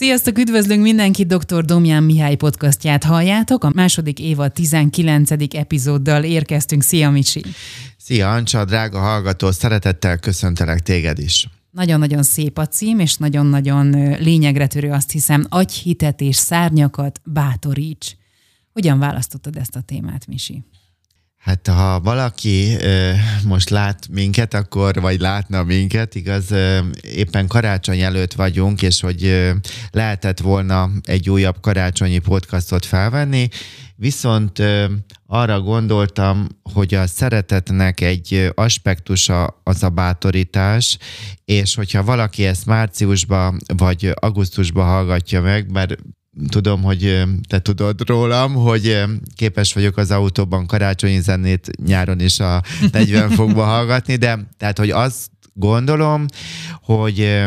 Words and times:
Sziasztok, 0.00 0.38
üdvözlünk 0.38 0.82
mindenkit, 0.82 1.26
dr. 1.26 1.64
Domján 1.64 2.02
Mihály 2.02 2.34
podcastját 2.34 3.04
halljátok. 3.04 3.64
A 3.64 3.70
második 3.74 4.18
évad 4.18 4.52
19. 4.52 5.30
epizóddal 5.54 6.24
érkeztünk. 6.24 6.82
Szia, 6.82 7.10
Micsi! 7.10 7.42
Szia, 7.96 8.32
Ancsa, 8.32 8.64
drága 8.64 8.98
hallgató, 8.98 9.50
szeretettel 9.50 10.18
köszöntelek 10.18 10.80
téged 10.80 11.18
is. 11.18 11.48
Nagyon-nagyon 11.70 12.22
szép 12.22 12.58
a 12.58 12.66
cím, 12.66 12.98
és 12.98 13.16
nagyon-nagyon 13.16 14.16
lényegre 14.18 14.66
törő, 14.66 14.90
azt 14.90 15.10
hiszem, 15.10 15.46
agyhitet 15.48 16.20
és 16.20 16.36
szárnyakat 16.36 17.20
bátoríts. 17.24 18.12
Hogyan 18.72 18.98
választottad 18.98 19.56
ezt 19.56 19.76
a 19.76 19.80
témát, 19.80 20.26
Misi? 20.26 20.64
Hát 21.40 21.68
ha 21.68 22.00
valaki 22.00 22.76
ö, 22.80 23.12
most 23.44 23.70
lát 23.70 24.08
minket, 24.10 24.54
akkor, 24.54 25.00
vagy 25.00 25.20
látna 25.20 25.62
minket, 25.62 26.14
igaz, 26.14 26.50
ö, 26.50 26.78
éppen 27.02 27.46
karácsony 27.46 28.00
előtt 28.00 28.32
vagyunk, 28.32 28.82
és 28.82 29.00
hogy 29.00 29.24
ö, 29.24 29.50
lehetett 29.90 30.40
volna 30.40 30.90
egy 31.02 31.30
újabb 31.30 31.60
karácsonyi 31.60 32.18
podcastot 32.18 32.84
felvenni, 32.84 33.48
viszont 33.96 34.58
ö, 34.58 34.84
arra 35.26 35.60
gondoltam, 35.60 36.46
hogy 36.72 36.94
a 36.94 37.06
szeretetnek 37.06 38.00
egy 38.00 38.50
aspektusa 38.54 39.60
az 39.64 39.82
a 39.82 39.88
bátorítás, 39.88 40.98
és 41.44 41.74
hogyha 41.74 42.02
valaki 42.02 42.44
ezt 42.44 42.66
márciusban 42.66 43.58
vagy 43.76 44.12
augusztusban 44.14 44.86
hallgatja 44.86 45.40
meg, 45.40 45.70
mert 45.70 45.96
tudom, 46.48 46.82
hogy 46.82 47.22
te 47.48 47.58
tudod 47.58 48.08
rólam, 48.08 48.54
hogy 48.54 49.02
képes 49.36 49.72
vagyok 49.72 49.96
az 49.96 50.10
autóban 50.10 50.66
karácsonyi 50.66 51.20
zenét 51.20 51.70
nyáron 51.84 52.20
is 52.20 52.40
a 52.40 52.62
40 52.92 53.30
fokba 53.30 53.64
hallgatni, 53.64 54.16
de 54.16 54.48
tehát, 54.56 54.78
hogy 54.78 54.90
azt 54.90 55.30
gondolom, 55.54 56.26
hogy 56.82 57.40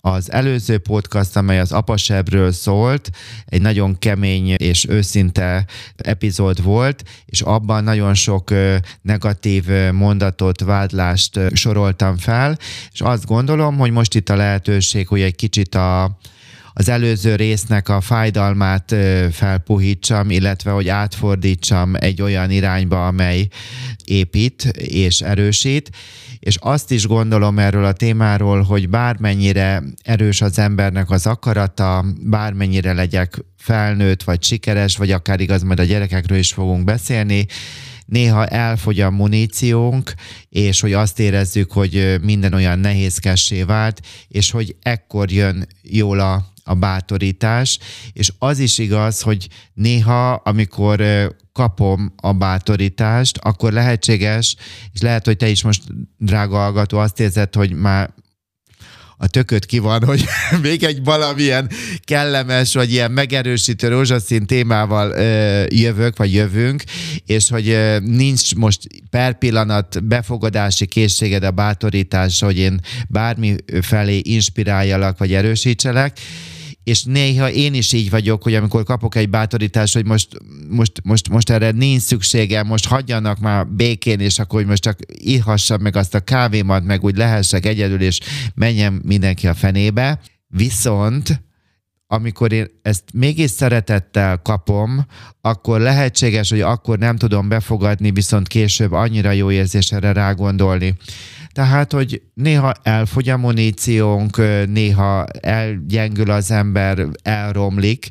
az 0.00 0.32
előző 0.32 0.78
podcast, 0.78 1.36
amely 1.36 1.60
az 1.60 1.72
apasebről 1.72 2.52
szólt, 2.52 3.10
egy 3.44 3.60
nagyon 3.60 3.98
kemény 3.98 4.48
és 4.48 4.86
őszinte 4.88 5.66
epizód 5.96 6.62
volt, 6.62 7.04
és 7.26 7.40
abban 7.40 7.84
nagyon 7.84 8.14
sok 8.14 8.50
negatív 9.02 9.64
mondatot, 9.92 10.60
vádlást 10.60 11.40
soroltam 11.52 12.16
fel, 12.16 12.58
és 12.92 13.00
azt 13.00 13.26
gondolom, 13.26 13.76
hogy 13.76 13.90
most 13.90 14.14
itt 14.14 14.28
a 14.28 14.36
lehetőség, 14.36 15.08
hogy 15.08 15.20
egy 15.20 15.36
kicsit 15.36 15.74
a, 15.74 16.18
az 16.78 16.88
előző 16.88 17.34
résznek 17.34 17.88
a 17.88 18.00
fájdalmát 18.00 18.94
felpuhítsam, 19.32 20.30
illetve 20.30 20.70
hogy 20.70 20.88
átfordítsam 20.88 21.94
egy 21.94 22.22
olyan 22.22 22.50
irányba, 22.50 23.06
amely 23.06 23.48
épít 24.04 24.64
és 24.76 25.20
erősít. 25.20 25.90
És 26.38 26.56
azt 26.60 26.90
is 26.90 27.06
gondolom 27.06 27.58
erről 27.58 27.84
a 27.84 27.92
témáról, 27.92 28.62
hogy 28.62 28.88
bármennyire 28.88 29.82
erős 30.02 30.40
az 30.40 30.58
embernek 30.58 31.10
az 31.10 31.26
akarata, 31.26 32.04
bármennyire 32.20 32.92
legyek 32.92 33.44
felnőtt, 33.56 34.22
vagy 34.22 34.42
sikeres, 34.42 34.96
vagy 34.96 35.10
akár 35.10 35.40
igaz, 35.40 35.62
majd 35.62 35.80
a 35.80 35.84
gyerekekről 35.84 36.38
is 36.38 36.52
fogunk 36.52 36.84
beszélni, 36.84 37.46
néha 38.06 38.46
elfogy 38.46 39.00
a 39.00 39.10
muníciónk, 39.10 40.12
és 40.48 40.80
hogy 40.80 40.92
azt 40.92 41.20
érezzük, 41.20 41.72
hogy 41.72 42.18
minden 42.22 42.52
olyan 42.52 42.78
nehézkessé 42.78 43.62
vált, 43.62 44.00
és 44.28 44.50
hogy 44.50 44.76
ekkor 44.82 45.30
jön 45.30 45.66
jól 45.82 46.20
a 46.20 46.56
a 46.68 46.74
bátorítás, 46.74 47.78
és 48.12 48.32
az 48.38 48.58
is 48.58 48.78
igaz, 48.78 49.20
hogy 49.20 49.48
néha, 49.74 50.32
amikor 50.32 51.02
kapom 51.52 52.12
a 52.16 52.32
bátorítást, 52.32 53.38
akkor 53.38 53.72
lehetséges, 53.72 54.56
és 54.92 55.00
lehet, 55.00 55.24
hogy 55.24 55.36
te 55.36 55.48
is 55.48 55.62
most, 55.62 55.82
drága 56.16 56.56
hallgató, 56.56 56.98
azt 56.98 57.20
érzed, 57.20 57.54
hogy 57.54 57.72
már 57.72 58.10
a 59.20 59.26
tököt 59.26 59.66
ki 59.66 59.78
van, 59.78 60.04
hogy 60.04 60.24
még 60.62 60.82
egy 60.84 61.04
valamilyen 61.04 61.70
kellemes, 62.04 62.74
vagy 62.74 62.92
ilyen 62.92 63.10
megerősítő 63.10 63.88
rózsaszín 63.88 64.46
témával 64.46 65.10
ö, 65.10 65.64
jövök, 65.68 66.16
vagy 66.16 66.34
jövünk, 66.34 66.82
és 67.26 67.48
hogy 67.48 67.68
ö, 67.68 67.98
nincs 67.98 68.54
most 68.54 68.80
per 69.10 69.38
pillanat 69.38 70.04
befogadási 70.04 70.86
készséged 70.86 71.42
a 71.42 71.50
bátorítás, 71.50 72.40
hogy 72.40 72.58
én 72.58 72.80
bármi 73.08 73.56
felé 73.80 74.18
inspiráljalak, 74.18 75.18
vagy 75.18 75.34
erősítselek, 75.34 76.18
és 76.88 77.02
néha 77.02 77.50
én 77.50 77.74
is 77.74 77.92
így 77.92 78.10
vagyok, 78.10 78.42
hogy 78.42 78.54
amikor 78.54 78.84
kapok 78.84 79.14
egy 79.14 79.30
bátorítást, 79.30 79.94
hogy 79.94 80.06
most, 80.06 80.28
most, 80.68 80.92
most, 81.04 81.28
most 81.28 81.50
erre 81.50 81.70
nincs 81.70 82.02
szükségem, 82.02 82.66
most 82.66 82.86
hagyjanak 82.86 83.38
már 83.38 83.66
békén, 83.66 84.20
és 84.20 84.38
akkor 84.38 84.58
hogy 84.58 84.68
most 84.68 84.82
csak 84.82 84.98
ihassam 85.08 85.80
meg 85.80 85.96
azt 85.96 86.14
a 86.14 86.20
kávémat, 86.20 86.84
meg 86.84 87.04
úgy 87.04 87.16
lehessek 87.16 87.66
egyedül, 87.66 88.00
és 88.00 88.20
menjem 88.54 89.00
mindenki 89.04 89.46
a 89.46 89.54
fenébe. 89.54 90.20
Viszont 90.46 91.47
amikor 92.10 92.52
én 92.52 92.66
ezt 92.82 93.04
mégis 93.12 93.50
szeretettel 93.50 94.36
kapom, 94.42 95.06
akkor 95.40 95.80
lehetséges, 95.80 96.50
hogy 96.50 96.60
akkor 96.60 96.98
nem 96.98 97.16
tudom 97.16 97.48
befogadni, 97.48 98.10
viszont 98.10 98.48
később 98.48 98.92
annyira 98.92 99.30
jó 99.30 99.50
érzés 99.50 99.92
erre 99.92 100.12
rágondolni. 100.12 100.96
Tehát, 101.52 101.92
hogy 101.92 102.22
néha 102.34 102.74
elfogy 102.82 103.28
a 103.28 103.36
muníciónk, 103.36 104.36
néha 104.66 105.26
elgyengül 105.40 106.30
az 106.30 106.50
ember, 106.50 107.06
elromlik, 107.22 108.08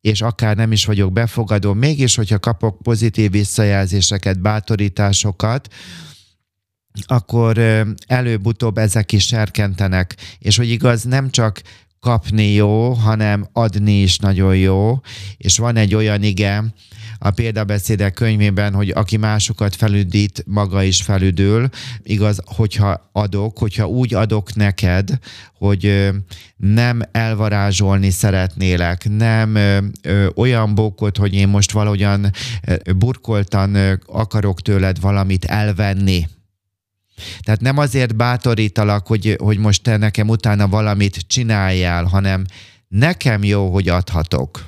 és 0.00 0.20
akár 0.20 0.56
nem 0.56 0.72
is 0.72 0.84
vagyok 0.84 1.12
befogadó, 1.12 1.72
mégis, 1.72 2.14
hogyha 2.14 2.38
kapok 2.38 2.82
pozitív 2.82 3.30
visszajelzéseket, 3.30 4.40
bátorításokat, 4.40 5.68
akkor 7.06 7.58
előbb-utóbb 8.06 8.78
ezek 8.78 9.12
is 9.12 9.26
serkentenek, 9.26 10.16
és 10.38 10.56
hogy 10.56 10.70
igaz, 10.70 11.02
nem 11.02 11.30
csak 11.30 11.62
kapni 12.00 12.52
jó, 12.52 12.92
hanem 12.92 13.48
adni 13.52 14.00
is 14.00 14.18
nagyon 14.18 14.56
jó, 14.56 15.00
és 15.36 15.58
van 15.58 15.76
egy 15.76 15.94
olyan 15.94 16.22
ige, 16.22 16.64
a 17.18 17.30
példabeszédek 17.30 18.12
könyvében, 18.12 18.74
hogy 18.74 18.90
aki 18.90 19.16
másokat 19.16 19.76
felüdít, 19.76 20.44
maga 20.46 20.82
is 20.82 21.02
felüdül. 21.02 21.68
Igaz, 22.02 22.40
hogyha 22.44 23.10
adok, 23.12 23.58
hogyha 23.58 23.86
úgy 23.86 24.14
adok 24.14 24.54
neked, 24.54 25.18
hogy 25.58 26.10
nem 26.56 27.00
elvarázsolni 27.12 28.10
szeretnélek, 28.10 29.08
nem 29.08 29.58
olyan 30.34 30.74
bókot, 30.74 31.16
hogy 31.16 31.34
én 31.34 31.48
most 31.48 31.72
valahogyan 31.72 32.30
burkoltan 32.96 34.00
akarok 34.06 34.62
tőled 34.62 35.00
valamit 35.00 35.44
elvenni, 35.44 36.26
tehát 37.40 37.60
nem 37.60 37.78
azért 37.78 38.16
bátorítalak, 38.16 39.06
hogy, 39.06 39.36
hogy 39.38 39.58
most 39.58 39.82
te 39.82 39.96
nekem 39.96 40.28
utána 40.28 40.68
valamit 40.68 41.24
csináljál, 41.26 42.04
hanem 42.04 42.44
nekem 42.88 43.44
jó, 43.44 43.70
hogy 43.72 43.88
adhatok. 43.88 44.66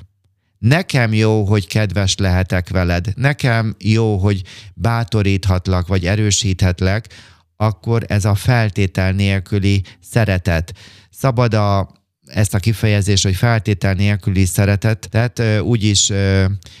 Nekem 0.57 1.13
jó, 1.13 1.43
hogy 1.43 1.67
kedves 1.67 2.15
lehetek 2.17 2.69
veled, 2.69 3.07
nekem 3.15 3.75
jó, 3.79 4.17
hogy 4.17 4.41
bátoríthatlak, 4.73 5.87
vagy 5.87 6.05
erősíthetlek, 6.05 7.07
akkor 7.55 8.03
ez 8.07 8.25
a 8.25 8.35
feltétel 8.35 9.11
nélküli 9.11 9.83
szeretet. 9.99 10.73
Szabad 11.09 11.53
a, 11.53 11.91
ezt 12.25 12.53
a 12.53 12.59
kifejezést, 12.59 13.23
hogy 13.23 13.35
feltétel 13.35 13.93
nélküli 13.93 14.45
szeretet, 14.45 15.07
tehát 15.09 15.61
úgy 15.61 15.83
is 15.83 16.11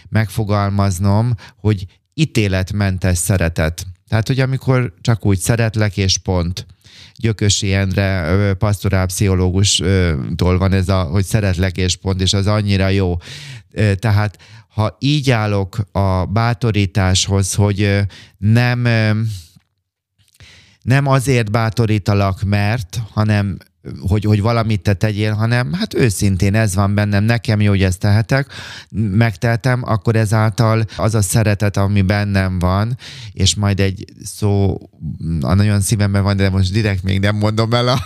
megfogalmaznom, 0.09 1.35
hogy 1.55 1.85
ítéletmentes 2.13 3.17
szeretet. 3.17 3.85
Tehát, 4.11 4.27
hogy 4.27 4.39
amikor 4.39 4.93
csak 5.01 5.25
úgy 5.25 5.37
szeretlek, 5.37 5.97
és 5.97 6.17
pont. 6.17 6.65
Gyökösi 7.15 7.73
Endre, 7.73 8.55
pszichológustól 9.05 10.57
van 10.57 10.73
ez 10.73 10.89
a, 10.89 11.01
hogy 11.03 11.23
szeretlek, 11.23 11.77
és 11.77 11.95
pont, 11.95 12.21
és 12.21 12.33
az 12.33 12.47
annyira 12.47 12.87
jó. 12.87 13.17
Tehát 13.95 14.37
ha 14.67 14.95
így 14.99 15.31
állok 15.31 15.77
a 15.91 16.25
bátorításhoz, 16.25 17.53
hogy 17.53 17.99
nem 18.37 18.81
nem 20.81 21.07
azért 21.07 21.51
bátorítalak, 21.51 22.41
mert, 22.43 23.01
hanem 23.11 23.57
hogy, 24.07 24.23
hogy 24.23 24.41
valamit 24.41 24.81
te 24.81 24.93
tegyél, 24.93 25.33
hanem 25.33 25.73
hát 25.73 25.93
őszintén 25.93 26.55
ez 26.55 26.75
van 26.75 26.95
bennem, 26.95 27.23
nekem 27.23 27.61
jó, 27.61 27.69
hogy 27.69 27.83
ezt 27.83 27.99
tehetek, 27.99 28.47
megteltem, 28.91 29.81
akkor 29.85 30.15
ezáltal 30.15 30.85
az 30.97 31.15
a 31.15 31.21
szeretet, 31.21 31.77
ami 31.77 32.01
bennem 32.01 32.59
van, 32.59 32.97
és 33.31 33.55
majd 33.55 33.79
egy 33.79 34.05
szó, 34.23 34.77
a 35.41 35.53
nagyon 35.53 35.81
szívemben 35.81 36.23
van, 36.23 36.37
de 36.37 36.49
most 36.49 36.71
direkt 36.71 37.03
még 37.03 37.19
nem 37.19 37.35
mondom 37.35 37.73
el 37.73 37.87
a, 37.87 37.99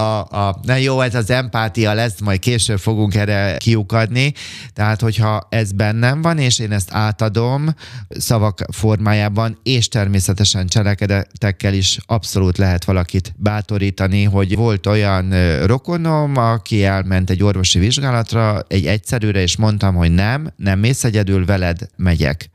a, 0.00 0.46
a 0.46 0.60
na 0.62 0.76
jó, 0.76 1.00
ez 1.00 1.14
az 1.14 1.30
empátia 1.30 1.92
lesz, 1.92 2.20
majd 2.20 2.38
később 2.38 2.78
fogunk 2.78 3.14
erre 3.14 3.56
kiukadni, 3.56 4.32
tehát 4.72 5.00
hogyha 5.00 5.46
ez 5.50 5.72
bennem 5.72 6.22
van, 6.22 6.38
és 6.38 6.58
én 6.58 6.72
ezt 6.72 6.88
átadom 6.92 7.74
szavak 8.08 8.64
formájában, 8.72 9.58
és 9.62 9.88
természetesen 9.88 10.66
cselekedetekkel 10.66 11.74
is 11.74 11.98
abszolút 12.06 12.58
lehet 12.58 12.84
valakit 12.84 13.34
bátorítani, 13.36 14.24
hogy 14.24 14.56
volt 14.56 14.86
olyan 14.86 15.11
olyan 15.20 15.66
rokonom, 15.66 16.36
aki 16.36 16.84
elment 16.84 17.30
egy 17.30 17.42
orvosi 17.42 17.78
vizsgálatra, 17.78 18.60
egy 18.68 18.86
egyszerűre, 18.86 19.40
és 19.40 19.56
mondtam, 19.56 19.94
hogy 19.94 20.12
nem, 20.12 20.52
nem 20.56 20.78
mész 20.78 21.04
egyedül, 21.04 21.44
veled 21.44 21.78
megyek. 21.96 22.50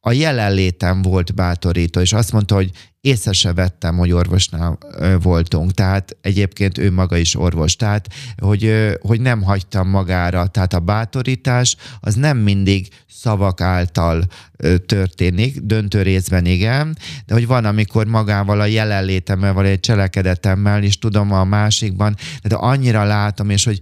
A 0.00 0.12
jelenlétem 0.12 1.02
volt 1.02 1.34
bátorító, 1.34 2.00
és 2.00 2.12
azt 2.12 2.32
mondta, 2.32 2.54
hogy 2.54 2.70
észre 3.04 3.32
se 3.32 3.52
vettem, 3.52 3.96
hogy 3.96 4.12
orvosnál 4.12 4.78
voltunk, 5.22 5.72
tehát 5.72 6.16
egyébként 6.20 6.78
ő 6.78 6.92
maga 6.92 7.16
is 7.16 7.36
orvos, 7.36 7.76
tehát 7.76 8.08
hogy, 8.36 8.94
hogy 9.00 9.20
nem 9.20 9.42
hagytam 9.42 9.88
magára, 9.88 10.46
tehát 10.46 10.74
a 10.74 10.80
bátorítás 10.80 11.76
az 12.00 12.14
nem 12.14 12.38
mindig 12.38 12.88
szavak 13.10 13.60
által 13.60 14.24
történik, 14.86 15.60
döntő 15.60 16.02
részben 16.02 16.46
igen, 16.46 16.96
de 17.26 17.34
hogy 17.34 17.46
van, 17.46 17.64
amikor 17.64 18.06
magával 18.06 18.60
a 18.60 18.66
jelenlétemmel, 18.66 19.52
vagy 19.52 19.66
egy 19.66 19.80
cselekedetemmel 19.80 20.82
is 20.82 20.98
tudom 20.98 21.32
a 21.32 21.44
másikban, 21.44 22.16
de 22.42 22.54
annyira 22.54 23.04
látom, 23.04 23.50
és 23.50 23.64
hogy 23.64 23.78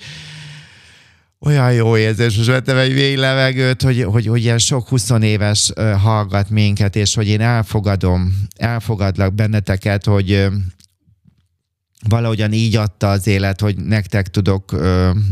olyan 1.44 1.72
jó 1.72 1.96
érzés, 1.96 2.36
most 2.36 2.48
vettem 2.48 2.76
egy 2.76 2.94
mély 2.94 3.16
levegőt, 3.16 3.82
hogy, 3.82 4.02
hogy, 4.02 4.26
hogy 4.26 4.42
ilyen 4.42 4.58
sok 4.58 4.88
20 4.88 5.10
éves 5.20 5.72
hallgat 6.02 6.50
minket, 6.50 6.96
és 6.96 7.14
hogy 7.14 7.28
én 7.28 7.40
elfogadom, 7.40 8.34
elfogadlak 8.56 9.34
benneteket, 9.34 10.04
hogy 10.04 10.46
valahogyan 12.08 12.52
így 12.52 12.76
adta 12.76 13.10
az 13.10 13.26
élet, 13.26 13.60
hogy 13.60 13.76
nektek 13.76 14.28
tudok, 14.28 14.70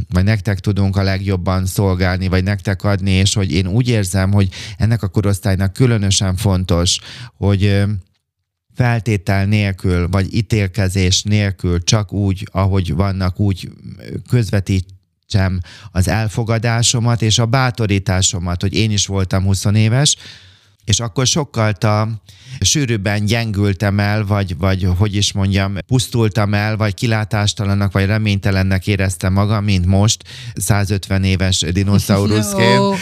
vagy 0.09 0.25
nektek 0.25 0.59
tudunk 0.59 0.97
a 0.97 1.03
legjobban 1.03 1.67
szolgálni, 1.67 2.29
vagy 2.29 2.45
nektek 2.45 2.85
adni, 2.85 3.11
és 3.11 3.35
hogy 3.35 3.53
én 3.53 3.67
úgy 3.67 3.89
érzem, 3.89 4.33
hogy 4.33 4.49
ennek 4.77 5.03
a 5.03 5.09
korosztálynak 5.09 5.73
különösen 5.73 6.37
fontos, 6.37 6.99
hogy 7.37 7.83
feltétel 8.75 9.47
nélkül, 9.47 10.09
vagy 10.09 10.35
ítélkezés 10.35 11.23
nélkül, 11.23 11.85
csak 11.85 12.13
úgy, 12.13 12.49
ahogy 12.53 12.95
vannak, 12.95 13.41
úgy 13.41 13.71
közvetít 14.29 14.87
sem 15.31 15.61
az 15.91 16.09
elfogadásomat 16.09 17.23
és 17.23 17.39
a 17.39 17.47
bátorításomat, 17.47 18.61
hogy 18.61 18.75
én 18.75 18.91
is 18.91 19.07
voltam 19.07 19.45
20 19.45 19.65
éves, 19.65 20.17
és 20.85 21.01
akkor 21.01 21.27
sokkal 21.27 21.71
a 21.71 22.09
sűrűbben 22.61 23.25
gyengültem 23.25 24.01
el, 24.01 24.25
vagy, 24.25 24.59
vagy 24.59 24.89
hogy 24.99 25.15
is 25.15 25.33
mondjam, 25.33 25.77
pusztultam 25.87 26.55
el, 26.55 26.77
vagy 26.77 26.95
kilátástalanak, 26.95 27.93
vagy 27.93 28.07
reménytelennek 28.07 28.87
éreztem 28.87 29.33
magam, 29.33 29.65
mint 29.65 29.87
most, 29.87 30.25
150 30.55 31.25
éves 31.25 31.61
dinoszauruszként. 31.61 32.97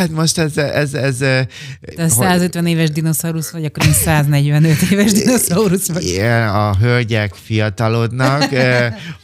Hát 0.00 0.10
most 0.10 0.38
ez... 0.38 0.56
ez, 0.56 0.94
ez 0.94 1.16
Te 1.16 1.52
hogy... 1.96 2.08
150 2.08 2.66
éves 2.66 2.90
dinoszaurusz 2.90 3.50
vagy, 3.50 3.64
akkor 3.64 3.86
én 3.86 3.92
145 3.92 4.90
éves 4.90 5.12
dinoszaurusz 5.12 5.92
vagy. 5.92 6.04
Igen, 6.04 6.48
a 6.48 6.76
hölgyek 6.76 7.34
fiatalodnak, 7.34 8.48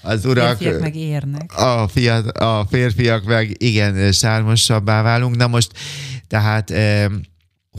az 0.02 0.24
urak... 0.24 0.52
A 0.52 0.56
férfiak 0.56 0.80
meg 0.80 0.96
érnek. 0.96 1.58
A, 1.58 1.88
fiat, 1.88 2.26
a 2.26 2.66
férfiak 2.70 3.24
meg 3.24 3.54
igen, 3.58 4.12
sármosabbá 4.12 5.02
válunk. 5.02 5.36
Na 5.36 5.46
most, 5.46 5.70
tehát 6.28 6.72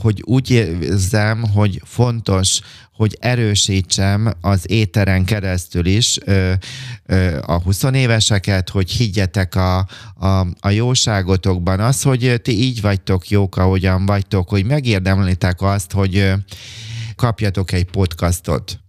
hogy 0.00 0.22
úgy 0.24 0.50
érzem, 0.50 1.42
hogy 1.42 1.82
fontos, 1.84 2.60
hogy 2.98 3.16
erősítsem 3.20 4.32
az 4.40 4.70
éteren 4.70 5.24
keresztül 5.24 5.86
is 5.86 6.18
ö, 6.24 6.52
ö, 7.06 7.38
a 7.46 7.62
20 7.62 7.82
éveseket, 7.82 8.68
hogy 8.68 8.90
higgyetek 8.90 9.54
a, 9.54 9.78
a, 10.14 10.46
a 10.60 10.70
jóságotokban. 10.70 11.80
Az, 11.80 12.02
hogy 12.02 12.40
ti 12.42 12.62
így 12.62 12.80
vagytok 12.80 13.28
jók, 13.28 13.56
ahogyan 13.56 14.06
vagytok, 14.06 14.48
hogy 14.48 14.64
megérdemlitek 14.64 15.62
azt, 15.62 15.92
hogy 15.92 16.32
kapjatok 17.16 17.72
egy 17.72 17.84
podcastot, 17.84 18.80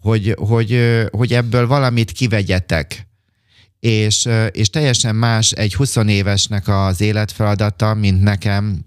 hogy, 0.00 0.34
hogy, 0.38 1.00
hogy 1.10 1.32
ebből 1.32 1.66
valamit 1.66 2.12
kivegyetek. 2.12 3.06
És, 3.80 4.28
és 4.50 4.70
teljesen 4.70 5.16
más 5.16 5.50
egy 5.50 5.74
20 5.74 5.96
évesnek 5.96 6.68
az 6.68 7.00
életfeladata, 7.00 7.94
mint 7.94 8.22
nekem 8.22 8.84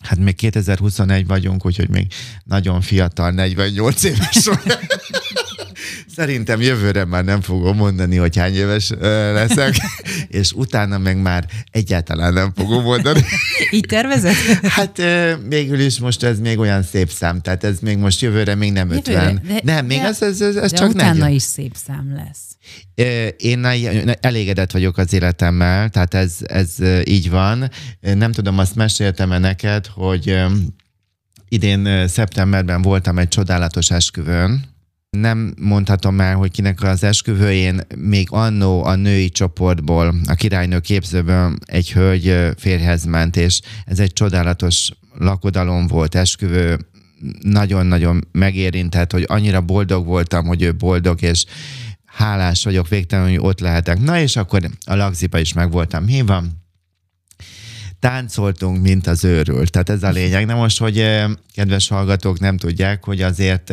Hát 0.00 0.18
még 0.18 0.34
2021 0.34 1.26
vagyunk, 1.26 1.66
úgyhogy 1.66 1.88
még 1.88 2.06
nagyon 2.44 2.80
fiatal, 2.80 3.30
48 3.30 4.02
éves 4.02 4.48
Szerintem 6.16 6.60
jövőre 6.60 7.04
már 7.04 7.24
nem 7.24 7.40
fogom 7.40 7.76
mondani, 7.76 8.16
hogy 8.16 8.36
hány 8.36 8.54
éves 8.54 8.92
leszek, 9.32 9.74
és 10.28 10.52
utána 10.52 10.98
meg 10.98 11.22
már 11.22 11.44
egyáltalán 11.70 12.32
nem 12.32 12.52
fogom 12.54 12.82
mondani. 12.82 13.24
Így 13.70 13.86
tervezed? 13.88 14.34
Hát 14.62 15.02
végül 15.48 15.80
is 15.80 15.98
most 15.98 16.22
ez 16.22 16.38
még 16.38 16.58
olyan 16.58 16.82
szép 16.82 17.10
szám, 17.10 17.40
tehát 17.40 17.64
ez 17.64 17.78
még 17.80 17.98
most 17.98 18.20
jövőre 18.20 18.54
még 18.54 18.72
nem 18.72 18.88
jövőre, 18.88 19.24
50. 19.24 19.42
De, 19.46 19.60
nem, 19.62 19.86
még 19.86 19.98
de, 19.98 20.06
ez, 20.06 20.22
ez, 20.22 20.40
ez, 20.40 20.56
ez 20.56 20.70
de 20.70 20.76
csak 20.76 20.88
utána 20.88 21.12
40. 21.12 21.30
is 21.30 21.42
szép 21.42 21.74
szám 21.86 22.14
lesz. 22.14 22.46
Én 23.36 23.64
elégedett 24.20 24.70
vagyok 24.70 24.98
az 24.98 25.12
életemmel, 25.12 25.88
tehát 25.88 26.14
ez, 26.14 26.36
ez 26.42 26.74
így 27.04 27.30
van. 27.30 27.70
Nem 28.00 28.32
tudom, 28.32 28.58
azt 28.58 28.74
meséltem-e 28.74 29.38
neked, 29.38 29.86
hogy 29.86 30.36
idén 31.48 32.08
szeptemberben 32.08 32.82
voltam 32.82 33.18
egy 33.18 33.28
csodálatos 33.28 33.90
esküvőn, 33.90 34.64
nem 35.10 35.54
mondhatom 35.60 36.20
el, 36.20 36.34
hogy 36.34 36.50
kinek 36.50 36.82
az 36.82 37.02
esküvőjén 37.02 37.80
még 37.96 38.26
annó 38.30 38.84
a 38.84 38.94
női 38.94 39.28
csoportból, 39.28 40.14
a 40.26 40.34
királynő 40.34 40.80
képzőből 40.80 41.56
egy 41.64 41.92
hölgy 41.92 42.54
férhez 42.56 43.04
ment, 43.04 43.36
és 43.36 43.60
ez 43.84 43.98
egy 43.98 44.12
csodálatos 44.12 44.90
lakodalom 45.18 45.86
volt, 45.86 46.14
esküvő, 46.14 46.78
nagyon-nagyon 47.40 48.28
megérintett, 48.32 49.12
hogy 49.12 49.24
annyira 49.26 49.60
boldog 49.60 50.06
voltam, 50.06 50.46
hogy 50.46 50.62
ő 50.62 50.74
boldog, 50.74 51.22
és 51.22 51.44
hálás 52.04 52.64
vagyok 52.64 52.88
végtelenül, 52.88 53.30
hogy 53.30 53.48
ott 53.48 53.60
lehetek. 53.60 54.00
Na 54.00 54.18
és 54.18 54.36
akkor 54.36 54.70
a 54.86 54.94
lagzipa 54.94 55.38
is 55.38 55.52
meg 55.52 55.70
voltam 55.70 56.06
hívva, 56.06 56.42
táncoltunk, 58.00 58.82
mint 58.82 59.06
az 59.06 59.24
őrült. 59.24 59.70
Tehát 59.70 59.90
ez 59.90 60.02
a 60.02 60.10
lényeg. 60.10 60.46
Na 60.46 60.54
most, 60.54 60.78
hogy 60.78 61.24
kedves 61.54 61.88
hallgatók 61.88 62.40
nem 62.40 62.56
tudják, 62.56 63.04
hogy 63.04 63.22
azért 63.22 63.72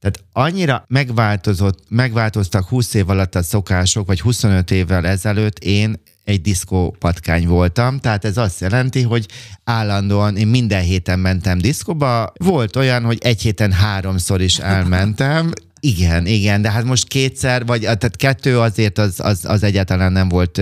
tehát 0.00 0.24
annyira 0.32 0.84
megváltozott, 0.88 1.78
megváltoztak 1.88 2.68
20 2.68 2.94
év 2.94 3.08
alatt 3.08 3.34
a 3.34 3.42
szokások, 3.42 4.06
vagy 4.06 4.20
25 4.20 4.70
évvel 4.70 5.06
ezelőtt 5.06 5.58
én 5.58 6.00
egy 6.24 6.40
diszkó 6.40 6.96
patkány 6.98 7.46
voltam, 7.46 7.98
tehát 7.98 8.24
ez 8.24 8.36
azt 8.36 8.60
jelenti, 8.60 9.02
hogy 9.02 9.26
állandóan 9.64 10.36
én 10.36 10.46
minden 10.46 10.82
héten 10.82 11.18
mentem 11.18 11.58
diszkóba, 11.58 12.32
volt 12.36 12.76
olyan, 12.76 13.04
hogy 13.04 13.18
egy 13.20 13.42
héten 13.42 13.72
háromszor 13.72 14.40
is 14.40 14.58
elmentem, 14.58 15.52
igen, 15.80 16.26
igen, 16.26 16.62
de 16.62 16.70
hát 16.70 16.84
most 16.84 17.08
kétszer, 17.08 17.66
vagy 17.66 17.80
tehát 17.80 18.16
kettő 18.16 18.60
azért 18.60 18.98
az, 18.98 19.20
az, 19.20 19.44
az 19.44 19.62
egyáltalán 19.62 20.12
nem 20.12 20.28
volt 20.28 20.60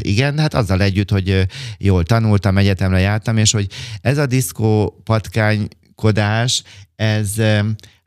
igen, 0.00 0.34
de 0.34 0.40
hát 0.40 0.54
azzal 0.54 0.82
együtt, 0.82 1.10
hogy 1.10 1.46
jól 1.78 2.02
tanultam, 2.02 2.58
egyetemre 2.58 2.98
jártam, 2.98 3.36
és 3.36 3.52
hogy 3.52 3.66
ez 4.00 4.18
a 4.18 4.26
diszkó 4.26 5.00
patkánykodás, 5.04 6.62
ez 6.96 7.30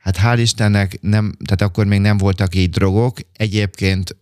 Hát 0.02 0.16
hál' 0.16 0.38
Istennek 0.38 0.98
nem, 1.00 1.32
tehát 1.44 1.62
akkor 1.62 1.86
még 1.86 2.00
nem 2.00 2.16
voltak 2.16 2.54
így 2.54 2.70
drogok. 2.70 3.18
Egyébként 3.36 4.16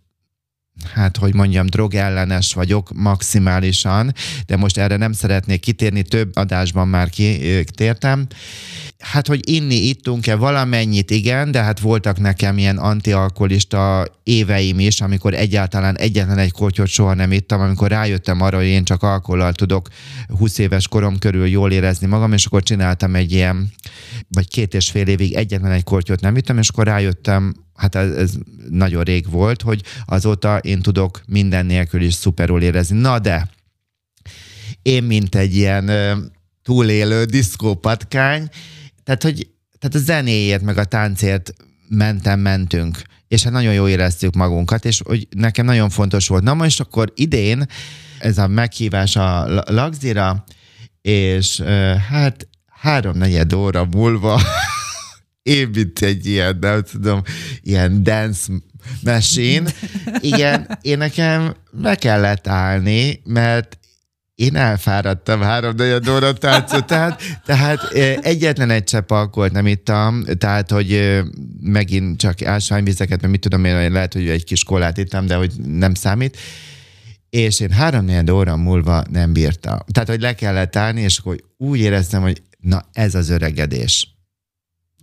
hát 0.94 1.16
hogy 1.16 1.34
mondjam, 1.34 1.66
drogellenes 1.66 2.54
vagyok 2.54 2.90
maximálisan, 2.94 4.14
de 4.46 4.56
most 4.56 4.78
erre 4.78 4.96
nem 4.96 5.12
szeretnék 5.12 5.60
kitérni, 5.60 6.02
több 6.02 6.36
adásban 6.36 6.88
már 6.88 7.08
kitértem. 7.08 8.26
Hát, 8.98 9.26
hogy 9.26 9.48
inni 9.48 9.88
ittunk-e 9.88 10.34
valamennyit, 10.34 11.10
igen, 11.10 11.50
de 11.50 11.62
hát 11.62 11.80
voltak 11.80 12.18
nekem 12.18 12.58
ilyen 12.58 12.76
antialkoholista 12.76 14.06
éveim 14.22 14.78
is, 14.78 15.00
amikor 15.00 15.34
egyáltalán 15.34 15.98
egyetlen 15.98 16.38
egy 16.38 16.52
kortyot 16.52 16.86
soha 16.86 17.14
nem 17.14 17.32
ittam, 17.32 17.60
amikor 17.60 17.90
rájöttem 17.90 18.40
arra, 18.40 18.56
hogy 18.56 18.66
én 18.66 18.84
csak 18.84 19.02
alkohollal 19.02 19.52
tudok 19.52 19.88
20 20.38 20.58
éves 20.58 20.88
korom 20.88 21.18
körül 21.18 21.46
jól 21.46 21.72
érezni 21.72 22.06
magam, 22.06 22.32
és 22.32 22.46
akkor 22.46 22.62
csináltam 22.62 23.14
egy 23.14 23.32
ilyen, 23.32 23.72
vagy 24.28 24.48
két 24.48 24.74
és 24.74 24.90
fél 24.90 25.06
évig 25.06 25.34
egyetlen 25.34 25.72
egy 25.72 25.84
kortyot 25.84 26.20
nem 26.20 26.36
ittam, 26.36 26.58
és 26.58 26.68
akkor 26.68 26.86
rájöttem, 26.86 27.54
hát 27.80 27.94
ez, 27.94 28.10
ez 28.10 28.32
nagyon 28.70 29.02
rég 29.02 29.30
volt, 29.30 29.62
hogy 29.62 29.82
azóta 30.06 30.58
én 30.58 30.82
tudok 30.82 31.20
minden 31.26 31.66
nélkül 31.66 32.02
is 32.02 32.14
szuperul 32.14 32.62
érezni. 32.62 33.00
Na 33.00 33.18
de, 33.18 33.48
én 34.82 35.02
mint 35.02 35.34
egy 35.34 35.56
ilyen 35.56 35.90
túlélő 36.62 37.24
diszkópatkány, 37.24 38.48
tehát, 39.04 39.22
hogy 39.22 39.48
tehát 39.78 39.96
a 39.96 39.98
zenéért, 39.98 40.62
meg 40.62 40.78
a 40.78 40.84
táncért 40.84 41.52
mentem, 41.88 42.40
mentünk, 42.40 43.02
és 43.28 43.42
hát 43.42 43.52
nagyon 43.52 43.74
jó 43.74 43.88
éreztük 43.88 44.34
magunkat, 44.34 44.84
és 44.84 45.00
hogy 45.04 45.28
nekem 45.30 45.64
nagyon 45.64 45.90
fontos 45.90 46.28
volt. 46.28 46.42
Na 46.42 46.54
most 46.54 46.80
akkor 46.80 47.12
idén 47.14 47.66
ez 48.18 48.38
a 48.38 48.46
meghívás 48.46 49.16
a 49.16 49.62
Lagzira, 49.66 50.44
és 51.02 51.60
hát 52.08 52.48
három-negyed 52.80 53.52
óra 53.52 53.84
múlva 53.84 54.40
én, 55.42 55.68
mint 55.74 55.98
egy 55.98 56.26
ilyen, 56.26 56.56
nem 56.60 56.82
tudom, 56.82 57.22
ilyen 57.62 58.02
dance 58.02 58.52
machine. 59.02 59.70
Igen, 60.18 60.78
én 60.80 60.98
nekem 60.98 61.54
meg 61.70 61.98
kellett 61.98 62.46
állni, 62.46 63.20
mert 63.24 63.78
én 64.34 64.56
elfáradtam 64.56 65.40
három 65.40 65.74
nagyon 65.76 66.08
óra 66.08 66.32
táncot, 66.32 66.86
tehát, 66.86 67.22
tehát 67.44 67.92
egyetlen 68.22 68.70
egy 68.70 68.84
csepp 68.84 69.10
alkoholt 69.10 69.52
nem 69.52 69.66
ittam, 69.66 70.24
tehát, 70.38 70.70
hogy 70.70 71.20
megint 71.60 72.18
csak 72.18 72.42
ásványvizeket, 72.42 73.20
mert 73.20 73.32
mit 73.32 73.40
tudom 73.40 73.64
én, 73.64 73.92
lehet, 73.92 74.12
hogy 74.12 74.28
egy 74.28 74.44
kis 74.44 74.64
kolát 74.64 74.98
ittam, 74.98 75.26
de 75.26 75.34
hogy 75.34 75.52
nem 75.64 75.94
számít. 75.94 76.36
És 77.30 77.60
én 77.60 77.70
három 77.70 78.28
óra 78.32 78.56
múlva 78.56 79.04
nem 79.10 79.32
bírtam. 79.32 79.78
Tehát, 79.92 80.08
hogy 80.08 80.20
le 80.20 80.34
kellett 80.34 80.76
állni, 80.76 81.00
és 81.00 81.18
akkor 81.18 81.36
úgy 81.56 81.78
éreztem, 81.78 82.22
hogy 82.22 82.42
na 82.58 82.82
ez 82.92 83.14
az 83.14 83.30
öregedés 83.30 84.19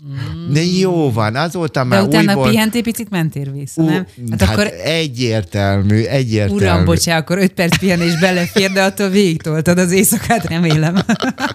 Mm. 0.05 0.53
De 0.53 0.63
jó 0.63 1.11
van, 1.11 1.35
azóta 1.35 1.83
már 1.83 1.99
De 1.99 2.07
utána 2.07 2.31
újból... 2.31 2.49
pihentél 2.49 2.83
picit, 2.83 3.09
mentél 3.09 3.51
vissza, 3.51 3.83
nem? 3.83 4.07
Hát, 4.29 4.41
hát 4.41 4.49
akkor... 4.49 4.73
egyértelmű, 4.83 6.03
egyértelmű. 6.03 6.61
Uram, 6.61 6.85
bocsá, 6.85 7.17
akkor 7.17 7.37
öt 7.37 7.53
perc 7.53 7.77
pihenés 7.77 8.19
belefér, 8.19 8.71
de 8.71 8.83
attól 8.83 9.09
végigtoltad 9.09 9.77
az 9.77 9.91
éjszakát, 9.91 10.45
remélem. 10.45 10.95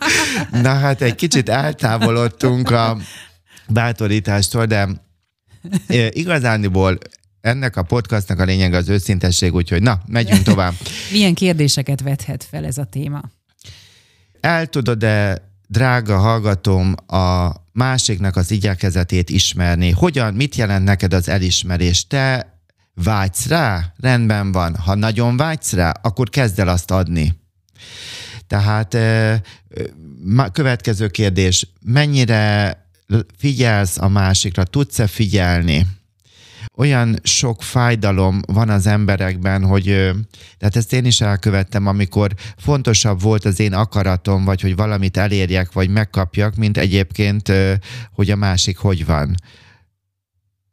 Na 0.62 0.75
hát 0.75 1.02
egy 1.02 1.14
kicsit 1.14 1.49
eltávolodtunk 1.49 2.70
a 2.70 2.96
bátorítástól, 3.68 4.66
de 4.66 4.88
igazániból 6.11 6.99
ennek 7.40 7.76
a 7.76 7.82
podcastnak 7.82 8.38
a 8.38 8.44
lényeg 8.44 8.75
az 8.75 8.88
őszintesség, 8.88 9.54
úgyhogy 9.54 9.82
na, 9.82 10.00
megyünk 10.06 10.42
tovább. 10.42 10.75
Milyen 11.12 11.34
kérdéseket 11.34 12.00
vethet 12.00 12.46
fel 12.50 12.64
ez 12.64 12.78
a 12.78 12.84
téma? 12.84 13.22
El 14.40 14.66
tudod-e, 14.66 15.49
drága 15.66 16.18
hallgatom, 16.18 16.94
a 17.06 17.50
másiknak 17.73 18.37
az 18.37 18.50
igyekezetét 18.50 19.31
ismerni? 19.31 19.91
Hogyan, 19.91 20.35
mit 20.35 20.55
jelent 20.55 20.85
neked 20.85 21.12
az 21.12 21.29
elismerés? 21.29 22.07
Te 22.07 22.52
vágysz 22.95 23.47
rá? 23.47 23.93
Rendben 24.00 24.52
van. 24.52 24.76
Ha 24.76 24.95
nagyon 24.95 25.37
vágysz 25.37 25.73
rá, 25.73 25.91
akkor 26.02 26.29
kezd 26.29 26.59
el 26.59 26.69
azt 26.69 26.91
adni. 26.91 27.41
Tehát 28.47 28.97
következő 30.52 31.09
kérdés, 31.09 31.69
mennyire 31.81 32.76
figyelsz 33.38 33.99
a 33.99 34.09
másikra, 34.09 34.64
tudsz-e 34.64 35.07
figyelni? 35.07 35.87
Olyan 36.76 37.19
sok 37.23 37.62
fájdalom 37.62 38.41
van 38.47 38.69
az 38.69 38.87
emberekben, 38.87 39.64
hogy 39.64 39.85
tehát 40.59 40.76
ezt 40.76 40.93
én 40.93 41.05
is 41.05 41.21
elkövettem, 41.21 41.87
amikor 41.87 42.35
fontosabb 42.57 43.21
volt 43.21 43.45
az 43.45 43.61
én 43.61 43.73
akaratom, 43.73 44.45
vagy 44.45 44.61
hogy 44.61 44.76
valamit 44.76 45.17
elérjek, 45.17 45.73
vagy 45.73 45.91
megkapjak, 45.91 46.57
mint 46.57 46.79
egyébként, 46.79 47.52
hogy 48.12 48.31
a 48.31 48.37
másik 48.37 48.76
hogy 48.76 49.07
van. 49.07 49.35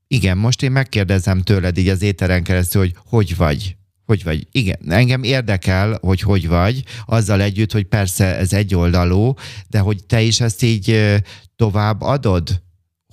Igen, 0.08 0.38
most 0.38 0.64
én 0.64 0.72
megkérdezem 0.72 1.42
tőled 1.42 1.78
így 1.78 1.90
az 1.90 2.02
éteren 2.02 2.44
keresztül, 2.44 2.82
hogy 2.82 2.96
hogy 3.06 3.36
vagy? 3.36 3.78
Hogy 4.06 4.24
vagy? 4.24 4.48
Igen, 4.52 4.80
engem 4.88 5.24
érdekel, 5.24 5.98
hogy 6.02 6.22
hogy 6.22 6.48
vagy, 6.48 6.84
azzal 7.06 7.42
együtt, 7.42 7.72
hogy 7.72 7.86
persze 7.86 8.38
ez 8.38 8.54
egyoldalú, 8.54 9.34
de 9.68 9.80
hogy 9.80 10.04
te 10.04 10.22
is 10.22 10.42
ezt 10.42 10.64
így 10.64 11.16
tovább 11.56 12.02
adod? 12.02 12.62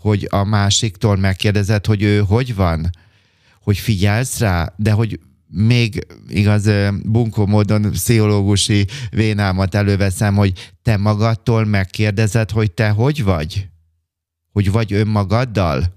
Hogy 0.07 0.27
a 0.31 0.45
másiktól 0.45 1.17
megkérdezed, 1.17 1.87
hogy 1.87 2.03
ő 2.03 2.19
hogy 2.19 2.55
van, 2.55 2.91
hogy 3.63 3.79
figyelsz 3.79 4.39
rá, 4.39 4.73
de 4.77 4.91
hogy 4.91 5.21
még 5.49 6.07
igaz 6.29 6.71
bunkó 7.03 7.47
módon 7.47 7.91
pszichológusi 7.91 8.87
vénámat 9.11 9.75
előveszem, 9.75 10.35
hogy 10.35 10.73
te 10.83 10.97
magadtól 10.97 11.65
megkérdezed, 11.65 12.51
hogy 12.51 12.73
te 12.73 12.89
hogy 12.89 13.25
vagy? 13.25 13.69
Hogy 14.53 14.71
vagy 14.71 14.93
önmagaddal? 14.93 15.95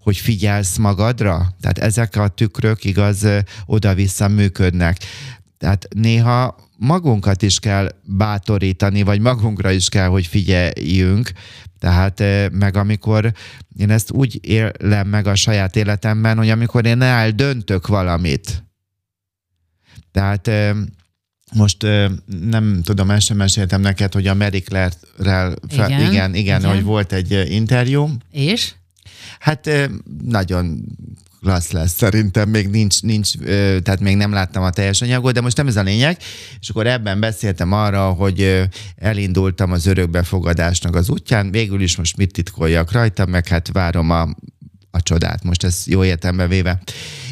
Hogy 0.00 0.16
figyelsz 0.16 0.76
magadra? 0.76 1.54
Tehát 1.60 1.78
ezek 1.78 2.16
a 2.16 2.28
tükrök 2.28 2.84
igaz 2.84 3.26
oda-vissza 3.66 4.28
működnek. 4.28 4.98
Tehát 5.58 5.88
néha 5.94 6.56
magunkat 6.76 7.42
is 7.42 7.58
kell 7.58 7.94
bátorítani, 8.02 9.02
vagy 9.02 9.20
magunkra 9.20 9.70
is 9.70 9.88
kell, 9.88 10.08
hogy 10.08 10.26
figyeljünk, 10.26 11.30
tehát 11.78 12.22
meg 12.52 12.76
amikor 12.76 13.32
én 13.76 13.90
ezt 13.90 14.10
úgy 14.10 14.38
élem 14.42 15.08
meg 15.08 15.26
a 15.26 15.34
saját 15.34 15.76
életemben, 15.76 16.36
hogy 16.36 16.50
amikor 16.50 16.86
én 16.86 17.02
eldöntök 17.02 17.86
valamit, 17.86 18.64
tehát 20.12 20.50
most 21.54 21.86
nem 22.40 22.80
tudom, 22.82 23.10
el 23.10 23.18
sem 23.18 23.36
meséltem 23.36 23.80
neked, 23.80 24.12
hogy 24.12 24.26
a 24.26 24.34
Mary 24.34 24.60
Claire-rel, 24.60 25.54
igen, 25.68 25.90
igen, 25.90 26.10
igen, 26.10 26.34
igen, 26.34 26.64
hogy 26.64 26.82
volt 26.82 27.12
egy 27.12 27.52
interjú. 27.52 28.08
És? 28.30 28.74
Hát 29.38 29.70
nagyon 30.24 30.84
klassz 31.44 31.70
lesz. 31.70 31.92
Szerintem 31.92 32.48
még 32.48 32.68
nincs, 32.68 33.02
nincs, 33.02 33.32
tehát 33.82 34.00
még 34.00 34.16
nem 34.16 34.32
láttam 34.32 34.62
a 34.62 34.70
teljes 34.70 35.02
anyagot, 35.02 35.32
de 35.32 35.40
most 35.40 35.56
nem 35.56 35.66
ez 35.66 35.76
a 35.76 35.82
lényeg. 35.82 36.16
És 36.60 36.68
akkor 36.68 36.86
ebben 36.86 37.20
beszéltem 37.20 37.72
arra, 37.72 38.10
hogy 38.10 38.62
elindultam 38.96 39.72
az 39.72 39.86
örökbefogadásnak 39.86 40.94
az 40.94 41.10
útján, 41.10 41.50
végül 41.50 41.80
is 41.80 41.96
most 41.96 42.16
mit 42.16 42.32
titkoljak 42.32 42.92
rajta, 42.92 43.26
meg 43.26 43.48
hát 43.48 43.72
várom 43.72 44.10
a, 44.10 44.22
a 44.90 45.02
csodát, 45.02 45.44
most 45.44 45.64
ez 45.64 45.82
jó 45.86 46.04
értelme 46.04 46.46
véve. 46.46 46.82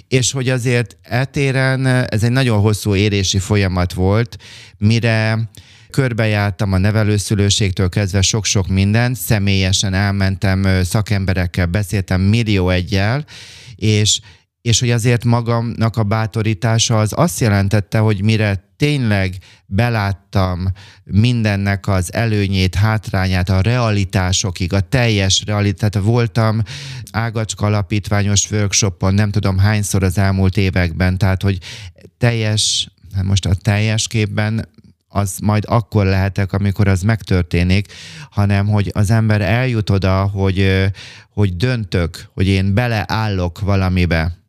És 0.08 0.32
hogy 0.32 0.48
azért 0.48 0.96
etéren 1.02 1.86
ez 1.86 2.22
egy 2.22 2.32
nagyon 2.32 2.60
hosszú 2.60 2.94
érési 2.94 3.38
folyamat 3.38 3.92
volt, 3.92 4.36
mire 4.78 5.50
körbejártam 5.92 6.72
a 6.72 6.78
nevelőszülőségtől 6.78 7.88
kezdve 7.88 8.22
sok-sok 8.22 8.68
mindent, 8.68 9.16
személyesen 9.16 9.94
elmentem 9.94 10.82
szakemberekkel, 10.82 11.66
beszéltem 11.66 12.20
millió 12.20 12.68
egyel, 12.70 13.24
és, 13.74 14.20
és 14.62 14.80
hogy 14.80 14.90
azért 14.90 15.24
magamnak 15.24 15.96
a 15.96 16.02
bátorítása 16.02 16.98
az 16.98 17.12
azt 17.16 17.40
jelentette, 17.40 17.98
hogy 17.98 18.22
mire 18.22 18.70
tényleg 18.76 19.36
beláttam 19.66 20.72
mindennek 21.04 21.86
az 21.86 22.12
előnyét, 22.12 22.74
hátrányát, 22.74 23.48
a 23.48 23.60
realitásokig, 23.60 24.72
a 24.72 24.80
teljes 24.80 25.42
realitát. 25.46 25.94
Voltam 25.94 26.62
Ágacska 27.10 27.66
alapítványos 27.66 28.50
workshopon, 28.50 29.14
nem 29.14 29.30
tudom 29.30 29.58
hányszor 29.58 30.02
az 30.02 30.18
elmúlt 30.18 30.56
években, 30.56 31.18
tehát 31.18 31.42
hogy 31.42 31.58
teljes, 32.18 32.88
hát 33.14 33.24
most 33.24 33.46
a 33.46 33.54
teljes 33.54 34.06
képben 34.06 34.68
az 35.12 35.38
majd 35.42 35.64
akkor 35.66 36.04
lehetek, 36.04 36.52
amikor 36.52 36.88
az 36.88 37.02
megtörténik, 37.02 37.92
hanem 38.30 38.66
hogy 38.66 38.90
az 38.92 39.10
ember 39.10 39.40
eljut 39.40 39.90
oda, 39.90 40.22
hogy, 40.22 40.90
hogy 41.28 41.56
döntök, 41.56 42.28
hogy 42.34 42.46
én 42.46 42.74
beleállok 42.74 43.60
valamibe. 43.60 44.40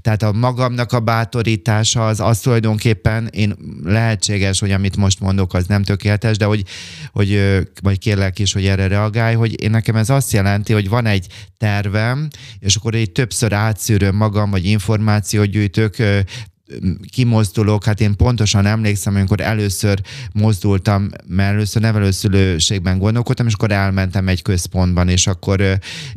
Tehát 0.00 0.22
a 0.22 0.32
magamnak 0.32 0.92
a 0.92 1.00
bátorítása 1.00 2.06
az, 2.06 2.20
az 2.20 2.38
tulajdonképpen 2.38 3.26
én 3.26 3.54
lehetséges, 3.84 4.60
hogy 4.60 4.70
amit 4.70 4.96
most 4.96 5.20
mondok, 5.20 5.54
az 5.54 5.66
nem 5.66 5.82
tökéletes, 5.82 6.36
de 6.36 6.44
hogy, 6.44 6.64
hogy 7.12 7.40
vagy 7.82 7.98
kérlek 7.98 8.38
is, 8.38 8.52
hogy 8.52 8.66
erre 8.66 8.86
reagálj, 8.86 9.34
hogy 9.34 9.62
én 9.62 9.70
nekem 9.70 9.96
ez 9.96 10.10
azt 10.10 10.32
jelenti, 10.32 10.72
hogy 10.72 10.88
van 10.88 11.06
egy 11.06 11.26
tervem, 11.58 12.28
és 12.58 12.76
akkor 12.76 12.94
egy 12.94 13.12
többször 13.12 13.52
átszűröm 13.52 14.16
magam, 14.16 14.50
vagy 14.50 14.64
információt 14.64 15.46
gyűjtök, 15.46 15.96
kimozdulok, 17.10 17.84
hát 17.84 18.00
én 18.00 18.16
pontosan 18.16 18.66
emlékszem, 18.66 19.14
amikor 19.14 19.40
először 19.40 20.00
mozdultam, 20.32 21.08
mert 21.26 21.52
először 21.52 21.82
nevelőszülőségben 21.82 22.98
gondolkodtam, 22.98 23.46
és 23.46 23.52
akkor 23.52 23.70
elmentem 23.70 24.28
egy 24.28 24.42
központban, 24.42 25.08
és 25.08 25.26
akkor, 25.26 25.56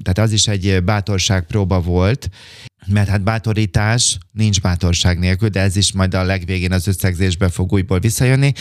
tehát 0.01 0.17
az 0.17 0.31
is 0.31 0.47
egy 0.47 0.83
bátorságpróba 0.83 1.81
volt, 1.81 2.29
mert 2.87 3.09
hát 3.09 3.23
bátorítás 3.23 4.17
nincs 4.31 4.61
bátorság 4.61 5.19
nélkül, 5.19 5.49
de 5.49 5.59
ez 5.59 5.75
is 5.75 5.91
majd 5.91 6.13
a 6.13 6.23
legvégén 6.23 6.71
az 6.71 6.87
összegzésbe 6.87 7.49
fog 7.49 7.71
újból 7.71 7.99
visszajönni, 7.99 8.53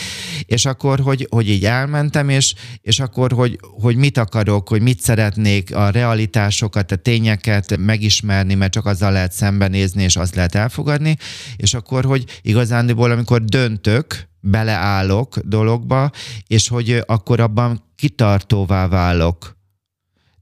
és 0.47 0.65
akkor, 0.65 1.01
hogy, 1.01 1.27
hogy 1.31 1.49
így 1.49 1.65
elmentem, 1.65 2.29
és, 2.29 2.55
és 2.81 3.01
akkor, 3.01 3.33
hogy, 3.33 3.59
hogy 3.61 3.97
mit 3.97 4.19
akarok, 4.19 4.69
hogy 4.69 4.83
mit 4.83 5.01
szeretnék, 5.01 5.75
a 5.75 5.91
realitásokat, 5.91 6.93
a 6.93 6.97
tényeket 6.97 7.77
megismerni, 7.77 8.55
mert 8.55 8.73
csak 8.73 8.87
azzal 8.87 9.13
lehet 9.13 9.33
szembenézni, 9.33 10.03
és 10.03 10.17
azt 10.17 10.35
lehet 10.35 10.55
elfogadni, 10.55 11.17
és 11.57 11.75
akkor, 11.75 12.05
hogy 12.05 12.25
igazándiból, 12.43 13.11
amikor 13.11 13.45
döntök, 13.45 14.29
beleállok 14.41 15.39
dologba, 15.39 16.11
és 16.47 16.69
hogy 16.69 17.03
akkor 17.07 17.41
abban 17.41 17.83
kitartóvá 17.97 18.89
válok. 18.89 19.57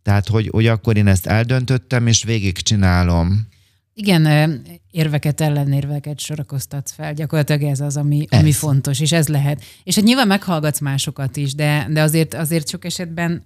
Tehát, 0.03 0.29
hogy, 0.29 0.49
hogy 0.53 0.67
akkor 0.67 0.97
én 0.97 1.07
ezt 1.07 1.27
eldöntöttem, 1.27 2.07
és 2.07 2.25
végigcsinálom. 2.25 3.47
Igen, 3.99 4.63
érveket, 4.91 5.41
ellenérveket 5.41 6.21
sorakoztatsz 6.21 6.93
fel. 6.93 7.15
Gyakorlatilag 7.15 7.63
ez 7.63 7.81
az, 7.81 7.97
ami, 7.97 8.27
ez. 8.29 8.41
ami 8.41 8.53
fontos, 8.53 9.01
és 9.01 9.13
ez 9.13 9.29
lehet. 9.29 9.63
És 9.85 9.95
hát 9.95 10.05
nyilván 10.05 10.27
meghallgatsz 10.27 10.81
másokat 10.81 11.37
is, 11.37 11.55
de, 11.55 11.87
de 11.91 12.03
azért, 12.03 12.35
azért 12.35 12.69
sok 12.69 12.85
esetben 12.85 13.43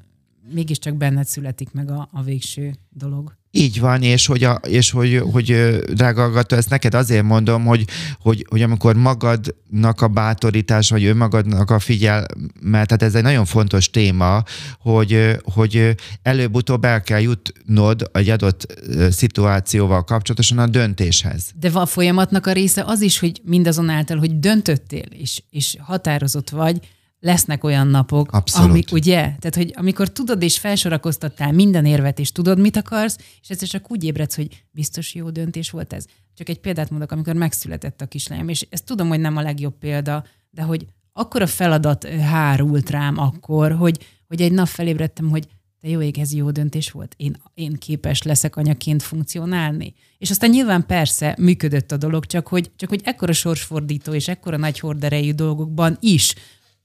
mégiscsak 0.54 0.96
benned 0.96 1.26
születik 1.26 1.72
meg 1.72 1.90
a, 1.90 2.08
a 2.12 2.22
végső 2.22 2.74
dolog. 2.88 3.38
Így 3.52 3.80
van, 3.80 4.02
és 4.02 4.26
hogy, 4.26 4.44
a, 4.44 4.60
és 4.66 4.90
hogy, 4.90 5.22
hogy 5.32 5.78
drága 5.92 6.20
hallgató, 6.20 6.56
ezt 6.56 6.70
neked 6.70 6.94
azért 6.94 7.24
mondom, 7.24 7.64
hogy, 7.64 7.84
hogy, 8.20 8.46
hogy 8.48 8.62
amikor 8.62 8.94
magadnak 8.94 10.00
a 10.00 10.08
bátorítás, 10.08 10.90
vagy 10.90 11.04
önmagadnak 11.04 11.70
a 11.70 11.78
figyelme, 11.78 12.26
tehát 12.60 13.02
ez 13.02 13.14
egy 13.14 13.22
nagyon 13.22 13.44
fontos 13.44 13.90
téma, 13.90 14.42
hogy, 14.78 15.36
hogy 15.42 15.94
előbb-utóbb 16.22 16.84
el 16.84 17.02
kell 17.02 17.20
jutnod 17.20 18.10
egy 18.12 18.28
adott 18.28 18.82
szituációval 19.10 20.04
kapcsolatosan 20.04 20.58
a 20.58 20.66
döntéshez. 20.66 21.50
De 21.60 21.70
a 21.72 21.86
folyamatnak 21.86 22.46
a 22.46 22.52
része 22.52 22.84
az 22.86 23.00
is, 23.00 23.18
hogy 23.18 23.40
mindazonáltal, 23.44 24.18
hogy 24.18 24.38
döntöttél, 24.38 25.06
és, 25.18 25.42
és 25.50 25.76
határozott 25.80 26.50
vagy, 26.50 26.78
lesznek 27.20 27.64
olyan 27.64 27.86
napok, 27.86 28.32
Abszolút. 28.32 28.70
amik, 28.70 28.92
ugye? 28.92 29.20
Tehát, 29.20 29.54
hogy 29.54 29.72
amikor 29.76 30.08
tudod 30.08 30.42
és 30.42 30.58
felsorakoztattál 30.58 31.52
minden 31.52 31.84
érvet, 31.84 32.18
és 32.18 32.32
tudod, 32.32 32.58
mit 32.58 32.76
akarsz, 32.76 33.18
és 33.42 33.48
ez 33.50 33.64
csak 33.64 33.90
úgy 33.90 34.04
ébredsz, 34.04 34.36
hogy 34.36 34.64
biztos 34.70 35.14
jó 35.14 35.30
döntés 35.30 35.70
volt 35.70 35.92
ez. 35.92 36.04
Csak 36.34 36.48
egy 36.48 36.60
példát 36.60 36.90
mondok, 36.90 37.12
amikor 37.12 37.34
megszületett 37.34 38.00
a 38.00 38.06
kislányom, 38.06 38.48
és 38.48 38.66
ezt 38.70 38.84
tudom, 38.84 39.08
hogy 39.08 39.20
nem 39.20 39.36
a 39.36 39.42
legjobb 39.42 39.78
példa, 39.78 40.24
de 40.50 40.62
hogy 40.62 40.86
akkor 41.12 41.42
a 41.42 41.46
feladat 41.46 42.08
hárult 42.08 42.90
rám 42.90 43.18
akkor, 43.18 43.72
hogy, 43.72 44.06
hogy 44.26 44.40
egy 44.40 44.52
nap 44.52 44.66
felébredtem, 44.66 45.30
hogy 45.30 45.48
de 45.80 45.88
jó 45.88 46.00
ég, 46.00 46.18
ez 46.18 46.32
jó 46.32 46.50
döntés 46.50 46.90
volt, 46.90 47.14
én, 47.16 47.36
én 47.54 47.74
képes 47.74 48.22
leszek 48.22 48.56
anyaként 48.56 49.02
funkcionálni. 49.02 49.94
És 50.18 50.30
aztán 50.30 50.50
nyilván 50.50 50.86
persze 50.86 51.34
működött 51.38 51.92
a 51.92 51.96
dolog, 51.96 52.26
csak 52.26 52.48
hogy, 52.48 52.70
csak 52.76 52.88
hogy 52.88 53.00
ekkora 53.04 53.32
sorsfordító 53.32 54.12
és 54.12 54.28
ekkora 54.28 54.56
nagy 54.56 54.78
horderejű 54.78 55.32
dolgokban 55.32 55.96
is 56.00 56.34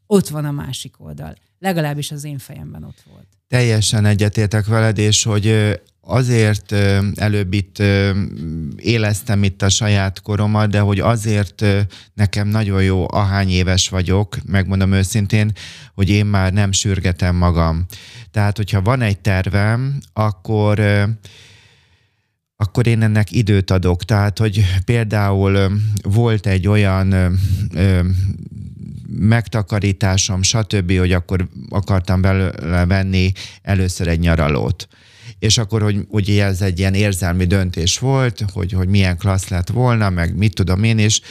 ott 0.08 0.28
van 0.28 0.46
a 0.46 0.52
másik 0.52 0.96
oldal. 0.98 1.36
Legalábbis 1.60 2.12
az 2.12 2.24
én 2.24 2.38
fejemben 2.38 2.84
ott 2.84 3.04
volt. 3.12 3.28
Teljesen 3.48 4.06
egyetértek 4.06 4.66
veled, 4.66 4.98
és 4.98 5.24
hogy 5.24 5.80
azért 6.02 6.72
előbb 7.16 7.54
itt 7.54 7.78
éleztem 8.78 9.44
itt 9.44 9.62
a 9.62 9.70
saját 9.70 10.22
koromat, 10.22 10.70
de 10.70 10.80
hogy 10.80 11.00
azért 11.00 11.66
nekem 12.14 12.48
nagyon 12.48 12.84
jó, 12.84 13.06
ahány 13.12 13.50
éves 13.50 13.90
vagyok, 13.90 14.38
megmondom 14.46 14.92
őszintén, 14.92 15.52
hogy 15.94 16.10
én 16.10 16.26
már 16.26 16.54
nem 16.54 16.72
sürgetem 16.72 17.36
magam. 17.36 17.86
Tehát, 18.32 18.58
hogyha 18.58 18.82
van 18.82 19.02
egy 19.02 19.20
tervem, 19.20 20.00
akkor 20.14 20.80
akkor 22.58 22.88
én 22.88 23.02
ennek 23.02 23.32
időt 23.32 23.72
adok. 23.72 24.04
Tehát, 24.04 24.40
hogy 24.40 24.66
például 24.86 25.72
volt 26.04 26.48
egy 26.48 26.68
olyan 26.68 27.38
megtakarításom, 29.08 30.42
stb., 30.42 30.98
hogy 30.98 31.12
akkor 31.12 31.48
akartam 31.70 32.22
belőle 32.22 32.86
venni 32.86 33.32
először 33.62 34.08
egy 34.08 34.20
nyaralót. 34.20 34.88
És 35.40 35.58
akkor, 35.58 35.82
hogy 35.82 36.06
ugye 36.08 36.46
ez 36.46 36.62
egy 36.62 36.80
ilyen 36.80 36.94
érzelmi 36.94 37.46
döntés 37.46 38.00
volt, 38.00 38.44
hogy, 38.54 38.72
hogy 38.72 38.88
milyen 38.88 39.18
klassz 39.18 39.48
lett 39.48 39.70
volna, 39.70 40.10
meg 40.10 40.38
mit 40.38 40.54
tudom 40.54 40.84
én 40.84 41.00
is, 41.00 41.22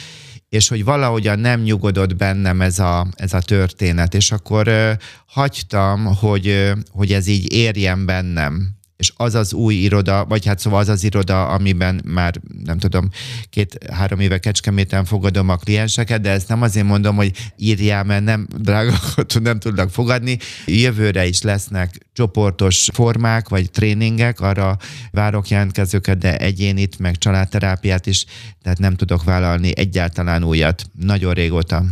és 0.49 0.67
hogy 0.67 0.83
valahogyan 0.83 1.39
nem 1.39 1.61
nyugodott 1.61 2.15
bennem 2.15 2.61
ez 2.61 2.79
a, 2.79 3.07
ez 3.15 3.33
a 3.33 3.41
történet, 3.41 4.13
és 4.13 4.31
akkor 4.31 4.67
ö, 4.67 4.91
hagytam, 5.25 6.05
hogy, 6.05 6.47
ö, 6.47 6.71
hogy 6.91 7.13
ez 7.13 7.27
így 7.27 7.51
érjen 7.51 8.05
bennem 8.05 8.75
és 8.97 9.13
az 9.15 9.35
az 9.35 9.53
új 9.53 9.73
iroda, 9.73 10.25
vagy 10.25 10.45
hát 10.45 10.59
szóval 10.59 10.79
az 10.79 10.89
az 10.89 11.03
iroda, 11.03 11.47
amiben 11.47 12.01
már 12.05 12.41
nem 12.63 12.77
tudom, 12.77 13.09
két-három 13.49 14.19
éve 14.19 14.37
Kecskeméten 14.37 15.05
fogadom 15.05 15.49
a 15.49 15.55
klienseket, 15.55 16.21
de 16.21 16.29
ezt 16.29 16.47
nem 16.47 16.61
azért 16.61 16.85
mondom, 16.85 17.15
hogy 17.15 17.31
írjál, 17.57 18.03
mert 18.03 18.23
nem 18.23 18.47
drága, 18.57 18.93
nem 19.41 19.59
tudnak 19.59 19.89
fogadni. 19.89 20.37
Jövőre 20.65 21.25
is 21.25 21.41
lesznek 21.41 21.97
csoportos 22.13 22.89
formák, 22.93 23.49
vagy 23.49 23.71
tréningek, 23.71 24.39
arra 24.39 24.77
várok 25.11 25.49
jelentkezőket, 25.49 26.17
de 26.17 26.37
egyénit, 26.37 26.99
meg 26.99 27.17
családterápiát 27.17 28.05
is, 28.05 28.25
tehát 28.61 28.79
nem 28.79 28.95
tudok 28.95 29.23
vállalni 29.23 29.71
egyáltalán 29.75 30.43
újat. 30.43 30.85
Nagyon 30.93 31.33
régóta. 31.33 31.83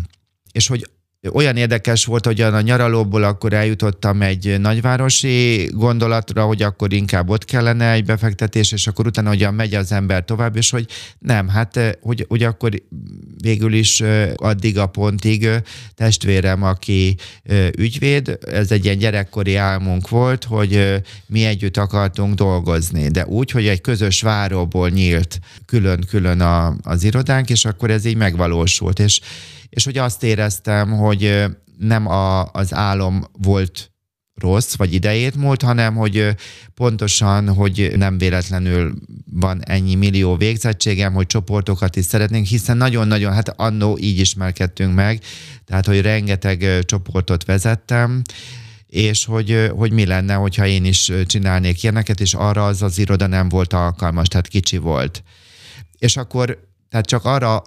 És 0.51 0.67
hogy 0.67 0.93
olyan 1.32 1.58
érdekes 1.58 2.06
volt, 2.06 2.25
hogy 2.25 2.42
a 2.42 2.62
nyaralóból 2.62 3.24
akkor 3.24 3.53
eljutottam 3.53 4.22
egy 4.22 4.60
nagyvárosi 4.60 5.70
gondolatra, 5.72 6.46
hogy 6.46 6.62
akkor 6.62 6.94
inkább 6.94 7.30
ott 7.30 7.46
kellene 7.46 7.92
egy 7.92 8.06
befektetés, 8.06 8.72
és 8.72 8.88
akkor 8.88 9.08
utána 9.08 9.30
hogyan 9.30 9.53
megy 9.53 9.75
az 9.75 9.92
ember 9.92 10.25
tovább, 10.25 10.56
és 10.56 10.70
hogy 10.70 10.86
nem, 11.20 11.48
hát 11.48 11.77
eh, 11.77 11.92
hogy, 12.01 12.25
hogy 12.27 12.44
akkor 12.44 12.72
végül 13.42 13.74
is 13.74 14.01
eh, 14.01 14.32
addig 14.36 14.77
a 14.77 14.86
pontig 14.86 15.46
eh, 15.46 15.62
testvérem, 15.96 16.63
aki 16.63 17.15
ügyvéd, 17.77 18.38
ez 18.48 18.72
egy 18.72 18.86
ilyen 18.86 18.98
gyerekkori 18.98 19.56
álmunk 19.56 20.10
volt, 20.10 20.44
hogy 20.44 21.01
mi 21.25 21.46
együtt 21.46 21.77
akartunk 21.77 22.34
dolgozni, 22.34 23.08
de 23.08 23.25
úgy, 23.25 23.51
hogy 23.51 23.68
egy 23.68 23.82
közös 23.82 24.22
váróból 24.22 24.89
nyílt 24.89 25.39
külön-külön 25.65 26.42
az 26.82 27.03
irodánk, 27.03 27.50
és 27.50 27.65
akkor 27.65 27.92
ez 27.92 28.06
így 28.06 28.15
megvalósult, 28.15 29.00
és 29.00 29.20
és 29.74 29.84
hogy 29.84 29.98
azt 29.98 30.24
éreztem, 30.24 30.92
hogy 30.92 31.46
nem 31.77 32.08
a, 32.08 32.46
az 32.46 32.74
álom 32.74 33.24
volt 33.32 33.92
rossz, 34.36 34.75
vagy 34.75 34.94
idejét 34.94 35.36
múlt, 35.36 35.62
hanem 35.62 35.96
hogy 35.96 36.36
pontosan, 36.74 37.53
hogy 37.53 37.92
nem 37.96 38.18
véletlenül 38.18 38.94
van 39.32 39.63
ennyi 39.65 39.96
millió 39.96 40.36
végzettségem, 40.36 41.13
hogy 41.13 41.25
csoportokat 41.25 41.96
is 41.96 42.06
szeretnénk, 42.06 42.46
hiszen 42.46 42.77
nagyon-nagyon, 42.77 43.34
hát 43.34 43.50
annó 43.50 43.98
így 44.00 44.20
ismerkedtünk 44.20 44.94
meg, 44.94 45.22
tehát, 45.65 45.86
hogy 45.86 46.01
rengeteg 46.01 46.86
csoportot 46.86 47.46
vezettem, 47.46 48.22
és 48.88 49.25
hogy, 49.25 49.72
hogy 49.75 49.92
mi 49.92 50.05
lenne, 50.05 50.33
hogyha 50.33 50.66
én 50.66 50.86
is 50.86 51.12
csinálnék 51.25 51.83
ilyeneket, 51.83 52.20
és 52.20 52.33
arra 52.33 52.66
az 52.66 52.81
az 52.81 52.98
iroda 52.98 53.27
nem 53.27 53.50
volt 53.50 53.74
alkalmas, 53.74 54.27
tehát 54.27 54.48
kicsi 54.48 54.77
volt. 54.77 55.24
És 55.98 56.18
akkor, 56.18 56.68
tehát 56.90 57.05
csak 57.05 57.25
arra 57.25 57.64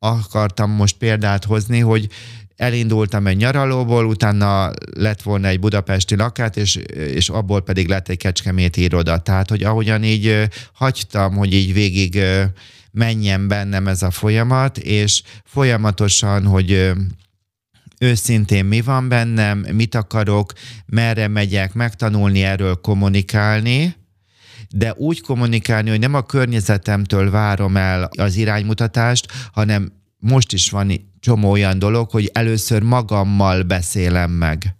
akartam 0.00 0.70
most 0.70 0.96
példát 0.96 1.44
hozni, 1.44 1.78
hogy 1.78 2.08
elindultam 2.56 3.26
egy 3.26 3.36
nyaralóból, 3.36 4.06
utána 4.06 4.70
lett 4.96 5.22
volna 5.22 5.48
egy 5.48 5.60
budapesti 5.60 6.16
lakát, 6.16 6.56
és, 6.56 6.76
és 6.94 7.28
abból 7.28 7.62
pedig 7.62 7.88
lett 7.88 8.08
egy 8.08 8.16
kecskeméti 8.16 8.82
iroda. 8.82 9.18
Tehát, 9.18 9.48
hogy 9.50 9.62
ahogyan 9.62 10.04
így 10.04 10.48
hagytam, 10.72 11.36
hogy 11.36 11.54
így 11.54 11.72
végig 11.72 12.20
menjen 12.90 13.48
bennem 13.48 13.86
ez 13.88 14.02
a 14.02 14.10
folyamat, 14.10 14.78
és 14.78 15.22
folyamatosan, 15.44 16.46
hogy 16.46 16.92
őszintén 17.98 18.64
mi 18.64 18.80
van 18.80 19.08
bennem, 19.08 19.66
mit 19.72 19.94
akarok, 19.94 20.52
merre 20.86 21.28
megyek, 21.28 21.74
megtanulni 21.74 22.42
erről 22.42 22.74
kommunikálni, 22.74 23.94
de 24.74 24.94
úgy 24.96 25.20
kommunikálni, 25.20 25.90
hogy 25.90 25.98
nem 25.98 26.14
a 26.14 26.22
környezetemtől 26.22 27.30
várom 27.30 27.76
el 27.76 28.10
az 28.18 28.36
iránymutatást, 28.36 29.32
hanem 29.52 29.92
most 30.18 30.52
is 30.52 30.70
van 30.70 31.10
csomó 31.20 31.50
olyan 31.50 31.78
dolog, 31.78 32.10
hogy 32.10 32.30
először 32.32 32.82
magammal 32.82 33.62
beszélem 33.62 34.30
meg. 34.30 34.74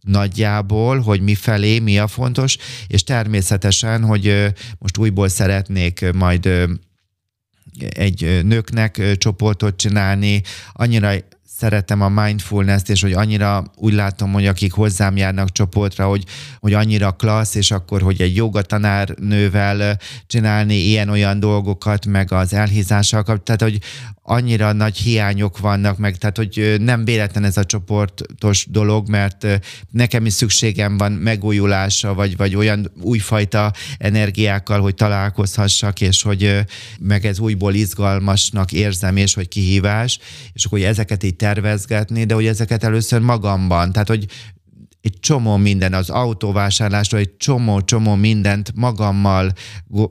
Nagyjából, 0.00 1.00
hogy 1.00 1.20
mi 1.20 1.34
felé, 1.34 1.78
mi 1.78 1.98
a 1.98 2.06
fontos, 2.06 2.56
és 2.86 3.02
természetesen, 3.04 4.04
hogy 4.04 4.52
most 4.78 4.98
újból 4.98 5.28
szeretnék 5.28 6.12
majd 6.14 6.48
egy 7.88 8.40
nőknek 8.44 9.16
csoportot 9.18 9.76
csinálni, 9.76 10.42
annyira 10.72 11.12
szeretem 11.58 12.00
a 12.00 12.08
mindfulness-t, 12.08 12.88
és 12.88 13.02
hogy 13.02 13.12
annyira 13.12 13.64
úgy 13.76 13.92
látom, 13.92 14.32
hogy 14.32 14.46
akik 14.46 14.72
hozzám 14.72 15.16
járnak 15.16 15.52
csoportra, 15.52 16.06
hogy, 16.06 16.24
hogy 16.60 16.72
annyira 16.72 17.10
klassz, 17.10 17.54
és 17.54 17.70
akkor, 17.70 18.02
hogy 18.02 18.20
egy 18.20 18.36
joga 18.36 18.62
tanárnővel 18.62 19.98
csinálni 20.26 20.74
ilyen-olyan 20.74 21.40
dolgokat, 21.40 22.06
meg 22.06 22.32
az 22.32 22.52
elhízással 22.52 23.22
tehát 23.22 23.62
hogy 23.62 23.78
annyira 24.22 24.72
nagy 24.72 24.96
hiányok 24.96 25.58
vannak, 25.58 25.98
meg 25.98 26.16
tehát, 26.16 26.36
hogy 26.36 26.76
nem 26.78 27.04
véletlen 27.04 27.44
ez 27.44 27.56
a 27.56 27.64
csoportos 27.64 28.66
dolog, 28.70 29.08
mert 29.08 29.46
nekem 29.90 30.26
is 30.26 30.32
szükségem 30.32 30.96
van 30.96 31.12
megújulásra, 31.12 32.14
vagy, 32.14 32.36
vagy 32.36 32.54
olyan 32.54 32.92
újfajta 33.00 33.72
energiákkal, 33.98 34.80
hogy 34.80 34.94
találkozhassak, 34.94 36.00
és 36.00 36.22
hogy 36.22 36.64
meg 37.00 37.26
ez 37.26 37.38
újból 37.38 37.74
izgalmasnak 37.74 38.72
érzem, 38.72 39.16
és 39.16 39.34
hogy 39.34 39.48
kihívás, 39.48 40.18
és 40.52 40.64
akkor 40.64 40.78
hogy 40.78 40.88
ezeket 40.88 41.22
így 41.22 41.36
tervezgetni, 41.52 42.24
de 42.24 42.34
hogy 42.34 42.46
ezeket 42.46 42.84
először 42.84 43.20
magamban, 43.20 43.92
tehát 43.92 44.08
hogy 44.08 44.26
egy 45.00 45.18
csomó 45.20 45.56
minden 45.56 45.94
az 45.94 46.10
autóvásárlásról, 46.10 47.20
egy 47.20 47.36
csomó-csomó 47.36 48.14
mindent 48.14 48.72
magammal 48.74 49.52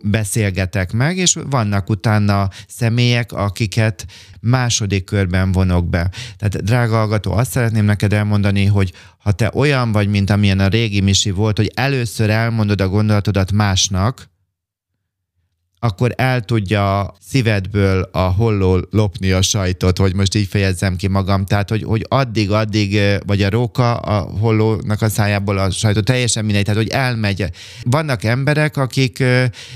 beszélgetek 0.03 0.91
meg, 0.91 1.17
és 1.17 1.37
vannak 1.49 1.89
utána 1.89 2.49
személyek, 2.67 3.31
akiket 3.31 4.05
második 4.41 5.03
körben 5.03 5.51
vonok 5.51 5.89
be. 5.89 6.09
Tehát 6.37 6.63
drága 6.63 6.95
hallgató, 6.95 7.31
azt 7.31 7.51
szeretném 7.51 7.85
neked 7.85 8.13
elmondani, 8.13 8.65
hogy 8.65 8.93
ha 9.17 9.31
te 9.31 9.51
olyan 9.53 9.91
vagy, 9.91 10.07
mint 10.07 10.29
amilyen 10.29 10.59
a 10.59 10.67
régi 10.67 11.01
misi 11.01 11.31
volt, 11.31 11.57
hogy 11.57 11.71
először 11.73 12.29
elmondod 12.29 12.81
a 12.81 12.87
gondolatodat 12.87 13.51
másnak, 13.51 14.30
akkor 15.83 16.13
el 16.15 16.41
tudja 16.41 17.13
szívedből 17.27 18.09
a 18.11 18.19
holló 18.19 18.87
lopni 18.89 19.31
a 19.31 19.41
sajtot, 19.41 19.97
hogy 19.97 20.15
most 20.15 20.35
így 20.35 20.47
fejezzem 20.47 20.95
ki 20.95 21.07
magam. 21.07 21.45
Tehát, 21.45 21.69
hogy, 21.69 21.83
hogy 21.83 22.05
addig, 22.09 22.51
addig, 22.51 22.99
vagy 23.25 23.41
a 23.41 23.49
róka 23.49 23.95
a 23.95 24.21
hollónak 24.21 25.01
a 25.01 25.09
szájából 25.09 25.57
a 25.57 25.71
sajtot, 25.71 26.05
teljesen 26.05 26.45
mindegy, 26.45 26.63
tehát, 26.63 26.79
hogy 26.79 26.89
elmegy. 26.89 27.45
Vannak 27.83 28.23
emberek, 28.23 28.77
akik 28.77 29.23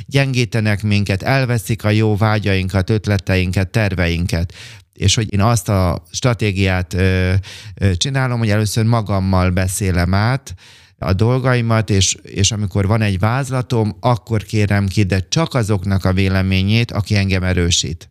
gyengítenek 0.06 0.84
minket, 0.84 1.24
elveszik 1.24 1.84
a 1.84 1.90
jó 1.90 2.16
vágyainkat, 2.16 2.90
ötleteinket, 2.90 3.70
terveinket 3.70 4.54
és 4.94 5.16
hogy 5.16 5.34
én 5.34 5.42
azt 5.42 5.70
a 5.70 6.04
stratégiát 6.12 6.94
ö, 6.94 7.34
ö, 7.76 7.96
csinálom, 7.96 8.40
hogy 8.40 8.50
először 8.50 8.86
magammal 8.86 9.50
beszélem 9.50 10.14
át, 10.14 10.54
a 10.98 11.14
dolgaimat, 11.14 11.90
és, 11.90 12.16
és 12.22 12.52
amikor 12.52 12.88
van 12.88 13.02
egy 13.02 13.20
vázlatom, 13.20 13.98
akkor 14.00 14.44
kérem 14.44 14.88
ki, 14.88 15.04
de 15.04 15.20
csak 15.20 15.54
azoknak 15.54 16.06
a 16.06 16.14
véleményét, 16.14 16.92
aki 16.92 17.16
engem 17.16 17.44
erősít. 17.44 18.10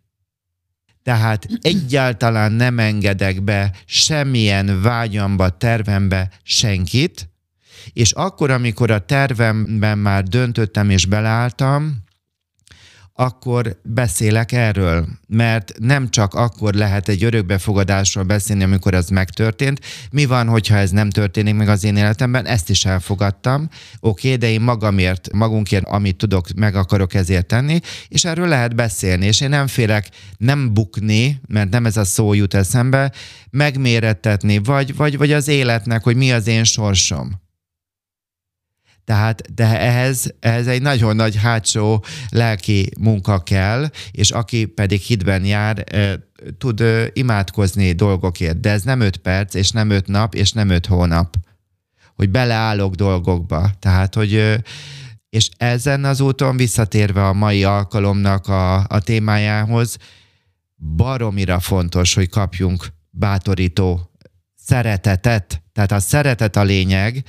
Tehát 1.03 1.49
egyáltalán 1.61 2.53
nem 2.53 2.79
engedek 2.79 3.43
be 3.43 3.73
semmilyen 3.87 4.83
vágyamba, 4.83 5.49
tervembe 5.49 6.31
senkit, 6.43 7.29
és 7.93 8.13
akkor, 8.13 8.51
amikor 8.51 8.91
a 8.91 8.99
tervemben 8.99 9.99
már 9.99 10.23
döntöttem 10.23 10.91
és 10.91 11.07
beleálltam, 11.07 12.04
akkor 13.17 13.81
beszélek 13.83 14.53
erről. 14.53 15.07
Mert 15.29 15.73
nem 15.79 16.11
csak 16.11 16.35
akkor 16.35 16.75
lehet 16.75 17.09
egy 17.09 17.25
örökbefogadásról 17.25 18.25
beszélni, 18.25 18.63
amikor 18.63 18.95
ez 18.95 19.09
megtörtént. 19.09 19.81
Mi 20.11 20.25
van, 20.25 20.49
hogyha 20.49 20.77
ez 20.77 20.91
nem 20.91 21.11
történik 21.11 21.55
meg 21.55 21.69
az 21.69 21.85
én 21.85 21.97
életemben? 21.97 22.47
Ezt 22.47 22.71
is 22.71 22.85
elfogadtam. 22.85 23.69
Oké, 24.01 24.37
de 24.37 24.51
én 24.51 24.61
magamért, 24.61 25.33
magunkért, 25.33 25.85
amit 25.87 26.17
tudok, 26.17 26.47
meg 26.57 26.75
akarok 26.75 27.15
ezért 27.15 27.47
tenni, 27.47 27.81
és 28.09 28.25
erről 28.25 28.49
lehet 28.49 28.75
beszélni. 28.75 29.27
És 29.27 29.41
én 29.41 29.49
nem 29.49 29.67
félek 29.67 30.09
nem 30.37 30.75
bukni, 30.75 31.41
mert 31.49 31.71
nem 31.71 31.87
ez 31.87 31.97
a 31.97 32.05
szó 32.05 32.33
jut 32.33 32.55
eszembe, 32.55 33.13
megmérettetni, 33.51 34.59
vagy, 34.59 34.97
vagy, 34.97 35.17
vagy 35.17 35.33
az 35.33 35.49
életnek, 35.49 36.03
hogy 36.03 36.17
mi 36.17 36.33
az 36.33 36.47
én 36.47 36.65
sorsom. 36.65 37.43
Tehát, 39.05 39.55
de 39.55 39.81
ehhez, 39.81 40.35
ehhez 40.41 40.67
egy 40.67 40.83
nagyon 40.83 41.17
nagy 41.17 41.37
hátsó 41.37 42.05
lelki 42.29 42.91
munka 43.01 43.43
kell, 43.43 43.91
és 44.11 44.31
aki 44.31 44.65
pedig 44.65 45.01
hitben 45.01 45.45
jár, 45.45 45.85
tud 46.59 46.83
imádkozni 47.13 47.93
dolgokért, 47.93 48.61
de 48.61 48.71
ez 48.71 48.83
nem 48.83 49.01
öt 49.01 49.17
perc, 49.17 49.55
és 49.55 49.71
nem 49.71 49.91
öt 49.91 50.07
nap, 50.07 50.35
és 50.35 50.53
nem 50.53 50.69
öt 50.69 50.87
hónap, 50.87 51.37
hogy 52.15 52.31
beleállok 52.31 52.95
dolgokba. 52.95 53.71
Tehát, 53.79 54.15
hogy 54.15 54.63
és 55.31 55.49
ezen 55.57 56.05
az 56.05 56.21
úton 56.21 56.57
visszatérve 56.57 57.27
a 57.27 57.33
mai 57.33 57.65
alkalomnak 57.65 58.47
a, 58.47 58.75
a 58.75 59.01
témájához, 59.01 59.97
baromira 60.97 61.61
fontos, 61.61 62.15
hogy 62.15 62.29
kapjunk 62.29 62.87
bátorító 63.11 64.11
szeretetet. 64.55 65.63
Tehát 65.73 65.93
a 65.93 66.01
szeretet 66.01 66.57
a 66.57 66.63
lényeg, 66.63 67.25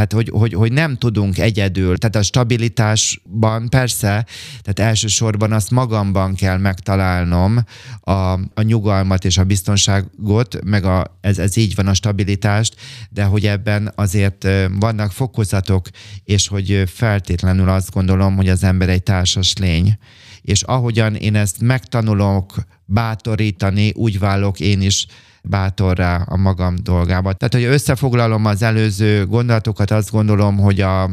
tehát 0.00 0.12
hogy, 0.12 0.38
hogy, 0.40 0.52
hogy 0.52 0.72
nem 0.72 0.96
tudunk 0.96 1.38
egyedül, 1.38 1.98
tehát 1.98 2.16
a 2.16 2.22
stabilitásban 2.22 3.68
persze, 3.68 4.26
tehát 4.62 4.90
elsősorban 4.90 5.52
azt 5.52 5.70
magamban 5.70 6.34
kell 6.34 6.58
megtalálnom 6.58 7.64
a, 8.00 8.12
a 8.54 8.62
nyugalmat 8.62 9.24
és 9.24 9.38
a 9.38 9.44
biztonságot, 9.44 10.64
meg 10.64 10.84
a, 10.84 11.18
ez, 11.20 11.38
ez 11.38 11.56
így 11.56 11.74
van 11.74 11.86
a 11.86 11.94
stabilitást, 11.94 12.76
de 13.10 13.24
hogy 13.24 13.46
ebben 13.46 13.92
azért 13.94 14.46
vannak 14.78 15.12
fokozatok, 15.12 15.88
és 16.24 16.48
hogy 16.48 16.82
feltétlenül 16.86 17.68
azt 17.68 17.90
gondolom, 17.90 18.36
hogy 18.36 18.48
az 18.48 18.64
ember 18.64 18.88
egy 18.88 19.02
társas 19.02 19.56
lény. 19.56 19.98
És 20.42 20.62
ahogyan 20.62 21.14
én 21.14 21.34
ezt 21.34 21.60
megtanulok 21.60 22.54
bátorítani, 22.84 23.92
úgy 23.94 24.18
válok 24.18 24.60
én 24.60 24.80
is 24.80 25.06
bátorrá 25.42 26.16
a 26.16 26.36
magam 26.36 26.74
dolgába. 26.82 27.32
Tehát, 27.32 27.54
hogy 27.54 27.74
összefoglalom 27.74 28.44
az 28.44 28.62
előző 28.62 29.26
gondolatokat, 29.26 29.90
azt 29.90 30.10
gondolom, 30.10 30.58
hogy 30.58 30.80
a, 30.80 31.10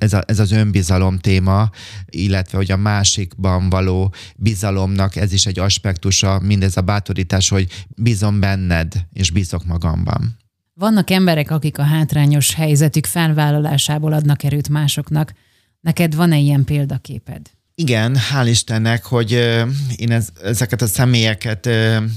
ez, 0.00 0.12
a, 0.12 0.22
ez 0.26 0.38
az 0.38 0.52
önbizalom 0.52 1.18
téma, 1.18 1.70
illetve 2.06 2.56
hogy 2.56 2.70
a 2.70 2.76
másikban 2.76 3.68
való 3.68 4.14
bizalomnak 4.36 5.16
ez 5.16 5.32
is 5.32 5.46
egy 5.46 5.58
aspektusa, 5.58 6.40
mindez 6.42 6.76
a 6.76 6.80
bátorítás, 6.80 7.48
hogy 7.48 7.86
bízom 7.96 8.40
benned, 8.40 9.06
és 9.12 9.30
bízok 9.30 9.64
magamban. 9.64 10.36
Vannak 10.74 11.10
emberek, 11.10 11.50
akik 11.50 11.78
a 11.78 11.82
hátrányos 11.82 12.54
helyzetük 12.54 13.06
felvállalásából 13.06 14.12
adnak 14.12 14.42
erőt 14.42 14.68
másoknak. 14.68 15.32
Neked 15.80 16.14
van-e 16.14 16.38
ilyen 16.38 16.64
példaképed? 16.64 17.50
Igen, 17.76 18.16
hál' 18.16 18.46
Istennek, 18.48 19.04
hogy 19.04 19.30
én 19.96 20.10
ez, 20.10 20.28
ezeket 20.42 20.82
a 20.82 20.86
személyeket 20.86 21.68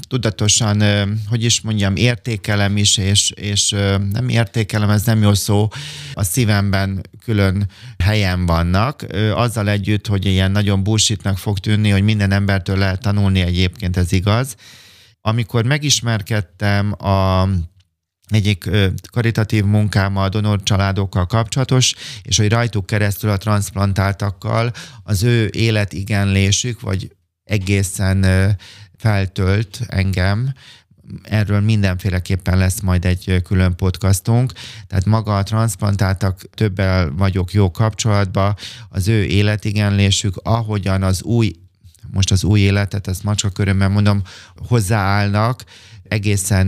tudatosan, 0.07 0.83
hogy 1.29 1.43
is 1.43 1.61
mondjam, 1.61 1.95
értékelem 1.95 2.77
is, 2.77 2.97
és, 2.97 3.31
és 3.31 3.69
nem 4.11 4.29
értékelem, 4.29 4.89
ez 4.89 5.03
nem 5.03 5.21
jó 5.21 5.33
szó, 5.33 5.67
a 6.13 6.23
szívemben 6.23 7.01
külön 7.23 7.69
helyen 8.03 8.45
vannak, 8.45 9.05
azzal 9.33 9.69
együtt, 9.69 10.07
hogy 10.07 10.25
ilyen 10.25 10.51
nagyon 10.51 10.83
bullshitnak 10.83 11.37
fog 11.37 11.59
tűnni, 11.59 11.89
hogy 11.89 12.03
minden 12.03 12.31
embertől 12.31 12.77
lehet 12.77 13.01
tanulni, 13.01 13.41
egyébként 13.41 13.97
ez 13.97 14.11
igaz. 14.11 14.55
Amikor 15.21 15.65
megismerkedtem 15.65 16.93
a 17.05 17.47
egyik 18.27 18.69
karitatív 19.11 19.63
munkám 19.63 20.17
a 20.17 20.29
donor 20.29 20.63
családokkal 20.63 21.25
kapcsolatos, 21.25 21.93
és 22.21 22.37
hogy 22.37 22.49
rajtuk 22.49 22.85
keresztül 22.85 23.29
a 23.29 23.37
transplantáltakkal 23.37 24.71
az 25.03 25.23
ő 25.23 25.49
életigenlésük, 25.53 26.81
vagy 26.81 27.15
egészen 27.43 28.25
feltölt 28.97 29.81
engem, 29.87 30.53
erről 31.23 31.59
mindenféleképpen 31.59 32.57
lesz 32.57 32.79
majd 32.79 33.05
egy 33.05 33.41
külön 33.43 33.75
podcastunk. 33.75 34.51
Tehát 34.87 35.05
maga 35.05 35.37
a 35.37 35.43
transplantáltak 35.43 36.41
többel 36.53 37.11
vagyok 37.17 37.53
jó 37.53 37.71
kapcsolatban, 37.71 38.55
az 38.89 39.07
ő 39.07 39.23
életigenlésük, 39.23 40.35
ahogyan 40.43 41.03
az 41.03 41.23
új, 41.23 41.53
most 42.11 42.31
az 42.31 42.43
új 42.43 42.59
életet, 42.59 43.07
ezt 43.07 43.23
macska 43.23 43.49
körömmel 43.49 43.89
mondom, 43.89 44.21
hozzáállnak, 44.67 45.63
egészen 46.09 46.67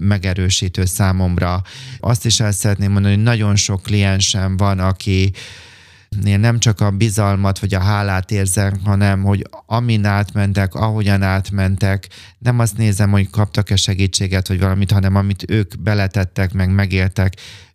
megerősítő 0.00 0.84
számomra. 0.84 1.62
Azt 2.00 2.26
is 2.26 2.40
el 2.40 2.52
szeretném 2.52 2.92
mondani, 2.92 3.14
hogy 3.14 3.22
nagyon 3.22 3.56
sok 3.56 3.82
kliensem 3.82 4.56
van, 4.56 4.78
aki 4.78 5.32
nem 6.22 6.58
csak 6.58 6.80
a 6.80 6.90
bizalmat 6.90 7.58
vagy 7.58 7.74
a 7.74 7.80
hálát 7.80 8.30
érzem, 8.30 8.80
hanem 8.84 9.22
hogy 9.22 9.46
amin 9.66 10.04
átmentek, 10.04 10.74
ahogyan 10.74 11.22
átmentek, 11.22 12.08
nem 12.38 12.58
azt 12.58 12.76
nézem, 12.76 13.10
hogy 13.10 13.30
kaptak-e 13.30 13.76
segítséget 13.76 14.48
vagy 14.48 14.60
valamit, 14.60 14.90
hanem 14.90 15.14
amit 15.16 15.50
ők 15.50 15.80
beletettek, 15.80 16.52
meg 16.52 16.70
megéltek, 16.70 17.34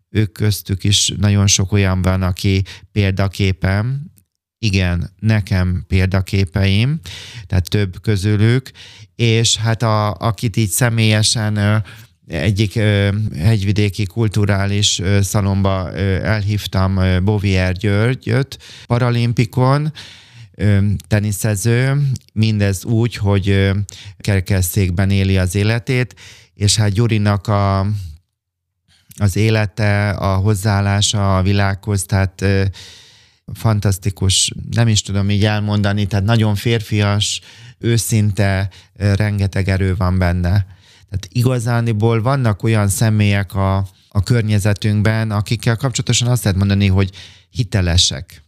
ők 0.10 0.32
köztük 0.32 0.84
is 0.84 1.14
nagyon 1.18 1.48
sok 1.48 1.72
olyan 1.72 2.02
van, 2.02 2.22
aki 2.22 2.64
példaképem, 2.92 4.13
igen, 4.64 5.10
nekem 5.20 5.84
példaképeim, 5.88 7.00
tehát 7.48 7.70
több 7.70 8.02
közülük, 8.02 8.72
és 9.16 9.58
hát 9.58 9.84
a, 9.84 10.14
akit 10.14 10.58
így 10.58 10.70
személyesen 10.70 11.84
egyik 12.28 12.74
hegyvidéki 13.38 14.06
kulturális 14.06 15.02
szalomba 15.22 15.92
elhívtam 16.22 17.00
Bovier 17.24 17.74
Györgyöt, 17.74 18.58
paralimpikon, 18.86 19.92
teniszező, 21.08 22.02
mindez 22.34 22.86
úgy, 22.86 23.16
hogy 23.16 23.72
kerkesszékben 24.18 25.10
éli 25.10 25.38
az 25.38 25.56
életét, 25.56 26.16
és 26.54 26.76
hát 26.76 26.92
Gyurinak 26.92 27.48
a, 27.48 27.80
az 29.20 29.36
élete, 29.36 30.10
a 30.10 30.36
hozzáállása 30.36 31.38
a 31.38 31.42
világhoz, 31.42 32.04
tehát 32.04 32.46
fantasztikus, 33.54 34.52
nem 34.72 34.88
is 34.88 35.02
tudom 35.02 35.30
így 35.30 35.46
elmondani, 35.46 36.06
tehát 36.06 36.26
nagyon 36.26 36.56
férfias, 36.56 37.42
őszinte, 37.80 38.70
rengeteg 38.94 39.70
erő 39.70 39.96
van 39.96 40.18
benne. 40.18 40.52
Tehát 41.10 41.28
igazániból 41.30 42.22
vannak 42.22 42.64
olyan 42.64 42.88
személyek 42.88 43.56
a, 43.56 43.78
a 44.10 44.24
környezetünkben, 44.24 45.32
akikkel 45.32 45.76
kapcsolatosan 45.76 46.28
azt 46.28 46.44
lehet 46.44 46.58
mondani, 46.58 46.88
hogy 46.88 47.10
hitelesek. 47.50 48.44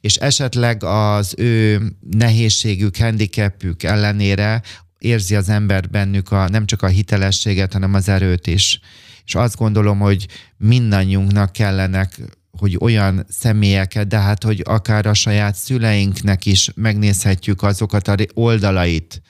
És 0.00 0.16
esetleg 0.16 0.84
az 0.84 1.34
ő 1.36 1.82
nehézségük, 2.10 2.96
handicapük 2.96 3.82
ellenére 3.82 4.62
érzi 4.98 5.34
az 5.34 5.48
ember 5.48 5.90
bennük 5.90 6.32
a, 6.32 6.48
nem 6.48 6.66
csak 6.66 6.82
a 6.82 6.86
hitelességet, 6.86 7.72
hanem 7.72 7.94
az 7.94 8.08
erőt 8.08 8.46
is. 8.46 8.80
És 9.24 9.34
azt 9.34 9.56
gondolom, 9.56 9.98
hogy 9.98 10.26
mindannyiunknak 10.56 11.52
kellenek 11.52 12.20
hogy 12.58 12.76
olyan 12.80 13.26
személyeket, 13.28 14.06
de 14.06 14.18
hát, 14.18 14.42
hogy 14.42 14.62
akár 14.64 15.06
a 15.06 15.14
saját 15.14 15.54
szüleinknek 15.54 16.46
is 16.46 16.70
megnézhetjük 16.74 17.62
azokat 17.62 18.08
a 18.08 18.16
oldalait, 18.34 19.22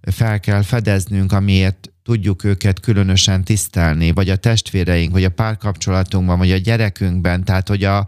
fel 0.00 0.40
kell 0.40 0.62
fedeznünk, 0.62 1.32
amiért 1.32 1.90
tudjuk 2.02 2.44
őket 2.44 2.80
különösen 2.80 3.44
tisztelni, 3.44 4.12
vagy 4.12 4.30
a 4.30 4.36
testvéreink, 4.36 5.12
vagy 5.12 5.24
a 5.24 5.30
párkapcsolatunkban, 5.30 6.38
vagy 6.38 6.52
a 6.52 6.56
gyerekünkben, 6.56 7.44
tehát 7.44 7.68
hogy 7.68 7.84
a, 7.84 8.06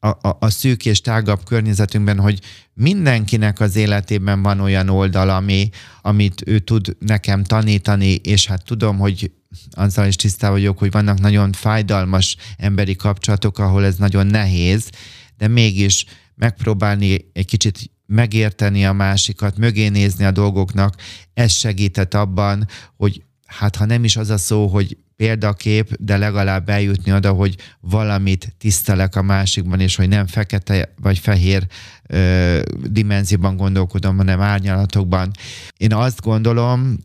a, 0.00 0.36
a 0.38 0.50
szűk 0.50 0.86
és 0.86 1.00
tágabb 1.00 1.44
környezetünkben, 1.44 2.18
hogy 2.18 2.38
mindenkinek 2.74 3.60
az 3.60 3.76
életében 3.76 4.42
van 4.42 4.60
olyan 4.60 4.88
oldal, 4.88 5.30
ami, 5.30 5.68
amit 6.02 6.42
ő 6.46 6.58
tud 6.58 6.96
nekem 6.98 7.44
tanítani, 7.44 8.14
és 8.14 8.46
hát 8.46 8.64
tudom, 8.64 8.98
hogy 8.98 9.30
azzal 9.70 10.06
is 10.06 10.16
tisztában 10.16 10.56
vagyok, 10.56 10.78
hogy 10.78 10.90
vannak 10.90 11.20
nagyon 11.20 11.52
fájdalmas 11.52 12.36
emberi 12.56 12.96
kapcsolatok, 12.96 13.58
ahol 13.58 13.84
ez 13.84 13.96
nagyon 13.96 14.26
nehéz, 14.26 14.90
de 15.38 15.48
mégis 15.48 16.04
megpróbálni 16.34 17.30
egy 17.32 17.46
kicsit 17.46 17.90
megérteni 18.06 18.86
a 18.86 18.92
másikat, 18.92 19.56
mögé 19.56 19.88
nézni 19.88 20.24
a 20.24 20.30
dolgoknak, 20.30 20.94
ez 21.34 21.52
segített 21.52 22.14
abban, 22.14 22.68
hogy 22.96 23.22
hát 23.46 23.76
ha 23.76 23.84
nem 23.84 24.04
is 24.04 24.16
az 24.16 24.30
a 24.30 24.38
szó, 24.38 24.66
hogy 24.66 24.96
példakép, 25.16 25.96
de 25.98 26.16
legalább 26.16 26.68
eljutni 26.68 27.12
oda, 27.12 27.32
hogy 27.32 27.56
valamit 27.80 28.54
tisztelek 28.58 29.16
a 29.16 29.22
másikban, 29.22 29.80
és 29.80 29.96
hogy 29.96 30.08
nem 30.08 30.26
fekete 30.26 30.94
vagy 31.00 31.18
fehér 31.18 31.66
ö, 32.06 32.60
dimenzióban 32.90 33.56
gondolkodom, 33.56 34.16
hanem 34.16 34.40
árnyalatokban. 34.40 35.30
Én 35.76 35.92
azt 35.92 36.20
gondolom, 36.20 36.96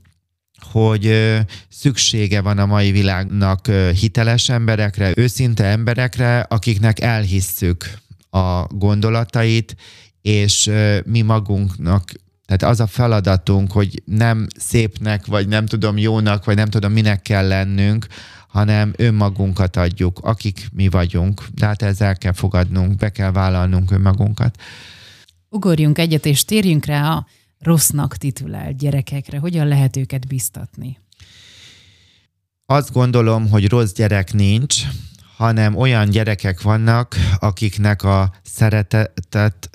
hogy 0.71 1.35
szüksége 1.69 2.41
van 2.41 2.57
a 2.57 2.65
mai 2.65 2.91
világnak 2.91 3.67
hiteles 3.99 4.49
emberekre, 4.49 5.11
őszinte 5.15 5.63
emberekre, 5.63 6.39
akiknek 6.39 6.99
elhisszük 6.99 7.93
a 8.29 8.63
gondolatait, 8.63 9.75
és 10.21 10.71
mi 11.05 11.21
magunknak 11.21 12.11
tehát 12.45 12.73
az 12.73 12.79
a 12.79 12.87
feladatunk, 12.87 13.71
hogy 13.71 14.01
nem 14.05 14.47
szépnek, 14.57 15.25
vagy 15.25 15.47
nem 15.47 15.65
tudom 15.65 15.97
jónak, 15.97 16.45
vagy 16.45 16.55
nem 16.55 16.69
tudom 16.69 16.91
minek 16.91 17.21
kell 17.21 17.47
lennünk, 17.47 18.07
hanem 18.47 18.93
önmagunkat 18.97 19.75
adjuk, 19.75 20.19
akik 20.19 20.67
mi 20.73 20.89
vagyunk. 20.89 21.45
De 21.55 21.65
hát 21.65 21.81
ezzel 21.81 22.17
kell 22.17 22.31
fogadnunk, 22.33 22.95
be 22.95 23.09
kell 23.09 23.31
vállalnunk 23.31 23.91
önmagunkat. 23.91 24.61
Ugorjunk 25.49 25.97
egyet, 25.97 26.25
és 26.25 26.45
térjünk 26.45 26.85
rá 26.85 27.11
a 27.11 27.27
rossznak 27.59 28.17
titulált 28.17 28.77
gyerekekre. 28.77 29.37
Hogyan 29.37 29.67
lehet 29.67 29.97
őket 29.97 30.27
biztatni? 30.27 30.97
Azt 32.65 32.91
gondolom, 32.91 33.49
hogy 33.49 33.69
rossz 33.69 33.91
gyerek 33.91 34.33
nincs, 34.33 34.83
hanem 35.35 35.75
olyan 35.75 36.09
gyerekek 36.09 36.61
vannak, 36.61 37.15
akiknek 37.39 38.03
a 38.03 38.33
szeretetet, 38.43 39.69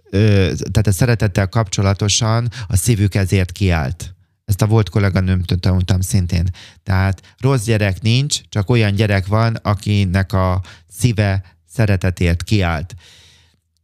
tehát 0.71 0.87
a 0.87 0.93
szeretettel 0.93 1.49
kapcsolatosan 1.49 2.49
a 2.67 2.77
szívük 2.77 3.15
ezért 3.15 3.53
kiállt. 3.53 4.15
Ezt 4.45 4.63
a 4.63 4.67
volt 4.67 4.89
kolléganőmtől 4.89 5.59
tanultam 5.59 6.01
szintén. 6.01 6.45
Tehát 6.83 7.35
rossz 7.39 7.65
gyerek 7.65 8.03
nincs, 8.03 8.41
csak 8.49 8.71
olyan 8.71 8.95
gyerek 8.95 9.27
van, 9.27 9.55
akinek 9.55 10.33
a 10.33 10.63
szíve 10.89 11.43
szeretetért 11.67 12.43
kiállt. 12.43 12.95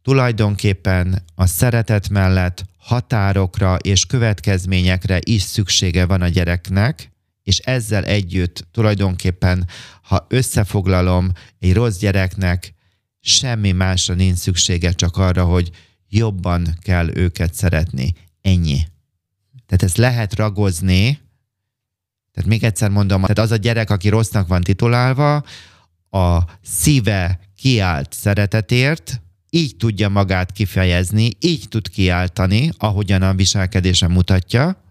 Tulajdonképpen 0.01 1.23
a 1.35 1.45
szeretet 1.45 2.09
mellett 2.09 2.65
határokra 2.77 3.75
és 3.75 4.05
következményekre 4.05 5.19
is 5.23 5.41
szüksége 5.41 6.05
van 6.05 6.21
a 6.21 6.27
gyereknek, 6.27 7.11
és 7.43 7.57
ezzel 7.57 8.03
együtt 8.03 8.67
tulajdonképpen, 8.71 9.67
ha 10.01 10.25
összefoglalom, 10.29 11.31
egy 11.59 11.73
rossz 11.73 11.97
gyereknek 11.97 12.73
semmi 13.19 13.71
másra 13.71 14.13
nincs 14.13 14.37
szüksége, 14.37 14.91
csak 14.91 15.17
arra, 15.17 15.45
hogy 15.45 15.69
jobban 16.07 16.77
kell 16.81 17.09
őket 17.15 17.53
szeretni. 17.53 18.13
Ennyi. 18.41 18.79
Tehát 19.65 19.83
ezt 19.83 19.97
lehet 19.97 20.35
ragozni, 20.35 21.19
tehát 22.31 22.49
még 22.49 22.63
egyszer 22.63 22.89
mondom, 22.89 23.21
tehát 23.21 23.39
az 23.39 23.51
a 23.51 23.55
gyerek, 23.55 23.89
aki 23.89 24.09
rossznak 24.09 24.47
van 24.47 24.61
titulálva, 24.61 25.43
a 26.09 26.43
szíve 26.61 27.39
kiált 27.55 28.13
szeretetért, 28.13 29.21
így 29.53 29.75
tudja 29.75 30.09
magát 30.09 30.51
kifejezni, 30.51 31.29
így 31.39 31.65
tud 31.69 31.89
kiáltani, 31.89 32.69
ahogyan 32.77 33.21
a 33.21 33.33
viselkedése 33.33 34.07
mutatja, 34.07 34.83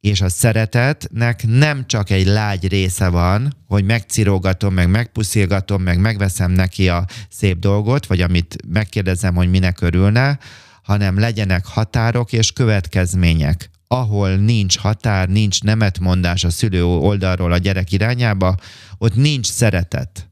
és 0.00 0.20
a 0.20 0.28
szeretetnek 0.28 1.46
nem 1.46 1.86
csak 1.86 2.10
egy 2.10 2.26
lágy 2.26 2.68
része 2.68 3.08
van, 3.08 3.56
hogy 3.66 3.84
megcirógatom, 3.84 4.74
meg 4.74 4.90
megpuszilgatom, 4.90 5.82
meg 5.82 5.98
megveszem 5.98 6.50
neki 6.50 6.88
a 6.88 7.06
szép 7.30 7.58
dolgot, 7.58 8.06
vagy 8.06 8.20
amit 8.20 8.56
megkérdezem, 8.68 9.34
hogy 9.34 9.50
minek 9.50 9.80
örülne, 9.80 10.38
hanem 10.82 11.18
legyenek 11.18 11.66
határok 11.66 12.32
és 12.32 12.52
következmények. 12.52 13.70
Ahol 13.88 14.36
nincs 14.36 14.78
határ, 14.78 15.28
nincs 15.28 15.62
nemetmondás 15.62 16.44
a 16.44 16.50
szülő 16.50 16.84
oldalról 16.84 17.52
a 17.52 17.58
gyerek 17.58 17.92
irányába, 17.92 18.56
ott 18.98 19.14
nincs 19.14 19.46
szeretet. 19.46 20.28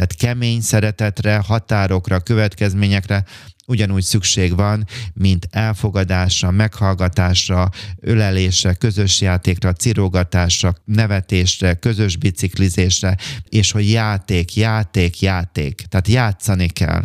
Tehát 0.00 0.14
kemény 0.14 0.60
szeretetre, 0.60 1.42
határokra, 1.46 2.20
következményekre 2.20 3.24
ugyanúgy 3.66 4.02
szükség 4.02 4.56
van, 4.56 4.86
mint 5.14 5.48
elfogadásra, 5.50 6.50
meghallgatásra, 6.50 7.70
ölelésre, 8.00 8.74
közös 8.74 9.20
játékra, 9.20 9.72
cirógatásra, 9.72 10.74
nevetésre, 10.84 11.74
közös 11.74 12.16
biciklizésre, 12.16 13.16
és 13.48 13.70
hogy 13.70 13.90
játék, 13.90 14.56
játék, 14.56 15.20
játék. 15.20 15.82
Tehát 15.88 16.08
játszani 16.08 16.68
kell. 16.68 17.02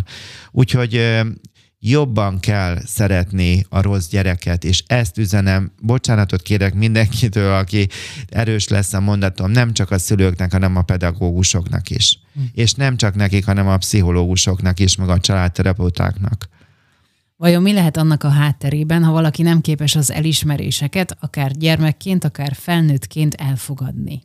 Úgyhogy 0.52 1.22
jobban 1.90 2.40
kell 2.40 2.78
szeretni 2.86 3.66
a 3.70 3.82
rossz 3.82 4.08
gyereket, 4.08 4.64
és 4.64 4.84
ezt 4.88 5.18
üzenem, 5.18 5.72
bocsánatot 5.82 6.42
kérek 6.42 6.74
mindenkitől, 6.74 7.54
aki 7.54 7.88
erős 8.30 8.68
lesz 8.68 8.94
a 8.94 9.00
mondatom, 9.00 9.52
nem 9.52 9.74
csak 9.74 9.92
a 9.92 9.98
szülőknek, 9.98 10.52
hanem 10.52 10.76
a 10.76 10.82
pedagógusoknak 10.82 11.90
is. 11.90 12.20
Hm. 12.34 12.42
És 12.54 12.74
nem 12.74 12.98
csak 12.98 13.16
nekik, 13.16 13.46
hanem 13.46 13.68
a 13.68 13.78
pszichológusoknak 13.78 14.80
is, 14.80 14.96
meg 14.96 15.10
a 15.10 15.20
családterapeutáknak. 15.20 16.50
Vajon 17.38 17.62
mi 17.62 17.74
lehet 17.74 17.98
annak 17.98 18.24
a 18.24 18.30
hátterében, 18.30 19.04
ha 19.04 19.12
valaki 19.12 19.42
nem 19.42 19.62
képes 19.62 19.96
az 19.96 20.12
elismeréseket, 20.12 21.18
akár 21.20 21.52
gyermekként, 21.52 22.24
akár 22.24 22.54
felnőttként 22.54 23.34
elfogadni? 23.34 24.22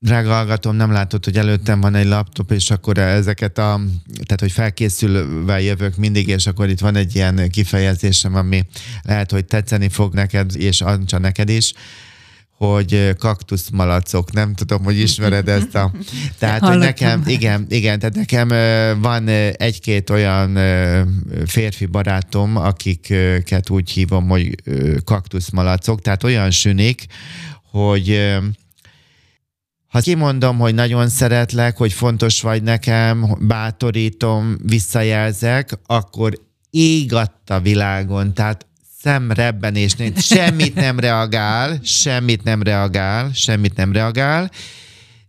Drága 0.00 0.32
hallgatom, 0.32 0.76
nem 0.76 0.92
látod, 0.92 1.24
hogy 1.24 1.36
előttem 1.38 1.80
van 1.80 1.94
egy 1.94 2.06
laptop, 2.06 2.50
és 2.50 2.70
akkor 2.70 2.98
ezeket 2.98 3.58
a, 3.58 3.80
tehát 4.24 4.40
hogy 4.40 4.52
felkészülve 4.52 5.60
jövök 5.60 5.96
mindig, 5.96 6.28
és 6.28 6.46
akkor 6.46 6.68
itt 6.68 6.80
van 6.80 6.96
egy 6.96 7.14
ilyen 7.14 7.50
kifejezésem, 7.50 8.34
ami 8.34 8.64
lehet, 9.02 9.30
hogy 9.30 9.44
tetszeni 9.44 9.88
fog 9.88 10.14
neked, 10.14 10.56
és 10.56 10.80
Ancsa 10.80 11.18
neked 11.18 11.48
is, 11.48 11.72
hogy 12.50 13.14
kaktuszmalacok, 13.18 14.32
nem 14.32 14.54
tudom, 14.54 14.84
hogy 14.84 14.98
ismered 14.98 15.48
ezt 15.48 15.74
a... 15.74 15.92
Tehát, 16.38 16.60
hogy 16.60 16.78
nekem, 16.78 17.22
igen, 17.26 17.66
igen, 17.68 17.98
tehát 17.98 18.14
nekem 18.14 18.48
van 19.00 19.28
egy-két 19.52 20.10
olyan 20.10 20.58
férfi 21.46 21.86
barátom, 21.86 22.56
akiket 22.56 23.70
úgy 23.70 23.90
hívom, 23.90 24.28
hogy 24.28 24.54
kaktuszmalacok, 25.04 26.00
tehát 26.00 26.24
olyan 26.24 26.50
sünik, 26.50 27.06
hogy 27.70 28.38
ha 29.88 30.00
kimondom, 30.00 30.58
hogy 30.58 30.74
nagyon 30.74 31.08
szeretlek, 31.08 31.76
hogy 31.76 31.92
fontos 31.92 32.42
vagy 32.42 32.62
nekem, 32.62 33.36
bátorítom, 33.40 34.56
visszajelzek, 34.62 35.78
akkor 35.86 36.32
ég 36.70 37.12
a 37.46 37.60
világon, 37.60 38.34
tehát 38.34 38.66
szemrebbenés, 39.00 39.96
semmit 40.16 40.74
nem 40.74 40.98
reagál, 40.98 41.78
semmit 41.82 42.42
nem 42.42 42.62
reagál, 42.62 43.30
semmit 43.32 43.76
nem 43.76 43.92
reagál, 43.92 44.50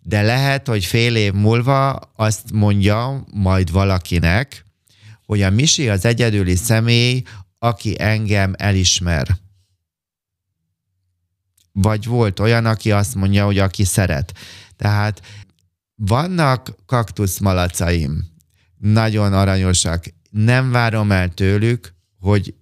de 0.01 0.21
lehet, 0.21 0.67
hogy 0.67 0.85
fél 0.85 1.15
év 1.15 1.33
múlva 1.33 1.99
azt 2.15 2.51
mondja 2.53 3.25
majd 3.33 3.71
valakinek, 3.71 4.65
hogy 5.25 5.41
a 5.41 5.49
Misi 5.49 5.89
az 5.89 6.05
egyedüli 6.05 6.55
személy, 6.55 7.21
aki 7.59 7.95
engem 7.99 8.53
elismer. 8.57 9.27
Vagy 11.71 12.05
volt 12.05 12.39
olyan, 12.39 12.65
aki 12.65 12.91
azt 12.91 13.15
mondja, 13.15 13.45
hogy 13.45 13.57
aki 13.57 13.83
szeret. 13.83 14.33
Tehát 14.75 15.21
vannak 15.95 16.75
kaktuszmalacaim, 16.85 18.25
nagyon 18.77 19.33
aranyosak. 19.33 20.03
Nem 20.29 20.71
várom 20.71 21.11
el 21.11 21.29
tőlük, 21.29 21.93
hogy 22.19 22.53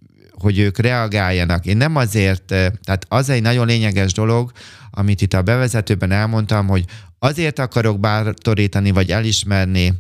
hogy 0.42 0.60
ők 0.60 0.78
reagáljanak. 0.78 1.66
Én 1.66 1.78
nem 1.78 1.96
azért, 1.96 2.44
tehát 2.46 3.06
az 3.08 3.30
egy 3.30 3.42
nagyon 3.42 3.68
lényeges 3.68 4.14
dolog, 4.14 4.52
amit 4.92 5.22
itt 5.22 5.34
a 5.34 5.42
bevezetőben 5.42 6.12
elmondtam, 6.12 6.68
hogy 6.68 6.86
azért 7.20 7.60
akarok 7.60 8.00
bátorítani, 8.00 8.92
vagy 8.92 9.12
elismerni, 9.12 9.94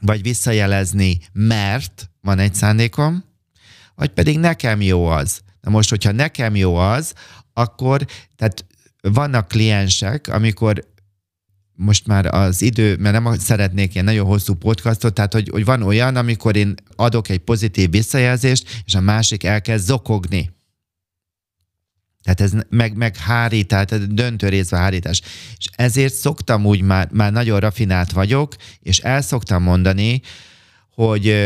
vagy 0.00 0.22
visszajelezni, 0.22 1.18
mert 1.32 2.10
van 2.20 2.38
egy 2.38 2.54
szándékom, 2.54 3.24
vagy 3.94 4.08
pedig 4.08 4.38
nekem 4.38 4.80
jó 4.80 5.06
az. 5.06 5.40
Na 5.60 5.70
most, 5.70 5.90
hogyha 5.90 6.12
nekem 6.12 6.56
jó 6.56 6.76
az, 6.76 7.14
akkor, 7.52 8.06
tehát 8.36 8.64
vannak 9.00 9.48
kliensek, 9.48 10.28
amikor 10.28 10.90
most 11.74 12.06
már 12.06 12.26
az 12.26 12.62
idő, 12.62 12.96
mert 12.96 13.22
nem 13.22 13.38
szeretnék 13.38 13.92
ilyen 13.92 14.04
nagyon 14.04 14.26
hosszú 14.26 14.54
podcastot, 14.54 15.14
tehát 15.14 15.32
hogy, 15.32 15.48
hogy 15.48 15.64
van 15.64 15.82
olyan, 15.82 16.16
amikor 16.16 16.56
én 16.56 16.74
adok 16.96 17.28
egy 17.28 17.38
pozitív 17.38 17.90
visszajelzést, 17.90 18.82
és 18.84 18.94
a 18.94 19.00
másik 19.00 19.44
elkezd 19.44 19.86
zokogni. 19.86 20.50
Tehát 22.22 22.40
ez 22.40 22.52
meg, 22.68 22.96
meg 22.96 23.16
hárít, 23.16 23.68
tehát 23.68 24.14
döntő 24.14 24.48
részben 24.48 24.80
hárítás. 24.80 25.20
És 25.56 25.66
ezért 25.72 26.14
szoktam 26.14 26.66
úgy, 26.66 26.80
már, 26.80 27.08
már 27.12 27.32
nagyon 27.32 27.60
rafinált 27.60 28.12
vagyok, 28.12 28.54
és 28.80 28.98
el 28.98 29.22
szoktam 29.22 29.62
mondani, 29.62 30.20
hogy 30.94 31.36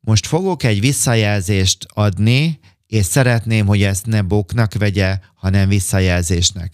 most 0.00 0.26
fogok 0.26 0.62
egy 0.62 0.80
visszajelzést 0.80 1.86
adni, 1.88 2.58
és 2.88 3.04
szeretném, 3.04 3.66
hogy 3.66 3.82
ezt 3.82 4.06
ne 4.06 4.22
bóknak 4.22 4.74
vegye, 4.74 5.18
hanem 5.34 5.68
visszajelzésnek. 5.68 6.72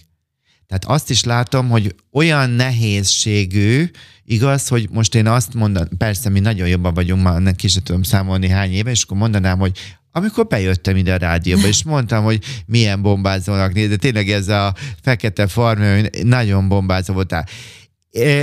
Tehát 0.66 0.85
azt 0.85 1.11
is 1.11 1.24
látom, 1.24 1.68
hogy 1.68 1.94
olyan 2.12 2.50
nehézségű, 2.50 3.90
igaz, 4.24 4.68
hogy 4.68 4.88
most 4.90 5.14
én 5.14 5.27
azt 5.27 5.55
mondom, 5.55 5.85
persze 5.98 6.29
mi 6.29 6.40
nagyon 6.40 6.68
jobban 6.68 6.94
vagyunk 6.94 7.22
már, 7.22 7.35
ennek 7.35 7.62
is 7.62 7.72
tudom 7.72 8.03
számolni 8.03 8.48
hány 8.48 8.72
éve, 8.72 8.90
és 8.90 9.03
akkor 9.03 9.16
mondanám, 9.16 9.59
hogy 9.59 9.79
amikor 10.12 10.46
bejöttem 10.46 10.96
ide 10.96 11.12
a 11.14 11.16
rádióba, 11.16 11.66
és 11.66 11.83
mondtam, 11.83 12.24
hogy 12.24 12.44
milyen 12.66 13.03
bombázónak 13.03 13.72
néz, 13.72 13.88
de 13.88 13.96
tényleg 13.96 14.31
ez 14.31 14.48
a 14.48 14.74
fekete 15.03 15.46
farm, 15.46 15.83
nagyon 16.22 16.68
bombázó 16.68 17.14
voltál. 17.14 17.46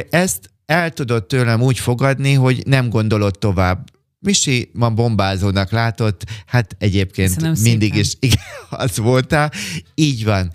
Ezt 0.09 0.49
el 0.65 0.91
tudod 0.91 1.25
tőlem 1.25 1.61
úgy 1.61 1.79
fogadni, 1.79 2.33
hogy 2.33 2.63
nem 2.65 2.89
gondolod 2.89 3.39
tovább. 3.39 3.89
Misi 4.23 4.69
ma 4.73 4.89
bombázónak 4.89 5.71
látott, 5.71 6.23
hát 6.45 6.75
egyébként 6.79 7.33
Köszönöm 7.33 7.55
mindig 7.61 7.89
szépen. 7.89 7.99
is 7.99 8.13
igen, 8.29 8.45
az 8.69 8.97
voltál. 8.97 9.51
Így 9.95 10.23
van 10.23 10.51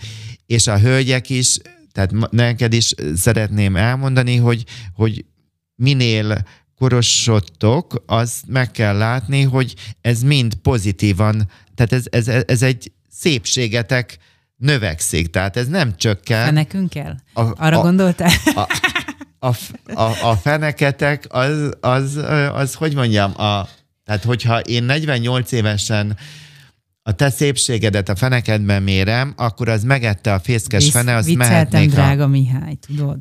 és 0.46 0.66
a 0.66 0.78
hölgyek 0.78 1.30
is, 1.30 1.58
tehát 1.92 2.30
neked 2.30 2.72
is 2.72 2.94
szeretném 3.14 3.76
elmondani, 3.76 4.36
hogy, 4.36 4.64
hogy 4.94 5.24
minél 5.74 6.42
korosodtok, 6.78 8.02
az 8.06 8.42
meg 8.46 8.70
kell 8.70 8.96
látni, 8.96 9.42
hogy 9.42 9.74
ez 10.00 10.22
mind 10.22 10.54
pozitívan, 10.54 11.50
tehát 11.74 11.92
ez, 11.92 12.04
ez, 12.10 12.44
ez 12.46 12.62
egy 12.62 12.92
szépségetek 13.10 14.18
növekszik, 14.56 15.30
tehát 15.30 15.56
ez 15.56 15.68
nem 15.68 15.96
csökken. 15.96 16.54
nekünk 16.54 16.90
kell? 16.90 17.14
A, 17.32 17.64
Arra 17.64 17.78
a, 17.78 17.82
gondoltál? 17.82 18.30
A, 18.44 18.66
a, 19.46 19.54
a, 19.94 20.30
a 20.30 20.36
feneketek 20.36 21.26
az, 21.28 21.70
az, 21.80 22.20
az, 22.52 22.74
hogy 22.74 22.94
mondjam, 22.94 23.40
a, 23.40 23.68
tehát 24.04 24.24
hogyha 24.24 24.60
én 24.60 24.84
48 24.84 25.52
évesen 25.52 26.16
a 27.02 27.12
te 27.12 27.30
szépségedet 27.30 28.08
a 28.08 28.16
fenekedben 28.16 28.82
mérem, 28.82 29.34
akkor 29.36 29.68
az 29.68 29.84
megette 29.84 30.32
a 30.32 30.38
fészkes 30.38 30.84
Visz, 30.84 30.92
fene, 30.92 31.14
az 31.14 31.26
mehetnék 31.26 31.90
drága 31.90 32.22
a... 32.22 32.26
Mihály, 32.26 32.74
tudod. 32.86 33.18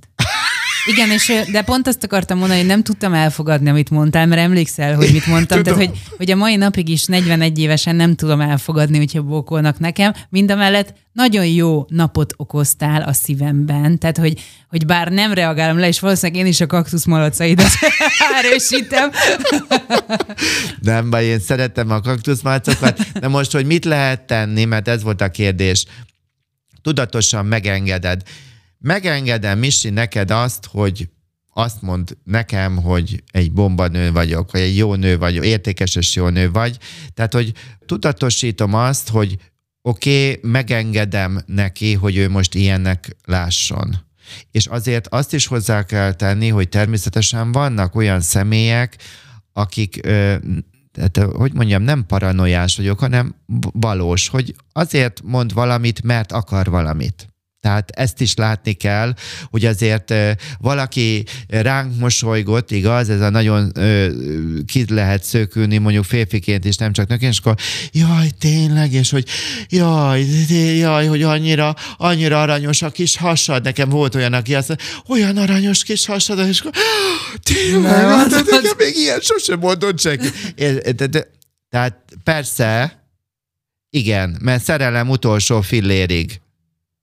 Igen, 0.85 1.11
és 1.11 1.33
de 1.51 1.61
pont 1.61 1.87
azt 1.87 2.03
akartam 2.03 2.37
mondani, 2.37 2.59
hogy 2.59 2.69
nem 2.69 2.83
tudtam 2.83 3.13
elfogadni, 3.13 3.69
amit 3.69 3.89
mondtál, 3.89 4.25
mert 4.25 4.41
emlékszel, 4.41 4.95
hogy 4.95 5.11
mit 5.11 5.25
mondtam. 5.27 5.63
Tehát, 5.63 5.79
hogy, 5.79 5.91
hogy 6.17 6.31
a 6.31 6.35
mai 6.35 6.55
napig 6.55 6.89
is 6.89 7.05
41 7.05 7.59
évesen 7.59 7.95
nem 7.95 8.15
tudom 8.15 8.41
elfogadni, 8.41 8.97
hogyha 8.97 9.21
bókolnak 9.21 9.79
nekem. 9.79 10.13
Mind 10.29 10.51
a 10.51 10.55
mellett 10.55 10.93
nagyon 11.13 11.45
jó 11.45 11.85
napot 11.89 12.33
okoztál 12.37 13.01
a 13.01 13.13
szívemben. 13.13 13.99
Tehát, 13.99 14.17
hogy, 14.17 14.41
hogy 14.69 14.85
bár 14.85 15.11
nem 15.11 15.33
reagálom 15.33 15.79
le, 15.79 15.87
és 15.87 15.99
valószínűleg 15.99 16.41
én 16.41 16.47
is 16.47 16.61
a 16.61 16.65
kaktusz 16.65 17.05
malacaidat 17.05 17.71
erősítem. 18.43 19.11
Nem 20.81 21.09
baj, 21.09 21.25
én 21.25 21.39
szeretem 21.39 21.91
a 21.91 22.01
kaktuszmalacokat, 22.01 23.19
de 23.19 23.27
most, 23.27 23.51
hogy 23.51 23.65
mit 23.65 23.85
lehet 23.85 24.21
tenni, 24.21 24.65
mert 24.65 24.87
ez 24.87 25.03
volt 25.03 25.21
a 25.21 25.29
kérdés. 25.29 25.85
Tudatosan 26.81 27.45
megengeded 27.45 28.21
megengedem, 28.79 29.59
Misi, 29.59 29.89
neked 29.89 30.31
azt, 30.31 30.65
hogy 30.65 31.09
azt 31.57 31.81
mond 31.81 32.17
nekem, 32.23 32.75
hogy 32.75 33.23
egy 33.31 33.51
bombanő 33.51 34.11
vagyok, 34.11 34.51
vagy 34.51 34.61
egy 34.61 34.77
jó 34.77 34.95
nő 34.95 35.17
vagy, 35.17 35.35
értékes 35.35 35.95
és 35.95 36.15
jó 36.15 36.29
nő 36.29 36.51
vagy. 36.51 36.77
Tehát, 37.13 37.33
hogy 37.33 37.53
tudatosítom 37.85 38.73
azt, 38.73 39.09
hogy 39.09 39.37
oké, 39.81 40.31
okay, 40.31 40.51
megengedem 40.51 41.43
neki, 41.45 41.93
hogy 41.93 42.17
ő 42.17 42.29
most 42.29 42.55
ilyennek 42.55 43.15
lásson. 43.25 43.95
És 44.51 44.65
azért 44.65 45.07
azt 45.07 45.33
is 45.33 45.45
hozzá 45.45 45.83
kell 45.83 46.13
tenni, 46.13 46.49
hogy 46.49 46.69
természetesen 46.69 47.51
vannak 47.51 47.95
olyan 47.95 48.21
személyek, 48.21 48.97
akik, 49.53 49.99
tehát, 50.91 51.17
hogy 51.17 51.53
mondjam, 51.53 51.81
nem 51.81 52.05
paranoiás 52.05 52.77
vagyok, 52.77 52.99
hanem 52.99 53.35
valós, 53.71 54.27
hogy 54.27 54.55
azért 54.71 55.21
mond 55.23 55.53
valamit, 55.53 56.03
mert 56.03 56.31
akar 56.31 56.69
valamit. 56.69 57.34
Tehát 57.65 57.91
ezt 57.95 58.21
is 58.21 58.35
látni 58.35 58.73
kell, 58.73 59.13
hogy 59.49 59.65
azért 59.65 60.13
valaki 60.59 61.25
ránk 61.47 61.99
mosolygott, 61.99 62.71
igaz, 62.71 63.09
ez 63.09 63.21
a 63.21 63.29
nagyon 63.29 63.71
ki 64.65 64.85
lehet 64.87 65.23
szökülni 65.23 65.77
mondjuk 65.77 66.03
férfiként 66.03 66.65
is, 66.65 66.75
nem 66.75 66.93
csak 66.93 67.07
nőként, 67.07 67.31
és 67.31 67.39
akkor 67.39 67.55
jaj, 67.91 68.29
tényleg, 68.39 68.93
és 68.93 69.09
hogy 69.09 69.27
jaj, 69.69 70.25
jaj, 70.77 71.05
hogy 71.05 71.21
annyira, 71.21 71.75
annyira 71.97 72.41
aranyos 72.41 72.81
a 72.81 72.89
kis 72.89 73.17
hasad. 73.17 73.63
Nekem 73.63 73.89
volt 73.89 74.15
olyan, 74.15 74.33
aki 74.33 74.55
azt 74.55 74.67
mondja, 74.67 74.85
olyan 75.07 75.37
aranyos 75.37 75.83
kis 75.83 76.05
hasad, 76.05 76.47
és 76.47 76.59
akkor 76.59 76.71
tényleg, 77.43 77.93
hát, 77.93 78.29
nekem 78.29 78.75
még 78.77 78.95
ilyen 78.95 79.19
sosem 79.19 79.59
mondott 79.59 79.99
senki. 79.99 80.27
Tehát 81.69 81.97
persze, 82.23 83.03
igen, 83.89 84.37
mert 84.41 84.63
szerelem 84.63 85.09
utolsó 85.09 85.61
fillérig 85.61 86.39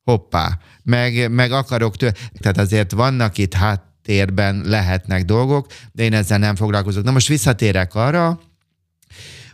hoppá, 0.05 0.59
meg, 0.83 1.31
meg 1.31 1.53
akarok 1.53 1.97
tőle. 1.97 2.13
Tehát 2.41 2.59
azért 2.59 2.93
vannak 2.93 3.39
itt 3.39 3.55
háttérben 3.55 4.63
lehetnek 4.65 5.25
dolgok, 5.25 5.67
de 5.93 6.03
én 6.03 6.13
ezzel 6.13 6.39
nem 6.39 6.57
foglalkozok. 6.57 7.05
Na 7.05 7.11
most 7.11 7.29
visszatérek 7.29 7.95
arra, 7.95 8.41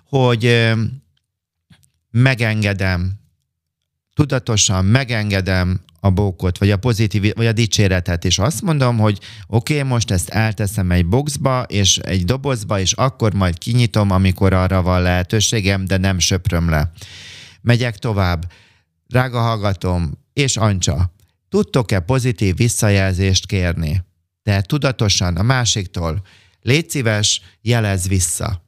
hogy 0.09 0.73
megengedem, 2.11 3.13
tudatosan 4.15 4.85
megengedem 4.85 5.81
a 6.01 6.11
bókot, 6.11 6.59
vagy 6.59 6.71
a 6.71 6.77
pozitív, 6.77 7.33
vagy 7.35 7.47
a 7.47 7.53
dicséretet, 7.53 8.25
és 8.25 8.39
azt 8.39 8.63
mondom, 8.63 8.99
hogy 8.99 9.19
oké, 9.47 9.77
okay, 9.77 9.89
most 9.89 10.11
ezt 10.11 10.29
elteszem 10.29 10.91
egy 10.91 11.07
boxba, 11.07 11.63
és 11.63 11.99
egy 11.99 12.25
dobozba, 12.25 12.81
és 12.81 12.93
akkor 12.93 13.35
majd 13.35 13.59
kinyitom, 13.59 14.11
amikor 14.11 14.53
arra 14.53 14.83
van 14.83 15.03
lehetőségem, 15.03 15.85
de 15.85 15.97
nem 15.97 16.19
söpröm 16.19 16.69
le. 16.71 16.93
Megyek 17.61 17.97
tovább. 17.97 18.53
Drága 19.07 19.41
hallgatom, 19.41 20.13
és 20.39 20.57
Ancsa, 20.57 21.13
tudtok-e 21.49 22.01
pozitív 22.01 22.57
visszajelzést 22.57 23.47
kérni? 23.47 24.05
De 24.43 24.61
tudatosan 24.61 25.37
a 25.37 25.43
másiktól. 25.43 26.23
Légy 26.63 26.91
szíves, 26.91 27.43
jelez 27.61 28.09
vissza. 28.09 28.63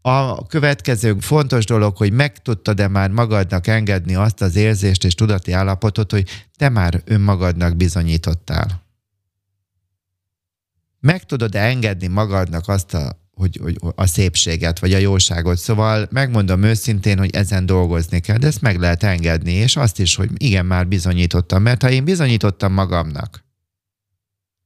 A 0.00 0.46
következő 0.46 1.16
fontos 1.20 1.64
dolog, 1.64 1.96
hogy 1.96 2.12
meg 2.12 2.42
tudtad-e 2.42 2.88
már 2.88 3.10
magadnak 3.10 3.66
engedni 3.66 4.14
azt 4.14 4.40
az 4.40 4.56
érzést 4.56 5.04
és 5.04 5.14
tudati 5.14 5.52
állapotot, 5.52 6.10
hogy 6.10 6.28
te 6.56 6.68
már 6.68 7.02
önmagadnak 7.04 7.76
bizonyítottál. 7.76 8.82
Meg 11.00 11.24
tudod-e 11.24 11.60
engedni 11.60 12.06
magadnak 12.06 12.68
azt 12.68 12.94
a 12.94 13.21
hogy, 13.34 13.58
hogy 13.62 13.76
a 13.94 14.06
szépséget, 14.06 14.78
vagy 14.78 14.92
a 14.92 14.98
jóságot. 14.98 15.58
Szóval 15.58 16.08
megmondom 16.10 16.62
őszintén, 16.62 17.18
hogy 17.18 17.34
ezen 17.34 17.66
dolgozni 17.66 18.20
kell, 18.20 18.36
de 18.36 18.46
ezt 18.46 18.60
meg 18.60 18.78
lehet 18.78 19.02
engedni, 19.02 19.52
és 19.52 19.76
azt 19.76 19.98
is, 20.00 20.14
hogy 20.14 20.30
igen, 20.36 20.66
már 20.66 20.88
bizonyítottam, 20.88 21.62
mert 21.62 21.82
ha 21.82 21.90
én 21.90 22.04
bizonyítottam 22.04 22.72
magamnak, 22.72 23.44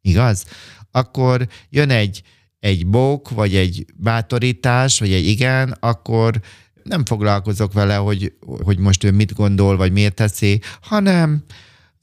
igaz? 0.01 0.45
Akkor 0.91 1.49
jön 1.71 1.91
egy, 1.91 2.23
egy 2.59 2.87
bók, 2.87 3.31
vagy 3.31 3.55
egy 3.55 3.87
bátorítás, 3.97 4.99
vagy 4.99 5.13
egy 5.13 5.27
igen, 5.27 5.77
akkor 5.81 6.41
nem 6.83 7.05
foglalkozok 7.05 7.73
vele, 7.73 7.97
hogy, 7.97 8.33
hogy 8.41 8.79
most 8.79 9.05
ő 9.05 9.11
mit 9.11 9.35
gondol, 9.35 9.77
vagy 9.77 9.93
miért 9.93 10.15
teszi, 10.15 10.61
hanem 10.81 11.45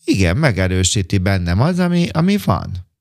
igen, 0.06 0.38
megerősíti 0.38 1.18
bennem 1.18 1.62
az, 1.62 1.80
ami, 1.80 2.10
ami 2.12 2.38
van 2.46 2.92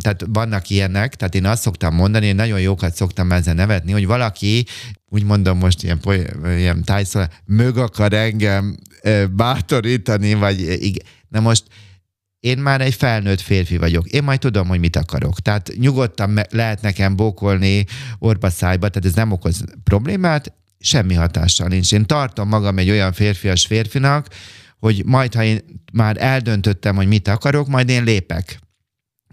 tehát 0.00 0.24
vannak 0.28 0.70
ilyenek, 0.70 1.14
tehát 1.14 1.34
én 1.34 1.46
azt 1.46 1.62
szoktam 1.62 1.94
mondani, 1.94 2.26
én 2.26 2.34
nagyon 2.34 2.60
jókat 2.60 2.94
szoktam 2.94 3.32
ezzel 3.32 3.54
nevetni, 3.54 3.92
hogy 3.92 4.06
valaki, 4.06 4.66
úgy 5.08 5.24
mondom 5.24 5.58
most 5.58 5.82
ilyen, 5.82 6.00
ilyen 6.44 6.84
tájszól, 6.84 7.28
mög 7.44 7.76
akar 7.76 8.12
engem 8.12 8.76
bátorítani, 9.30 10.34
vagy 10.34 10.60
igen. 10.60 11.06
Na 11.28 11.40
most 11.40 11.64
én 12.40 12.58
már 12.58 12.80
egy 12.80 12.94
felnőtt 12.94 13.40
férfi 13.40 13.76
vagyok. 13.76 14.08
Én 14.08 14.22
majd 14.22 14.38
tudom, 14.38 14.68
hogy 14.68 14.80
mit 14.80 14.96
akarok. 14.96 15.40
Tehát 15.40 15.72
nyugodtan 15.76 16.40
lehet 16.50 16.80
nekem 16.80 17.16
bókolni 17.16 17.84
orba 18.18 18.50
szájba, 18.50 18.88
tehát 18.88 19.08
ez 19.08 19.14
nem 19.14 19.32
okoz 19.32 19.64
problémát, 19.84 20.52
semmi 20.78 21.14
hatással 21.14 21.68
nincs. 21.68 21.92
Én 21.92 22.06
tartom 22.06 22.48
magam 22.48 22.78
egy 22.78 22.90
olyan 22.90 23.12
férfias 23.12 23.66
férfinak, 23.66 24.28
hogy 24.78 25.02
majd, 25.04 25.34
ha 25.34 25.42
én 25.42 25.60
már 25.92 26.16
eldöntöttem, 26.18 26.96
hogy 26.96 27.06
mit 27.06 27.28
akarok, 27.28 27.68
majd 27.68 27.88
én 27.88 28.04
lépek 28.04 28.60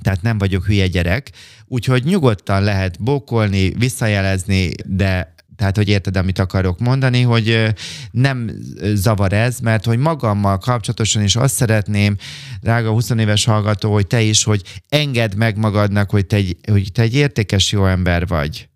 tehát 0.02 0.22
nem 0.22 0.38
vagyok 0.38 0.66
hülye 0.66 0.88
gyerek, 0.88 1.32
úgyhogy 1.68 2.04
nyugodtan 2.04 2.64
lehet 2.64 3.04
bókolni, 3.04 3.74
visszajelezni, 3.78 4.72
de 4.86 5.36
tehát, 5.56 5.76
hogy 5.76 5.90
érted, 5.90 6.18
amit 6.18 6.40
akarok 6.40 6.80
mondani, 6.80 7.22
hogy 7.22 7.74
nem 8.12 8.52
zavar 8.94 9.34
ez, 9.34 9.60
mert 9.60 9.86
hogy 9.86 9.98
magammal 9.98 10.58
kapcsolatosan 10.58 11.24
is 11.24 11.36
azt 11.36 11.56
szeretném, 11.56 12.16
drága 12.62 12.90
20 12.90 13.10
éves 13.10 13.46
hallgató, 13.46 13.94
hogy 13.94 14.08
te 14.08 14.22
is, 14.22 14.44
hogy 14.44 14.62
engedd 14.90 15.38
meg 15.38 15.58
magadnak, 15.58 16.10
hogy 16.10 16.26
te 16.26 16.40
hogy 16.72 16.92
te 16.92 17.02
egy 17.02 17.16
értékes 17.16 17.72
jó 17.72 17.86
ember 17.86 18.28
vagy 18.28 18.70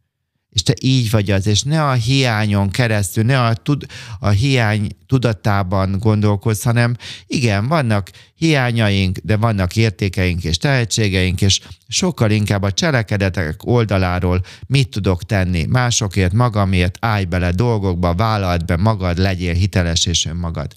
és 0.51 0.63
te 0.63 0.73
így 0.81 1.09
vagy 1.09 1.31
az, 1.31 1.47
és 1.47 1.63
ne 1.63 1.83
a 1.83 1.93
hiányon 1.93 2.69
keresztül, 2.69 3.23
ne 3.23 3.41
a, 3.41 3.53
tud, 3.53 3.85
a 4.19 4.29
hiány 4.29 4.89
tudatában 5.07 5.95
gondolkozz, 5.99 6.63
hanem 6.63 6.95
igen, 7.27 7.67
vannak 7.67 8.09
hiányaink, 8.35 9.17
de 9.23 9.37
vannak 9.37 9.75
értékeink 9.75 10.43
és 10.43 10.57
tehetségeink, 10.57 11.41
és 11.41 11.59
sokkal 11.87 12.31
inkább 12.31 12.63
a 12.63 12.71
cselekedetek 12.71 13.65
oldaláról 13.65 14.43
mit 14.67 14.89
tudok 14.89 15.23
tenni 15.23 15.63
másokért, 15.63 16.33
magamért, 16.33 16.97
állj 16.99 17.25
bele 17.25 17.51
dolgokba, 17.51 18.13
vállald 18.13 18.65
be 18.65 18.75
magad, 18.75 19.17
legyél 19.17 19.53
hiteles 19.53 20.05
és 20.05 20.25
önmagad. 20.25 20.75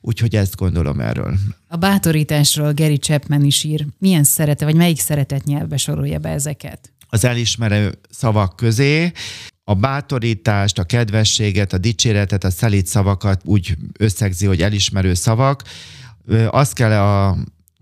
Úgyhogy 0.00 0.36
ezt 0.36 0.56
gondolom 0.56 1.00
erről. 1.00 1.36
A 1.68 1.76
bátorításról 1.76 2.72
Gary 2.72 2.96
Chapman 2.96 3.44
is 3.44 3.64
ír. 3.64 3.86
Milyen 3.98 4.24
szerete, 4.24 4.64
vagy 4.64 4.74
melyik 4.74 4.98
szeretet 4.98 5.44
nyelvbe 5.44 5.76
sorolja 5.76 6.18
be 6.18 6.28
ezeket? 6.28 6.92
az 7.08 7.24
elismerő 7.24 7.98
szavak 8.10 8.56
közé, 8.56 9.12
a 9.64 9.74
bátorítást, 9.74 10.78
a 10.78 10.84
kedvességet, 10.84 11.72
a 11.72 11.78
dicséretet, 11.78 12.44
a 12.44 12.50
szelít 12.50 12.86
szavakat 12.86 13.40
úgy 13.44 13.76
összegzi, 13.98 14.46
hogy 14.46 14.62
elismerő 14.62 15.14
szavak. 15.14 15.62
Azt 16.50 16.74
kell 16.74 16.92
a 16.92 17.36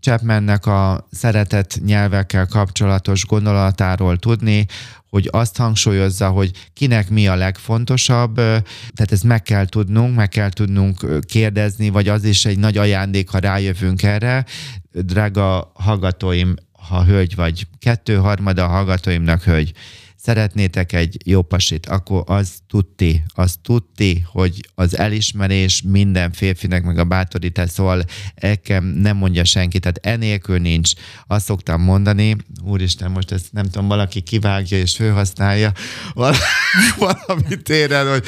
Chapmannek 0.07 0.67
a 0.67 1.07
szeretett 1.11 1.79
nyelvekkel 1.85 2.47
kapcsolatos 2.47 3.25
gondolatáról 3.27 4.17
tudni, 4.17 4.67
hogy 5.09 5.29
azt 5.33 5.57
hangsúlyozza, 5.57 6.29
hogy 6.29 6.51
kinek 6.73 7.09
mi 7.09 7.29
a 7.29 7.35
legfontosabb, 7.35 8.35
tehát 8.35 9.13
ezt 9.13 9.25
meg 9.25 9.43
kell 9.43 9.67
tudnunk, 9.67 10.17
meg 10.17 10.29
kell 10.29 10.51
tudnunk 10.51 11.21
kérdezni, 11.27 11.89
vagy 11.89 12.09
az 12.09 12.25
is 12.25 12.45
egy 12.45 12.59
nagy 12.59 12.77
ajándék, 12.77 13.29
ha 13.29 13.39
rájövünk 13.39 14.03
erre. 14.03 14.45
Drága 14.93 15.73
hallgatóim, 15.75 16.55
ha 16.89 17.05
hölgy 17.05 17.35
vagy, 17.35 17.67
kettő 17.79 18.17
harmada 18.17 18.67
hallgatóimnak 18.67 19.43
hölgy. 19.43 19.73
Szeretnétek 20.17 20.93
egy 20.93 21.17
jó 21.25 21.43
pasit, 21.43 21.87
akkor 21.87 22.23
az 22.27 22.53
tudti, 22.69 23.25
az 23.35 23.59
tudti, 23.63 24.25
hogy 24.33 24.69
az 24.75 24.99
elismerés 24.99 25.83
minden 25.83 26.33
férfinek, 26.33 26.85
meg 26.85 26.99
a 26.99 27.05
bátorítás, 27.05 27.71
szóval 27.71 28.05
ekem 28.35 28.85
nem 28.85 29.17
mondja 29.17 29.45
senki, 29.45 29.79
tehát 29.79 29.99
enélkül 30.03 30.59
nincs. 30.59 30.93
Azt 31.27 31.45
szoktam 31.45 31.83
mondani, 31.83 32.37
úristen, 32.63 33.11
most 33.11 33.31
ezt 33.31 33.53
nem 33.53 33.65
tudom, 33.65 33.89
valaki 33.89 34.21
kivágja 34.21 34.79
és 34.79 34.97
főhasználja 34.97 35.73
valami 36.99 37.63
téren, 37.63 38.11
hogy 38.11 38.25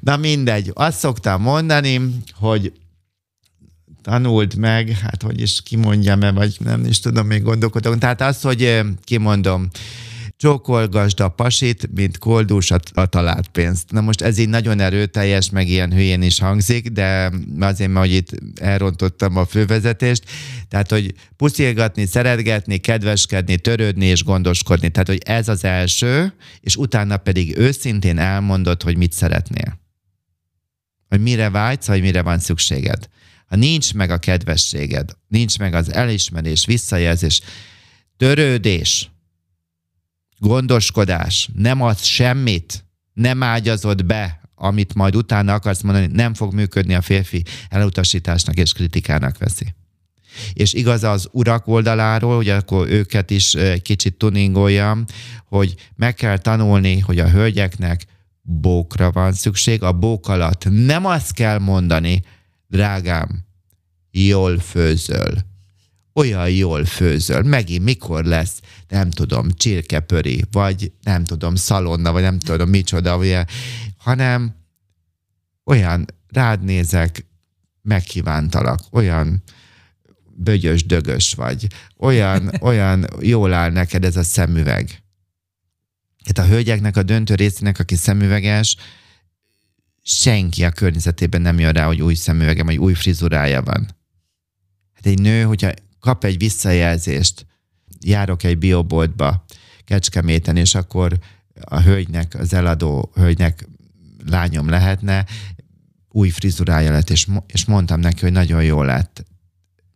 na 0.00 0.16
mindegy. 0.16 0.70
Azt 0.74 0.98
szoktam 0.98 1.42
mondani, 1.42 2.00
hogy 2.34 2.72
tanult 4.02 4.56
meg, 4.56 4.88
hát 4.88 5.22
hogy 5.22 5.40
is 5.40 5.62
kimondjam-e, 5.62 6.30
vagy 6.30 6.56
nem 6.58 6.84
is 6.84 7.00
tudom, 7.00 7.26
még 7.26 7.42
gondolkodom. 7.42 7.98
Tehát 7.98 8.20
az, 8.20 8.40
hogy 8.40 8.80
kimondom, 9.04 9.68
csókolgasd 10.36 11.20
a 11.20 11.28
pasit, 11.28 11.88
mint 11.94 12.18
koldús 12.18 12.70
a, 12.70 12.78
a 12.92 13.06
talált 13.06 13.48
pénzt. 13.48 13.90
Na 13.90 14.00
most 14.00 14.20
ez 14.20 14.38
így 14.38 14.48
nagyon 14.48 14.80
erőteljes, 14.80 15.50
meg 15.50 15.68
ilyen 15.68 15.92
hülyén 15.92 16.22
is 16.22 16.38
hangzik, 16.38 16.88
de 16.88 17.32
azért, 17.60 17.90
mert 17.90 18.06
hogy 18.06 18.14
itt 18.14 18.30
elrontottam 18.60 19.36
a 19.36 19.46
fővezetést, 19.46 20.24
tehát, 20.68 20.90
hogy 20.90 21.14
puszilgatni, 21.36 22.06
szeretgetni, 22.06 22.78
kedveskedni, 22.78 23.56
törődni 23.56 24.04
és 24.04 24.24
gondoskodni. 24.24 24.88
Tehát, 24.88 25.08
hogy 25.08 25.22
ez 25.24 25.48
az 25.48 25.64
első, 25.64 26.34
és 26.60 26.76
utána 26.76 27.16
pedig 27.16 27.56
őszintén 27.56 28.18
elmondod, 28.18 28.82
hogy 28.82 28.96
mit 28.96 29.12
szeretnél. 29.12 29.80
Hogy 31.08 31.20
mire 31.20 31.50
vágysz, 31.50 31.86
vagy 31.86 32.00
mire 32.00 32.22
van 32.22 32.38
szükséged. 32.38 33.08
Ha 33.46 33.56
nincs 33.56 33.94
meg 33.94 34.10
a 34.10 34.18
kedvességed, 34.18 35.10
nincs 35.28 35.58
meg 35.58 35.74
az 35.74 35.92
elismerés, 35.92 36.66
visszajelzés, 36.66 37.40
törődés, 38.16 39.10
gondoskodás, 40.46 41.50
nem 41.54 41.82
adsz 41.82 42.04
semmit, 42.04 42.84
nem 43.12 43.42
ágyazod 43.42 44.06
be, 44.06 44.40
amit 44.54 44.94
majd 44.94 45.16
utána 45.16 45.54
akarsz 45.54 45.82
mondani, 45.82 46.06
nem 46.06 46.34
fog 46.34 46.54
működni 46.54 46.94
a 46.94 47.00
férfi 47.00 47.42
elutasításnak 47.68 48.56
és 48.56 48.72
kritikának 48.72 49.38
veszi. 49.38 49.74
És 50.52 50.72
igaz 50.72 51.04
az 51.04 51.28
urak 51.32 51.66
oldaláról, 51.66 52.36
hogy 52.36 52.48
akkor 52.48 52.88
őket 52.88 53.30
is 53.30 53.56
kicsit 53.82 54.14
tuningoljam, 54.14 55.04
hogy 55.48 55.74
meg 55.96 56.14
kell 56.14 56.38
tanulni, 56.38 56.98
hogy 56.98 57.18
a 57.18 57.30
hölgyeknek 57.30 58.06
bókra 58.42 59.10
van 59.10 59.32
szükség. 59.32 59.82
A 59.82 59.92
bók 59.92 60.28
alatt 60.28 60.64
nem 60.70 61.04
azt 61.06 61.32
kell 61.32 61.58
mondani, 61.58 62.22
drágám, 62.66 63.44
jól 64.10 64.58
főzöl. 64.58 65.52
Olyan 66.14 66.50
jól 66.50 66.84
főzöl. 66.84 67.42
Megint 67.42 67.84
mikor 67.84 68.24
lesz, 68.24 68.60
nem 68.88 69.10
tudom, 69.10 69.50
csirkepöri, 69.50 70.44
vagy 70.50 70.92
nem 71.02 71.24
tudom, 71.24 71.54
szalonna, 71.54 72.12
vagy 72.12 72.22
nem 72.22 72.38
tudom, 72.38 72.68
micsoda, 72.68 73.16
ugye, 73.16 73.44
hanem 73.96 74.54
olyan 75.64 76.04
rád 76.28 76.64
nézek, 76.64 77.26
megkívántalak, 77.82 78.80
olyan 78.90 79.42
bögyös-dögös 80.36 81.34
vagy, 81.34 81.66
olyan, 81.96 82.50
olyan 82.60 83.06
jól 83.20 83.52
áll 83.52 83.70
neked 83.70 84.04
ez 84.04 84.16
a 84.16 84.22
szemüveg. 84.22 85.02
Hát 86.24 86.38
a 86.38 86.46
hölgyeknek 86.46 86.96
a 86.96 87.02
döntő 87.02 87.34
részének, 87.34 87.78
aki 87.78 87.94
szemüveges, 87.96 88.76
senki 90.02 90.64
a 90.64 90.70
környezetében 90.70 91.42
nem 91.42 91.58
jön 91.58 91.72
rá, 91.72 91.86
hogy 91.86 92.02
új 92.02 92.14
szemüvege, 92.14 92.62
vagy 92.62 92.76
új 92.76 92.94
frizurája 92.94 93.62
van. 93.62 93.96
Hát 94.94 95.06
egy 95.06 95.20
nő, 95.20 95.42
hogyha 95.42 95.72
kap 96.04 96.24
egy 96.24 96.38
visszajelzést, 96.38 97.46
járok 98.00 98.42
egy 98.42 98.58
bioboltba 98.58 99.44
Kecskeméten, 99.84 100.56
és 100.56 100.74
akkor 100.74 101.18
a 101.60 101.80
hölgynek, 101.80 102.34
az 102.38 102.54
eladó 102.54 103.10
hölgynek 103.14 103.68
lányom 104.26 104.68
lehetne, 104.68 105.26
új 106.08 106.28
frizurája 106.28 106.92
lett, 106.92 107.10
és, 107.10 107.26
és 107.46 107.64
mondtam 107.64 108.00
neki, 108.00 108.20
hogy 108.20 108.32
nagyon 108.32 108.64
jó 108.64 108.82
lett. 108.82 109.24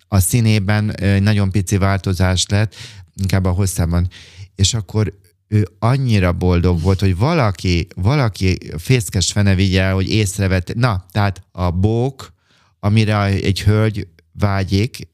A 0.08 0.18
színében 0.18 0.94
nagyon 1.22 1.50
pici 1.50 1.76
változás 1.76 2.46
lett, 2.46 2.74
inkább 3.14 3.44
a 3.44 3.50
hosszában, 3.50 4.08
és 4.54 4.74
akkor 4.74 5.18
ő 5.48 5.68
annyira 5.78 6.32
boldog 6.32 6.80
volt, 6.80 7.00
hogy 7.00 7.16
valaki, 7.16 7.86
valaki 7.94 8.58
fészkes 8.78 9.32
fene 9.32 9.54
vigye, 9.54 9.90
hogy 9.90 10.10
észrevett. 10.10 10.74
Na, 10.74 11.06
tehát 11.10 11.42
a 11.52 11.70
bók, 11.70 12.32
amire 12.80 13.24
egy 13.24 13.62
hölgy 13.62 14.08
vágyik, 14.32 15.08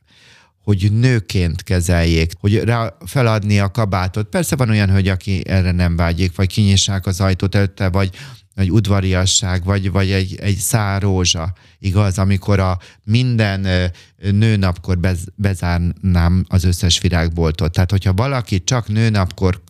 hogy 0.64 0.92
nőként 0.92 1.62
kezeljék, 1.62 2.32
hogy 2.40 2.56
rá 2.56 2.96
feladni 3.06 3.58
a 3.58 3.70
kabátot. 3.70 4.28
Persze 4.28 4.56
van 4.56 4.70
olyan 4.70 4.90
hölgy, 4.90 5.08
aki 5.08 5.48
erre 5.48 5.70
nem 5.72 5.96
vágyik, 5.96 6.36
vagy 6.36 6.48
kinyissák 6.48 7.06
az 7.06 7.20
ajtót 7.20 7.54
előtte, 7.54 7.88
vagy 7.88 8.10
egy 8.54 8.70
udvariasság, 8.70 9.64
vagy, 9.64 9.90
vagy 9.90 10.10
egy, 10.10 10.38
egy 10.40 10.56
szárózsa, 10.56 11.52
igaz, 11.78 12.18
amikor 12.18 12.58
a 12.60 12.78
minden 13.04 13.90
nőnapkor 14.16 14.98
bez, 14.98 15.18
bezárnám 15.34 16.44
az 16.48 16.64
összes 16.64 17.00
virágboltot. 17.00 17.72
Tehát, 17.72 17.90
hogyha 17.90 18.12
valaki 18.12 18.64
csak 18.64 18.88
nőnapkor 18.88 19.62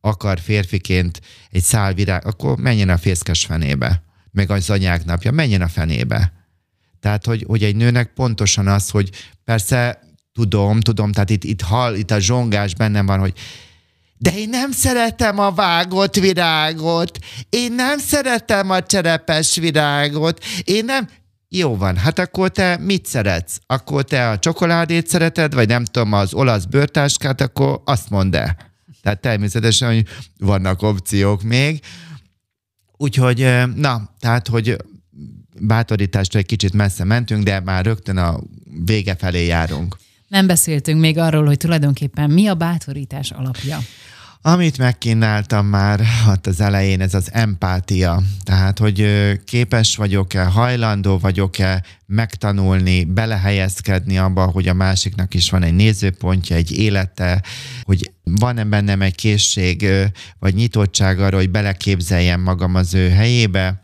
akar 0.00 0.40
férfiként 0.40 1.20
egy 1.50 1.62
szál 1.62 1.94
virág, 1.94 2.26
akkor 2.26 2.58
menjen 2.58 2.88
a 2.88 2.98
fészkes 2.98 3.44
fenébe. 3.44 4.02
Meg 4.30 4.50
az 4.50 4.70
anyák 4.70 5.04
napja, 5.04 5.30
menjen 5.30 5.62
a 5.62 5.68
fenébe. 5.68 6.32
Tehát, 7.00 7.26
hogy, 7.26 7.44
hogy 7.46 7.64
egy 7.64 7.76
nőnek 7.76 8.12
pontosan 8.12 8.66
az, 8.66 8.90
hogy 8.90 9.10
persze 9.44 10.00
tudom, 10.32 10.80
tudom, 10.80 11.12
tehát 11.12 11.30
itt, 11.30 11.44
itt 11.44 11.60
hall, 11.60 11.94
itt 11.94 12.10
a 12.10 12.20
zsongás 12.20 12.74
bennem 12.74 13.06
van, 13.06 13.18
hogy 13.18 13.32
de 14.22 14.36
én 14.36 14.48
nem 14.48 14.70
szeretem 14.70 15.38
a 15.38 15.52
vágott 15.52 16.14
virágot, 16.14 17.18
én 17.48 17.72
nem 17.72 17.98
szeretem 17.98 18.70
a 18.70 18.82
cserepes 18.82 19.56
virágot, 19.56 20.44
én 20.64 20.84
nem... 20.84 21.08
Jó 21.48 21.76
van, 21.76 21.96
hát 21.96 22.18
akkor 22.18 22.48
te 22.48 22.76
mit 22.76 23.06
szeretsz? 23.06 23.58
Akkor 23.66 24.02
te 24.02 24.28
a 24.28 24.38
csokoládét 24.38 25.06
szereted, 25.06 25.54
vagy 25.54 25.68
nem 25.68 25.84
tudom, 25.84 26.12
az 26.12 26.34
olasz 26.34 26.64
bőrtáskát, 26.64 27.40
akkor 27.40 27.82
azt 27.84 28.10
mondd 28.10 28.36
el. 28.36 28.56
Tehát 29.02 29.20
természetesen, 29.20 29.94
hogy 29.94 30.06
vannak 30.38 30.82
opciók 30.82 31.42
még. 31.42 31.80
Úgyhogy, 32.96 33.48
na, 33.74 34.10
tehát, 34.18 34.48
hogy 34.48 34.76
bátorítástól 35.60 36.40
egy 36.40 36.46
kicsit 36.46 36.72
messze 36.72 37.04
mentünk, 37.04 37.42
de 37.42 37.60
már 37.60 37.84
rögtön 37.84 38.16
a 38.16 38.40
vége 38.84 39.16
felé 39.16 39.46
járunk. 39.46 39.96
Nem 40.32 40.46
beszéltünk 40.46 41.00
még 41.00 41.18
arról, 41.18 41.44
hogy 41.44 41.56
tulajdonképpen 41.56 42.30
mi 42.30 42.46
a 42.46 42.54
bátorítás 42.54 43.30
alapja. 43.30 43.78
Amit 44.42 44.78
megkínáltam 44.78 45.66
már 45.66 46.00
ott 46.28 46.46
az 46.46 46.60
elején, 46.60 47.00
ez 47.00 47.14
az 47.14 47.28
empátia. 47.32 48.22
Tehát, 48.44 48.78
hogy 48.78 49.06
képes 49.44 49.96
vagyok-e, 49.96 50.44
hajlandó 50.44 51.18
vagyok-e 51.18 51.82
megtanulni, 52.06 53.04
belehelyezkedni 53.04 54.18
abba, 54.18 54.44
hogy 54.46 54.68
a 54.68 54.74
másiknak 54.74 55.34
is 55.34 55.50
van 55.50 55.62
egy 55.62 55.74
nézőpontja, 55.74 56.56
egy 56.56 56.72
élete, 56.78 57.42
hogy 57.82 58.10
van-e 58.22 58.64
bennem 58.64 59.02
egy 59.02 59.14
készség, 59.14 59.86
vagy 60.38 60.54
nyitottság 60.54 61.20
arra, 61.20 61.36
hogy 61.36 61.50
beleképzeljem 61.50 62.40
magam 62.40 62.74
az 62.74 62.94
ő 62.94 63.08
helyébe, 63.10 63.80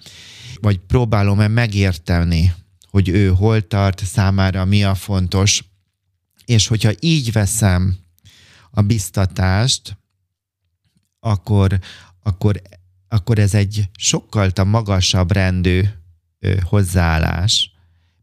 vagy 0.60 0.78
próbálom-e 0.78 1.48
megérteni, 1.48 2.52
hogy 2.90 3.08
ő 3.08 3.28
hol 3.28 3.66
tart, 3.66 4.04
számára 4.04 4.64
mi 4.64 4.84
a 4.84 4.94
fontos, 4.94 5.62
és 6.48 6.66
hogyha 6.66 6.92
így 7.00 7.32
veszem 7.32 7.98
a 8.70 8.82
biztatást, 8.82 9.98
akkor, 11.20 11.78
akkor, 12.22 12.62
akkor 13.08 13.38
ez 13.38 13.54
egy 13.54 13.88
sokkal 13.98 14.50
magasabb 14.64 15.32
rendű 15.32 15.84
hozzáállás, 16.62 17.72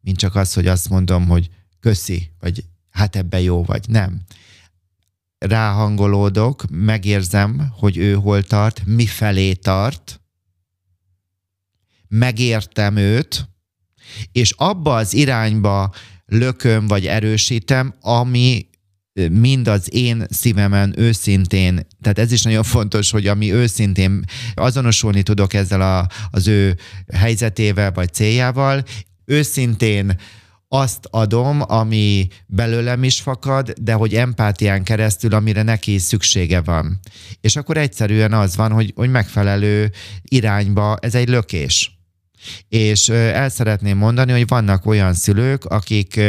mint 0.01 0.17
csak 0.17 0.35
az, 0.35 0.53
hogy 0.53 0.67
azt 0.67 0.89
mondom, 0.89 1.27
hogy 1.27 1.49
köszi, 1.79 2.31
vagy 2.39 2.65
hát 2.89 3.15
ebbe 3.15 3.41
jó 3.41 3.63
vagy. 3.63 3.89
Nem. 3.89 4.21
Ráhangolódok, 5.37 6.65
megérzem, 6.69 7.69
hogy 7.71 7.97
ő 7.97 8.13
hol 8.13 8.43
tart, 8.43 8.85
mi 8.85 9.05
felé 9.05 9.53
tart, 9.53 10.21
megértem 12.07 12.95
őt, 12.95 13.49
és 14.31 14.51
abba 14.51 14.95
az 14.95 15.13
irányba 15.13 15.93
lököm 16.25 16.87
vagy 16.87 17.05
erősítem, 17.05 17.93
ami 18.01 18.67
mind 19.31 19.67
az 19.67 19.93
én 19.93 20.25
szívemen 20.29 20.93
őszintén, 20.97 21.87
tehát 22.01 22.19
ez 22.19 22.31
is 22.31 22.41
nagyon 22.41 22.63
fontos, 22.63 23.11
hogy 23.11 23.27
ami 23.27 23.53
őszintén 23.53 24.25
azonosulni 24.53 25.23
tudok 25.23 25.53
ezzel 25.53 25.81
a, 25.81 26.07
az 26.29 26.47
ő 26.47 26.77
helyzetével 27.13 27.91
vagy 27.91 28.13
céljával, 28.13 28.83
őszintén 29.25 30.15
azt 30.67 31.07
adom, 31.09 31.61
ami 31.67 32.27
belőlem 32.45 33.03
is 33.03 33.21
fakad, 33.21 33.73
de 33.81 33.93
hogy 33.93 34.15
empátián 34.15 34.83
keresztül, 34.83 35.33
amire 35.33 35.63
neki 35.63 35.97
szüksége 35.97 36.61
van. 36.61 36.99
És 37.41 37.55
akkor 37.55 37.77
egyszerűen 37.77 38.33
az 38.33 38.55
van, 38.55 38.71
hogy, 38.71 38.91
hogy 38.95 39.09
megfelelő 39.09 39.91
irányba 40.23 40.97
ez 41.01 41.15
egy 41.15 41.29
lökés. 41.29 41.99
És 42.69 43.09
el 43.09 43.49
szeretném 43.49 43.97
mondani, 43.97 44.31
hogy 44.31 44.47
vannak 44.47 44.85
olyan 44.85 45.13
szülők, 45.13 45.65
akik 45.65 46.19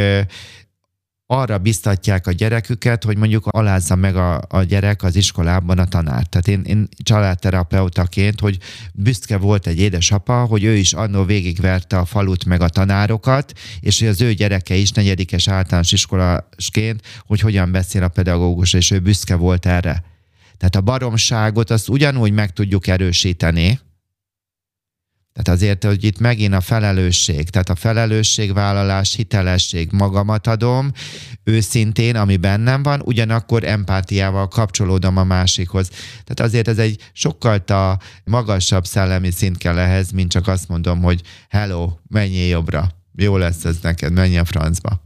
arra 1.29 1.57
biztatják 1.57 2.27
a 2.27 2.31
gyereküket, 2.31 3.03
hogy 3.03 3.17
mondjuk 3.17 3.45
alázza 3.45 3.95
meg 3.95 4.15
a, 4.15 4.41
a 4.47 4.63
gyerek 4.63 5.03
az 5.03 5.15
iskolában 5.15 5.79
a 5.79 5.87
tanárt. 5.87 6.29
Tehát 6.29 6.47
én, 6.47 6.61
én 6.61 6.87
családterapeutaként, 7.03 8.39
hogy 8.39 8.57
büszke 8.93 9.37
volt 9.37 9.67
egy 9.67 9.79
édesapa, 9.79 10.45
hogy 10.45 10.63
ő 10.63 10.75
is 10.75 10.93
annó 10.93 11.23
végigverte 11.23 11.97
a 11.97 12.05
falut 12.05 12.45
meg 12.45 12.61
a 12.61 12.69
tanárokat, 12.69 13.53
és 13.79 13.99
hogy 13.99 14.07
az 14.07 14.21
ő 14.21 14.33
gyereke 14.33 14.75
is 14.75 14.91
negyedikes 14.91 15.47
általános 15.47 15.91
iskolasként, 15.91 17.01
hogy 17.25 17.39
hogyan 17.39 17.71
beszél 17.71 18.03
a 18.03 18.07
pedagógus, 18.07 18.73
és 18.73 18.91
ő 18.91 18.99
büszke 18.99 19.35
volt 19.35 19.65
erre. 19.65 20.03
Tehát 20.57 20.75
a 20.75 20.81
baromságot 20.81 21.69
azt 21.69 21.89
ugyanúgy 21.89 22.31
meg 22.31 22.53
tudjuk 22.53 22.87
erősíteni, 22.87 23.79
tehát 25.37 25.59
azért, 25.59 25.83
hogy 25.83 26.03
itt 26.03 26.19
megint 26.19 26.53
a 26.53 26.61
felelősség, 26.61 27.49
tehát 27.49 27.69
a 27.69 27.75
felelősségvállalás, 27.75 29.15
hitelesség, 29.15 29.91
magamat 29.91 30.47
adom, 30.47 30.91
őszintén, 31.43 32.15
ami 32.15 32.37
bennem 32.37 32.83
van, 32.83 33.01
ugyanakkor 33.05 33.63
empátiával 33.63 34.47
kapcsolódom 34.47 35.17
a 35.17 35.23
másikhoz. 35.23 35.89
Tehát 36.23 36.39
azért 36.39 36.67
ez 36.67 36.77
egy 36.77 37.09
sokkal 37.13 37.57
a 37.57 37.99
magasabb 38.23 38.85
szellemi 38.85 39.31
szint 39.31 39.57
kell 39.57 39.77
ehhez, 39.77 40.11
mint 40.11 40.31
csak 40.31 40.47
azt 40.47 40.67
mondom, 40.67 41.01
hogy 41.01 41.21
hello, 41.49 41.91
menjél 42.07 42.47
jobbra. 42.47 42.89
Jó 43.15 43.37
lesz 43.37 43.65
ez 43.65 43.77
neked, 43.81 44.13
menj 44.13 44.37
a 44.37 44.45
francba. 44.45 45.01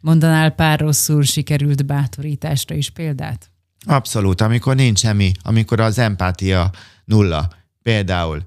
Mondanál 0.00 0.50
pár 0.50 0.80
rosszul 0.80 1.22
sikerült 1.22 1.86
bátorításra 1.86 2.74
is 2.74 2.90
példát? 2.90 3.50
Abszolút, 3.86 4.40
amikor 4.40 4.74
nincs 4.74 4.98
semmi, 4.98 5.32
amikor 5.42 5.80
az 5.80 5.98
empátia 5.98 6.70
nulla. 7.04 7.48
Például 7.82 8.44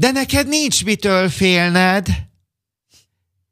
de 0.00 0.10
neked 0.10 0.48
nincs 0.48 0.84
mitől 0.84 1.28
félned. 1.28 2.08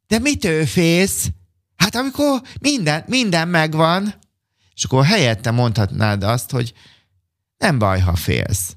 De 0.06 0.18
mitől 0.18 0.66
félsz? 0.66 1.28
Hát 1.76 1.94
amikor 1.94 2.42
minden, 2.60 3.04
minden 3.06 3.48
megvan, 3.48 4.14
és 4.74 4.84
akkor 4.84 5.04
helyette 5.04 5.50
mondhatnád 5.50 6.22
azt, 6.22 6.50
hogy 6.50 6.72
nem 7.56 7.78
baj, 7.78 8.00
ha 8.00 8.16
félsz. 8.16 8.76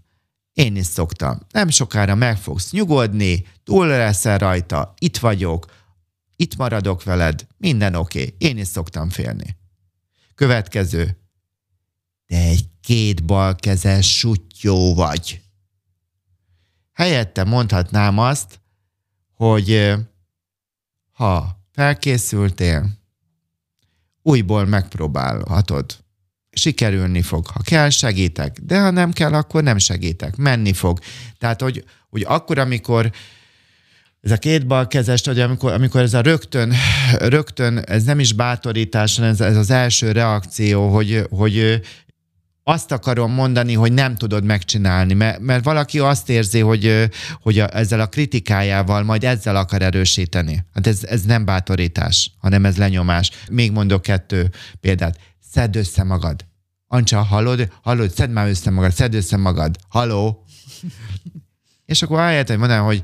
Én 0.54 0.76
is 0.76 0.86
szoktam. 0.86 1.40
Nem 1.52 1.70
sokára 1.70 2.16
meg 2.16 2.38
fogsz 2.38 2.72
nyugodni, 2.72 3.48
túl 3.64 3.88
leszel 3.88 4.38
rajta, 4.38 4.94
itt 5.00 5.18
vagyok, 5.18 5.66
itt 6.36 6.56
maradok 6.56 7.04
veled, 7.04 7.48
minden 7.58 7.96
oké. 7.96 8.22
Okay. 8.22 8.36
Én 8.38 8.58
is 8.58 8.68
szoktam 8.68 9.10
félni. 9.10 9.58
Következő. 10.36 11.18
De 12.28 12.38
egy 12.38 12.66
két 12.82 13.26
balkezes 13.26 14.18
sutyó 14.18 14.94
vagy. 14.94 15.42
Helyette 16.94 17.44
mondhatnám 17.44 18.18
azt, 18.18 18.60
hogy 19.34 19.94
ha 21.12 21.60
felkészültél, 21.72 22.90
újból 24.22 24.66
megpróbálhatod. 24.66 26.00
Sikerülni 26.52 27.22
fog. 27.22 27.46
Ha 27.46 27.62
kell, 27.64 27.90
segítek. 27.90 28.58
De 28.62 28.82
ha 28.82 28.90
nem 28.90 29.12
kell, 29.12 29.34
akkor 29.34 29.64
nem 29.64 29.78
segítek. 29.78 30.36
Menni 30.36 30.74
fog. 30.74 31.00
Tehát, 31.38 31.62
hogy, 31.62 31.84
hogy 32.10 32.26
akkor, 32.28 32.58
amikor 32.60 33.12
ez 34.22 34.32
a 34.32 34.38
két 34.38 34.68
balkezest, 34.68 35.26
hogy 35.26 35.40
amikor, 35.40 35.72
amikor 35.72 36.02
ez 36.02 36.14
a 36.14 36.22
rögtön, 36.22 36.74
rögtön, 37.20 37.78
ez 37.78 38.04
nem 38.04 38.20
is 38.20 38.34
bátorítás, 38.34 39.16
hanem 39.16 39.32
ez, 39.32 39.42
ez 39.42 39.58
az 39.58 39.70
első 39.70 40.12
reakció, 40.12 40.94
hogy, 40.94 41.28
hogy 41.30 41.82
azt 42.64 42.92
akarom 42.92 43.32
mondani, 43.32 43.74
hogy 43.74 43.94
nem 43.94 44.16
tudod 44.16 44.44
megcsinálni, 44.44 45.14
mert, 45.14 45.40
mert 45.40 45.64
valaki 45.64 46.00
azt 46.00 46.30
érzi, 46.30 46.60
hogy, 46.60 47.10
hogy 47.42 47.60
a, 47.60 47.78
ezzel 47.78 48.00
a 48.00 48.08
kritikájával 48.08 49.04
majd 49.04 49.24
ezzel 49.24 49.56
akar 49.56 49.82
erősíteni. 49.82 50.66
Hát 50.74 50.88
ez, 50.88 51.04
ez 51.04 51.22
nem 51.22 51.46
bátorítás, 51.46 52.32
hanem 52.40 52.66
ez 52.66 52.78
lenyomás. 52.78 53.32
Még 53.50 53.72
mondok 53.72 54.02
kettő 54.02 54.50
példát. 54.80 55.20
Szedd 55.52 55.78
össze 55.78 56.04
magad. 56.04 56.46
Ancsa, 56.88 57.22
hallod? 57.22 57.72
Hallod? 57.82 58.12
Szedd 58.12 58.30
már 58.30 58.48
össze 58.48 58.70
magad, 58.70 58.92
szedd 58.92 59.16
össze 59.16 59.38
magad. 59.38 59.76
Haló? 59.90 60.46
És 61.86 62.02
akkor 62.02 62.20
ahelyett, 62.20 62.48
hogy 62.48 62.58
mondanám, 62.58 62.84
hogy 62.84 63.02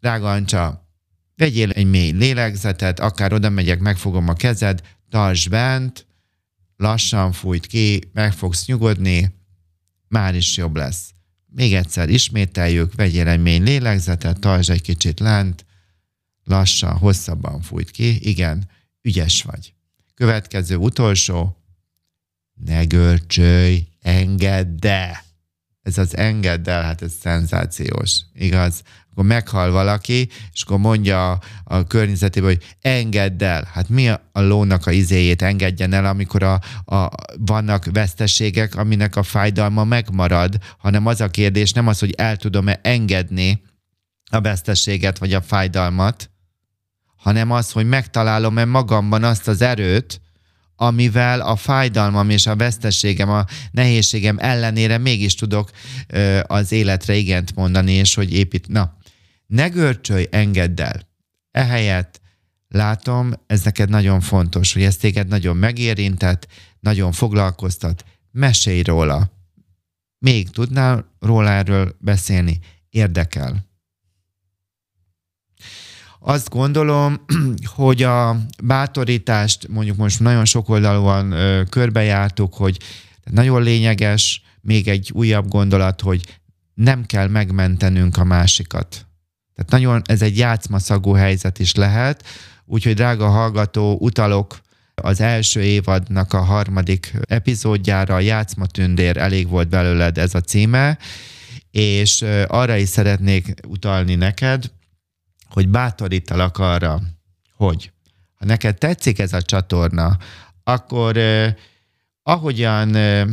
drága 0.00 0.30
Ancsa, 0.30 0.88
vegyél 1.36 1.70
egy 1.70 1.90
mély 1.90 2.10
lélegzetet, 2.10 3.00
akár 3.00 3.32
oda 3.32 3.50
megyek, 3.50 3.78
megfogom 3.78 4.28
a 4.28 4.32
kezed, 4.32 4.80
tartsd 5.10 5.50
bent, 5.50 6.05
lassan 6.76 7.32
fújt 7.32 7.66
ki, 7.66 8.10
meg 8.12 8.32
fogsz 8.32 8.66
nyugodni, 8.66 9.34
már 10.08 10.34
is 10.34 10.56
jobb 10.56 10.76
lesz. 10.76 11.10
Még 11.46 11.74
egyszer 11.74 12.08
ismételjük, 12.08 12.94
vegyél 12.94 13.28
egy 13.28 13.42
mély 13.42 13.58
lélegzetet, 13.58 14.40
tartsd 14.40 14.70
egy 14.70 14.82
kicsit 14.82 15.20
lent, 15.20 15.64
lassan, 16.44 16.96
hosszabban 16.96 17.60
fújt 17.60 17.90
ki, 17.90 18.28
igen, 18.28 18.68
ügyes 19.02 19.42
vagy. 19.42 19.74
Következő, 20.14 20.76
utolsó, 20.76 21.56
ne 22.54 22.84
görcsölj, 22.84 23.86
engedd 24.00 24.86
el. 24.86 25.24
Ez 25.82 25.98
az 25.98 26.16
engedd 26.16 26.68
el, 26.68 26.82
hát 26.82 27.02
ez 27.02 27.12
szenzációs, 27.20 28.20
igaz? 28.32 28.82
Akkor 29.16 29.28
meghal 29.28 29.70
valaki, 29.70 30.28
és 30.52 30.62
akkor 30.62 30.78
mondja 30.78 31.30
a, 31.30 31.40
a 31.64 31.84
környezetében, 31.84 32.48
hogy 32.48 32.74
engedd 32.80 33.44
el. 33.44 33.68
Hát 33.72 33.88
mi 33.88 34.08
a, 34.08 34.30
a 34.32 34.40
lónak 34.40 34.86
a 34.86 34.90
izéjét 34.90 35.42
engedjen 35.42 35.92
el, 35.92 36.04
amikor 36.04 36.42
a, 36.42 36.60
a, 36.84 37.08
vannak 37.38 37.84
veszteségek, 37.92 38.74
aminek 38.74 39.16
a 39.16 39.22
fájdalma 39.22 39.84
megmarad, 39.84 40.56
hanem 40.78 41.06
az 41.06 41.20
a 41.20 41.28
kérdés 41.28 41.72
nem 41.72 41.86
az, 41.86 41.98
hogy 41.98 42.14
el 42.16 42.36
tudom-e 42.36 42.80
engedni 42.82 43.62
a 44.30 44.40
veszteséget 44.40 45.18
vagy 45.18 45.32
a 45.32 45.42
fájdalmat, 45.42 46.30
hanem 47.16 47.50
az, 47.50 47.70
hogy 47.70 47.88
megtalálom-e 47.88 48.64
magamban 48.64 49.24
azt 49.24 49.48
az 49.48 49.62
erőt, 49.62 50.20
amivel 50.76 51.40
a 51.40 51.56
fájdalmam 51.56 52.30
és 52.30 52.46
a 52.46 52.56
veszteségem, 52.56 53.30
a 53.30 53.44
nehézségem 53.70 54.36
ellenére 54.38 54.98
mégis 54.98 55.34
tudok 55.34 55.70
ö, 56.06 56.40
az 56.46 56.72
életre 56.72 57.14
igent 57.14 57.54
mondani, 57.54 57.92
és 57.92 58.14
hogy 58.14 58.32
épít. 58.32 58.68
Na, 58.68 58.95
ne 59.46 59.68
görcsölj, 59.68 60.26
engedd 60.30 60.80
el. 60.80 61.08
Ehelyett 61.50 62.20
látom, 62.68 63.32
ez 63.46 63.62
neked 63.62 63.88
nagyon 63.88 64.20
fontos, 64.20 64.72
hogy 64.72 64.82
ez 64.82 64.96
téged 64.96 65.28
nagyon 65.28 65.56
megérintett, 65.56 66.46
nagyon 66.80 67.12
foglalkoztat, 67.12 68.04
mesélj 68.30 68.82
róla. 68.82 69.30
Még 70.18 70.50
tudnál 70.50 71.16
róla 71.20 71.50
erről 71.50 71.96
beszélni? 72.00 72.58
Érdekel. 72.90 73.66
Azt 76.20 76.48
gondolom, 76.48 77.24
hogy 77.76 78.02
a 78.02 78.36
bátorítást 78.64 79.68
mondjuk 79.68 79.96
most 79.96 80.20
nagyon 80.20 80.44
sok 80.44 80.68
oldalúan 80.68 81.32
ö, 81.32 81.62
körbejártuk, 81.64 82.54
hogy 82.54 82.78
nagyon 83.24 83.62
lényeges, 83.62 84.42
még 84.60 84.88
egy 84.88 85.10
újabb 85.14 85.48
gondolat, 85.48 86.00
hogy 86.00 86.40
nem 86.74 87.04
kell 87.04 87.28
megmentenünk 87.28 88.16
a 88.16 88.24
másikat. 88.24 89.05
Tehát 89.56 89.70
nagyon 89.70 90.02
ez 90.06 90.22
egy 90.22 90.38
játszmaszagú 90.38 91.12
helyzet 91.12 91.58
is 91.58 91.74
lehet, 91.74 92.24
úgyhogy 92.64 92.94
drága 92.94 93.28
hallgató, 93.28 93.96
utalok 94.00 94.60
az 94.94 95.20
első 95.20 95.62
évadnak 95.62 96.32
a 96.32 96.40
harmadik 96.40 97.14
epizódjára, 97.20 98.14
a 98.14 98.20
Játszmatündér, 98.20 99.16
elég 99.16 99.48
volt 99.48 99.68
belőled 99.68 100.18
ez 100.18 100.34
a 100.34 100.40
címe, 100.40 100.98
és 101.70 102.24
arra 102.46 102.76
is 102.76 102.88
szeretnék 102.88 103.54
utalni 103.68 104.14
neked, 104.14 104.70
hogy 105.48 105.68
bátorítalak 105.68 106.58
arra, 106.58 107.00
hogy 107.56 107.92
ha 108.34 108.44
neked 108.44 108.78
tetszik 108.78 109.18
ez 109.18 109.32
a 109.32 109.42
csatorna, 109.42 110.18
akkor 110.64 111.16
eh, 111.16 111.54
ahogyan 112.22 112.94
eh, 112.94 113.26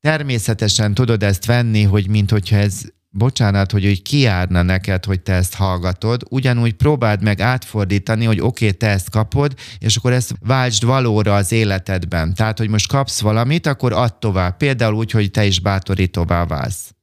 természetesen 0.00 0.94
tudod 0.94 1.22
ezt 1.22 1.44
venni, 1.44 1.82
hogy 1.82 2.08
mint 2.08 2.30
hogyha 2.30 2.56
ez 2.56 2.82
bocsánat, 3.12 3.72
hogy 3.72 3.86
úgy 3.86 4.02
kiárna 4.02 4.62
neked, 4.62 5.04
hogy 5.04 5.20
te 5.20 5.32
ezt 5.32 5.54
hallgatod, 5.54 6.22
ugyanúgy 6.30 6.72
próbáld 6.72 7.22
meg 7.22 7.40
átfordítani, 7.40 8.24
hogy 8.24 8.40
oké, 8.40 8.64
okay, 8.64 8.76
te 8.76 8.88
ezt 8.88 9.10
kapod, 9.10 9.54
és 9.78 9.96
akkor 9.96 10.12
ezt 10.12 10.34
váltsd 10.40 10.84
valóra 10.84 11.34
az 11.34 11.52
életedben. 11.52 12.34
Tehát, 12.34 12.58
hogy 12.58 12.68
most 12.68 12.88
kapsz 12.88 13.20
valamit, 13.20 13.66
akkor 13.66 13.92
add 13.92 14.18
tovább. 14.18 14.56
Például 14.56 14.94
úgy, 14.94 15.10
hogy 15.10 15.30
te 15.30 15.44
is 15.44 15.60
bátorítóvá 15.60 16.44
válsz. 16.44 16.94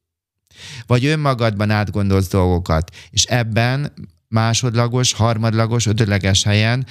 Vagy 0.88 1.06
önmagadban 1.06 1.70
átgondolsz 1.70 2.30
dolgokat, 2.30 2.96
és 3.10 3.24
ebben 3.24 3.94
másodlagos, 4.28 5.14
harmadlagos, 5.14 5.86
ödöleges 5.86 6.44
helyen 6.44 6.86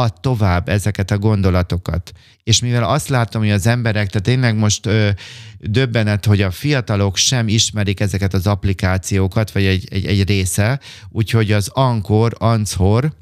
add 0.00 0.10
tovább 0.20 0.68
ezeket 0.68 1.10
a 1.10 1.18
gondolatokat. 1.18 2.12
És 2.42 2.60
mivel 2.60 2.84
azt 2.84 3.08
látom, 3.08 3.42
hogy 3.42 3.50
az 3.50 3.66
emberek, 3.66 4.08
tehát 4.08 4.26
tényleg 4.26 4.56
most 4.56 4.86
ö, 4.86 5.08
döbbenet, 5.58 6.26
hogy 6.26 6.42
a 6.42 6.50
fiatalok 6.50 7.16
sem 7.16 7.48
ismerik 7.48 8.00
ezeket 8.00 8.34
az 8.34 8.46
applikációkat, 8.46 9.52
vagy 9.52 9.64
egy, 9.64 9.88
egy, 9.90 10.06
egy 10.06 10.28
része, 10.28 10.80
úgyhogy 11.08 11.52
az 11.52 11.68
Ankor, 11.68 12.34
Anchor, 12.38 13.12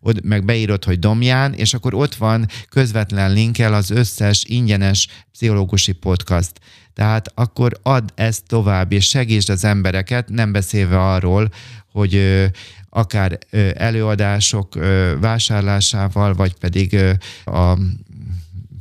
ott 0.00 0.22
meg 0.22 0.44
beírod, 0.44 0.84
hogy 0.84 0.98
Domján, 0.98 1.52
és 1.52 1.74
akkor 1.74 1.94
ott 1.94 2.14
van 2.14 2.46
közvetlen 2.68 3.32
linkkel 3.32 3.74
az 3.74 3.90
összes 3.90 4.44
ingyenes 4.44 5.08
pszichológusi 5.32 5.92
podcast. 5.92 6.52
Tehát 6.94 7.32
akkor 7.34 7.78
add 7.82 8.08
ezt 8.14 8.46
tovább, 8.46 8.92
és 8.92 9.08
segítsd 9.08 9.48
az 9.48 9.64
embereket, 9.64 10.28
nem 10.28 10.52
beszélve 10.52 11.00
arról, 11.00 11.50
hogy 11.92 12.44
akár 12.90 13.38
előadások 13.74 14.74
vásárlásával, 15.20 16.34
vagy 16.34 16.54
pedig 16.54 16.96
a 17.44 17.78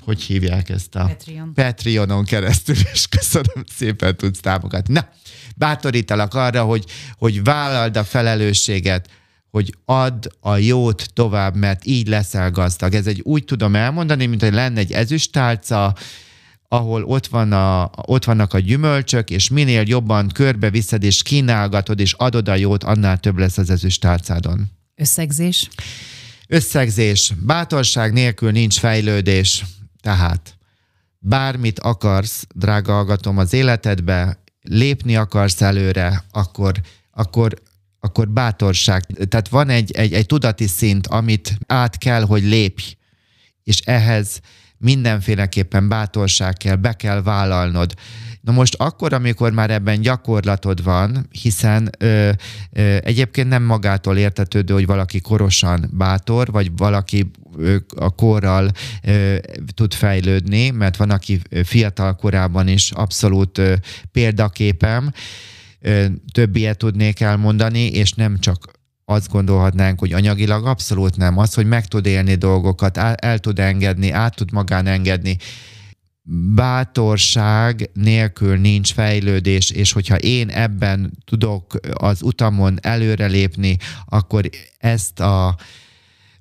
hogy 0.10 0.22
hívják 0.22 0.70
ezt 0.70 0.96
a 0.96 1.06
Patreon. 1.06 1.54
Patreonon 1.54 2.26
keresztül, 2.26 2.76
és 2.94 3.08
köszönöm 3.18 3.64
szépen 3.76 4.18
tudsz 4.18 4.40
támogatni. 4.40 4.94
Na, 4.94 5.10
bátorítalak 5.56 6.34
arra, 6.34 6.64
hogy, 6.64 6.86
hogy 7.18 7.44
vállald 7.44 7.98
a 7.98 8.04
felelősséget, 8.04 9.10
hogy 9.52 9.76
add 9.86 10.28
a 10.40 10.58
jót 10.58 11.10
tovább, 11.14 11.56
mert 11.56 11.86
így 11.86 12.08
leszel 12.08 12.52
gazdag. 12.52 12.94
Ez 12.94 13.08
egy 13.08 13.22
úgy 13.24 13.46
tudom 13.46 13.76
elmondani, 13.76 14.26
mint 14.26 14.42
hogy 14.42 14.54
lenne 14.54 14.80
egy 14.80 14.92
ezüstálca, 14.92 15.96
ahol 16.72 17.04
ott, 17.04 17.28
van 17.28 17.52
a, 17.52 17.92
ott 17.96 18.24
vannak 18.24 18.54
a 18.54 18.60
gyümölcsök, 18.60 19.30
és 19.30 19.50
minél 19.50 19.84
jobban 19.86 20.28
körbeviszed, 20.28 21.04
és 21.04 21.22
kínálgatod, 21.22 22.00
és 22.00 22.14
adod 22.14 22.48
a 22.48 22.56
jót, 22.56 22.84
annál 22.84 23.18
több 23.18 23.38
lesz 23.38 23.58
az 23.58 23.70
ezüstálcádon. 23.70 24.72
Összegzés? 24.96 25.70
Összegzés. 26.48 27.34
Bátorság 27.46 28.14
nélkül 28.14 28.52
nincs 28.52 28.80
fejlődés. 28.80 29.66
Tehát 30.02 30.58
bármit 31.20 31.80
akarsz, 31.80 32.48
drága 32.56 32.94
hallgatom, 32.94 33.38
az 33.38 33.54
életedbe, 33.54 34.44
lépni 34.62 35.16
akarsz 35.16 35.62
előre, 35.62 36.24
akkor, 36.32 36.82
akkor, 37.12 37.54
akkor 38.00 38.30
bátorság. 38.30 39.06
Tehát 39.28 39.48
van 39.48 39.70
egy, 39.70 39.92
egy, 39.92 40.14
egy 40.14 40.26
tudati 40.26 40.68
szint, 40.68 41.08
amit 41.08 41.58
át 41.68 41.98
kell, 41.98 42.22
hogy 42.22 42.44
lépj, 42.44 42.84
és 43.64 43.80
ehhez 43.80 44.42
mindenféleképpen 44.80 45.88
bátorság 45.88 46.54
kell, 46.54 46.76
be 46.76 46.94
kell 46.94 47.22
vállalnod. 47.22 47.94
Na 48.42 48.52
most 48.52 48.76
akkor, 48.76 49.14
amikor 49.14 49.52
már 49.52 49.70
ebben 49.70 50.02
gyakorlatod 50.02 50.84
van, 50.84 51.28
hiszen 51.42 51.90
ö, 51.98 52.30
ö, 52.72 52.98
egyébként 53.04 53.50
nem 53.50 53.64
magától 53.64 54.18
értetődő, 54.18 54.74
hogy 54.74 54.86
valaki 54.86 55.20
korosan 55.20 55.90
bátor, 55.94 56.52
vagy 56.52 56.72
valaki 56.78 57.32
ö, 57.58 57.76
a 57.96 58.10
korral 58.10 58.72
ö, 59.04 59.36
tud 59.74 59.94
fejlődni, 59.94 60.70
mert 60.70 60.98
van, 60.98 61.10
aki 61.10 61.42
fiatal 61.64 62.16
korában 62.16 62.68
is 62.68 62.92
abszolút 62.92 63.58
ö, 63.58 63.74
példaképem, 64.12 65.12
ö, 65.80 66.06
több 66.32 66.56
ilyet 66.56 66.78
tudnék 66.78 67.20
elmondani, 67.20 67.86
és 67.86 68.12
nem 68.12 68.40
csak 68.40 68.79
azt 69.10 69.30
gondolhatnánk, 69.30 70.00
hogy 70.00 70.14
anyagilag 70.14 70.66
abszolút 70.66 71.18
nem. 71.18 71.38
Az, 71.38 71.54
hogy 71.54 71.66
meg 71.66 71.86
tud 71.86 72.06
élni 72.06 72.36
dolgokat, 72.36 72.98
el, 72.98 73.40
tud 73.40 73.60
engedni, 73.60 74.12
át 74.12 74.36
tud 74.36 74.52
magán 74.52 74.88
engedni 74.88 75.38
bátorság 76.56 77.90
nélkül 77.94 78.58
nincs 78.58 78.94
fejlődés, 78.94 79.70
és 79.70 79.92
hogyha 79.92 80.16
én 80.16 80.50
ebben 80.50 81.12
tudok 81.26 81.80
az 81.94 82.22
utamon 82.22 82.78
előrelépni, 82.82 83.78
akkor 84.06 84.50
ezt 84.78 85.20
a 85.20 85.58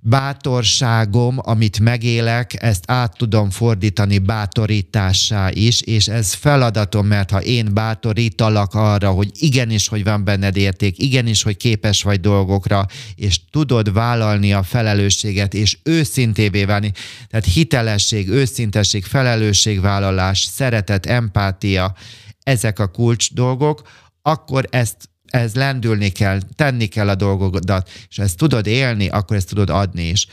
bátorságom, 0.00 1.38
amit 1.42 1.80
megélek, 1.80 2.62
ezt 2.62 2.84
át 2.86 3.16
tudom 3.16 3.50
fordítani 3.50 4.18
bátorítássá 4.18 5.50
is, 5.50 5.80
és 5.80 6.06
ez 6.06 6.32
feladatom, 6.32 7.06
mert 7.06 7.30
ha 7.30 7.42
én 7.42 7.74
bátorítalak 7.74 8.74
arra, 8.74 9.10
hogy 9.10 9.30
igenis, 9.32 9.88
hogy 9.88 10.04
van 10.04 10.24
benned 10.24 10.56
érték, 10.56 11.02
igenis, 11.02 11.42
hogy 11.42 11.56
képes 11.56 12.02
vagy 12.02 12.20
dolgokra, 12.20 12.86
és 13.14 13.40
tudod 13.50 13.92
vállalni 13.92 14.52
a 14.52 14.62
felelősséget, 14.62 15.54
és 15.54 15.78
őszintévé 15.82 16.64
válni, 16.64 16.92
tehát 17.28 17.46
hitelesség, 17.46 18.28
őszintesség, 18.28 19.04
felelősségvállalás, 19.04 20.42
szeretet, 20.42 21.06
empátia, 21.06 21.94
ezek 22.42 22.78
a 22.78 22.86
kulcs 22.86 23.34
dolgok, 23.34 23.82
akkor 24.22 24.66
ezt 24.70 25.08
ez 25.30 25.54
lendülni 25.54 26.08
kell, 26.08 26.40
tenni 26.54 26.86
kell 26.86 27.08
a 27.08 27.14
dolgodat, 27.14 27.90
és 28.08 28.18
ezt 28.18 28.36
tudod 28.36 28.66
élni, 28.66 29.08
akkor 29.08 29.36
ezt 29.36 29.48
tudod 29.48 29.70
adni 29.70 30.08
is. 30.08 30.26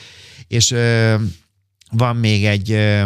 És 0.47 0.71
ö, 0.71 1.15
van 1.91 2.15
még 2.15 2.45
egy 2.45 2.71
ö, 2.71 3.03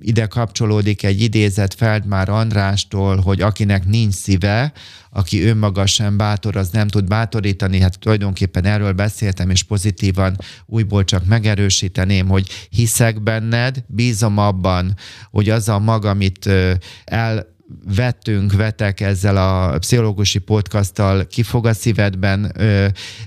ide 0.00 0.26
kapcsolódik 0.26 1.02
egy 1.02 1.22
idézet 1.22 1.74
Feldmár 1.74 2.28
Andrástól, 2.28 3.16
hogy 3.16 3.40
akinek 3.40 3.86
nincs 3.86 4.14
szíve, 4.14 4.72
aki 5.10 5.42
önmaga 5.42 5.86
sem 5.86 6.16
bátor, 6.16 6.56
az 6.56 6.68
nem 6.68 6.88
tud 6.88 7.04
bátorítani. 7.04 7.80
Hát 7.80 7.98
tulajdonképpen 7.98 8.64
erről 8.64 8.92
beszéltem, 8.92 9.50
és 9.50 9.62
pozitívan 9.62 10.36
újból 10.66 11.04
csak 11.04 11.24
megerősíteném, 11.24 12.28
hogy 12.28 12.48
hiszek 12.70 13.22
benned, 13.22 13.84
bízom 13.86 14.38
abban, 14.38 14.96
hogy 15.30 15.48
az 15.48 15.68
a 15.68 15.78
maga, 15.78 16.08
amit 16.08 16.50
el 17.04 17.58
vettünk, 17.94 18.52
vetek 18.52 19.00
ezzel 19.00 19.36
a 19.36 19.78
pszichológusi 19.78 20.38
podcasttal, 20.38 21.26
ki 21.26 21.42
fog 21.42 21.66
a 21.66 21.74
szívedben 21.74 22.52
ö, 22.54 22.86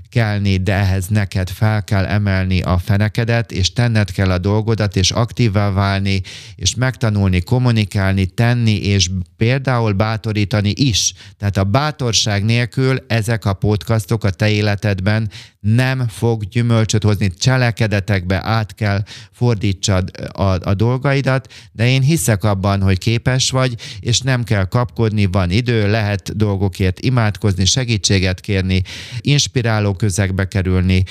kelni, 0.10 0.58
de 0.58 0.74
ehhez 0.74 1.08
neked 1.08 1.50
fel 1.50 1.84
kell 1.84 2.06
emelni 2.06 2.62
a 2.62 2.78
fenekedet, 2.78 3.52
és 3.52 3.74
tenned 3.74 4.12
kell 4.12 4.32
a 4.32 4.38
dolgodat, 4.38 4.96
és 4.96 5.12
aktívvá 5.12 5.72
válni, 5.72 6.22
és 6.56 6.76
megtanulni, 6.76 7.42
kommunikálni, 7.42 8.26
tenni, 8.26 8.76
és 8.86 9.10
például 9.38 9.94
bátorítani 9.94 10.74
is. 10.76 11.14
Tehát 11.38 11.58
a 11.58 11.64
bátorság 11.64 12.44
nélkül 12.44 12.98
ezek 13.08 13.46
a 13.46 13.54
podcastok 13.54 14.24
a 14.24 14.30
te 14.30 14.50
életedben 14.50 15.30
nem 15.60 16.08
fog 16.08 16.44
gyümölcsöt 16.44 17.04
hozni, 17.04 17.32
cselekedetekbe 17.34 18.42
át 18.44 18.76
kell 18.76 19.04
fordítsad 19.32 20.12
a, 20.32 20.70
a 20.70 20.74
dolgaidat, 20.74 21.54
de 21.72 21.88
én 21.88 22.02
hiszek 22.02 22.44
abban, 22.44 22.82
hogy 22.82 22.98
képes 22.98 23.50
vagy, 23.50 23.76
és 24.00 24.20
nem 24.34 24.44
kell 24.44 24.66
kapkodni, 24.66 25.26
van 25.26 25.52
idő, 25.52 25.90
lehet 25.92 26.38
dolgokért 26.38 27.00
imádkozni, 27.00 27.66
segítséget 27.66 28.40
kérni, 28.40 28.82
inspiráló 29.22 29.94
közegbe 29.94 30.48
kerülni, 30.48 31.04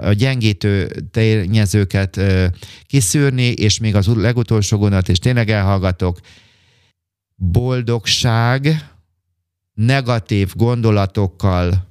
a 0.00 0.12
gyengítő 0.12 0.90
tényezőket 1.10 2.20
kiszűrni, 2.86 3.46
és 3.46 3.78
még 3.78 3.94
az 3.94 4.06
legutolsó 4.06 4.78
gondot, 4.78 5.08
és 5.08 5.18
tényleg 5.18 5.50
elhallgatok, 5.50 6.18
boldogság 7.34 8.90
negatív 9.74 10.52
gondolatokkal 10.54 11.86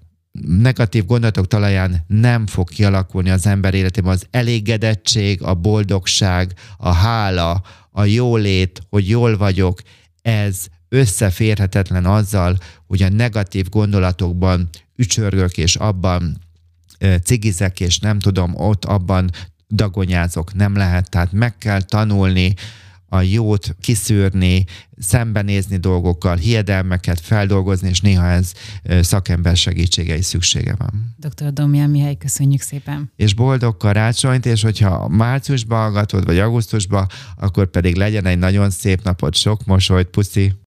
negatív 0.47 1.05
gondolatok 1.05 1.47
talaján 1.47 2.03
nem 2.07 2.47
fog 2.47 2.69
kialakulni 2.69 3.29
az 3.29 3.45
ember 3.45 3.73
életében. 3.73 4.11
Az 4.11 4.27
elégedettség, 4.31 5.41
a 5.41 5.53
boldogság, 5.53 6.53
a 6.77 6.91
hála, 6.91 7.61
a 7.91 8.03
jólét, 8.03 8.81
hogy 8.89 9.09
jól 9.09 9.37
vagyok, 9.37 9.81
ez 10.21 10.67
összeférhetetlen 10.89 12.05
azzal, 12.05 12.57
hogy 12.87 13.01
a 13.01 13.09
negatív 13.09 13.69
gondolatokban 13.69 14.69
ücsörgök, 14.95 15.57
és 15.57 15.75
abban 15.75 16.41
cigizek, 17.23 17.79
és 17.79 17.99
nem 17.99 18.19
tudom, 18.19 18.55
ott 18.55 18.85
abban 18.85 19.29
dagonyázok. 19.69 20.53
Nem 20.53 20.75
lehet, 20.75 21.09
tehát 21.09 21.31
meg 21.31 21.57
kell 21.57 21.81
tanulni 21.81 22.53
a 23.09 23.21
jót 23.21 23.75
kiszűrni, 23.81 24.65
szembenézni 24.97 25.77
dolgokkal, 25.77 26.35
hiedelmeket 26.35 27.19
feldolgozni, 27.19 27.89
és 27.89 28.01
néha 28.01 28.27
ez 28.27 28.51
szakember 29.01 29.57
segítsége 29.57 30.17
is 30.17 30.25
szüksége 30.25 30.75
van. 30.77 31.15
Dr. 31.17 31.53
Domján 31.53 31.89
Mihály, 31.89 32.17
köszönjük 32.17 32.61
szépen. 32.61 33.11
És 33.15 33.33
boldog 33.33 33.77
karácsonyt, 33.77 34.45
és 34.45 34.61
hogyha 34.61 35.07
márciusban 35.07 35.79
hallgatod, 35.79 36.25
vagy 36.25 36.39
augusztusban, 36.39 37.07
akkor 37.35 37.69
pedig 37.69 37.95
legyen 37.95 38.25
egy 38.25 38.39
nagyon 38.39 38.69
szép 38.69 39.03
napot, 39.03 39.35
sok 39.35 39.65
mosolyt, 39.65 40.07
puszi! 40.07 40.53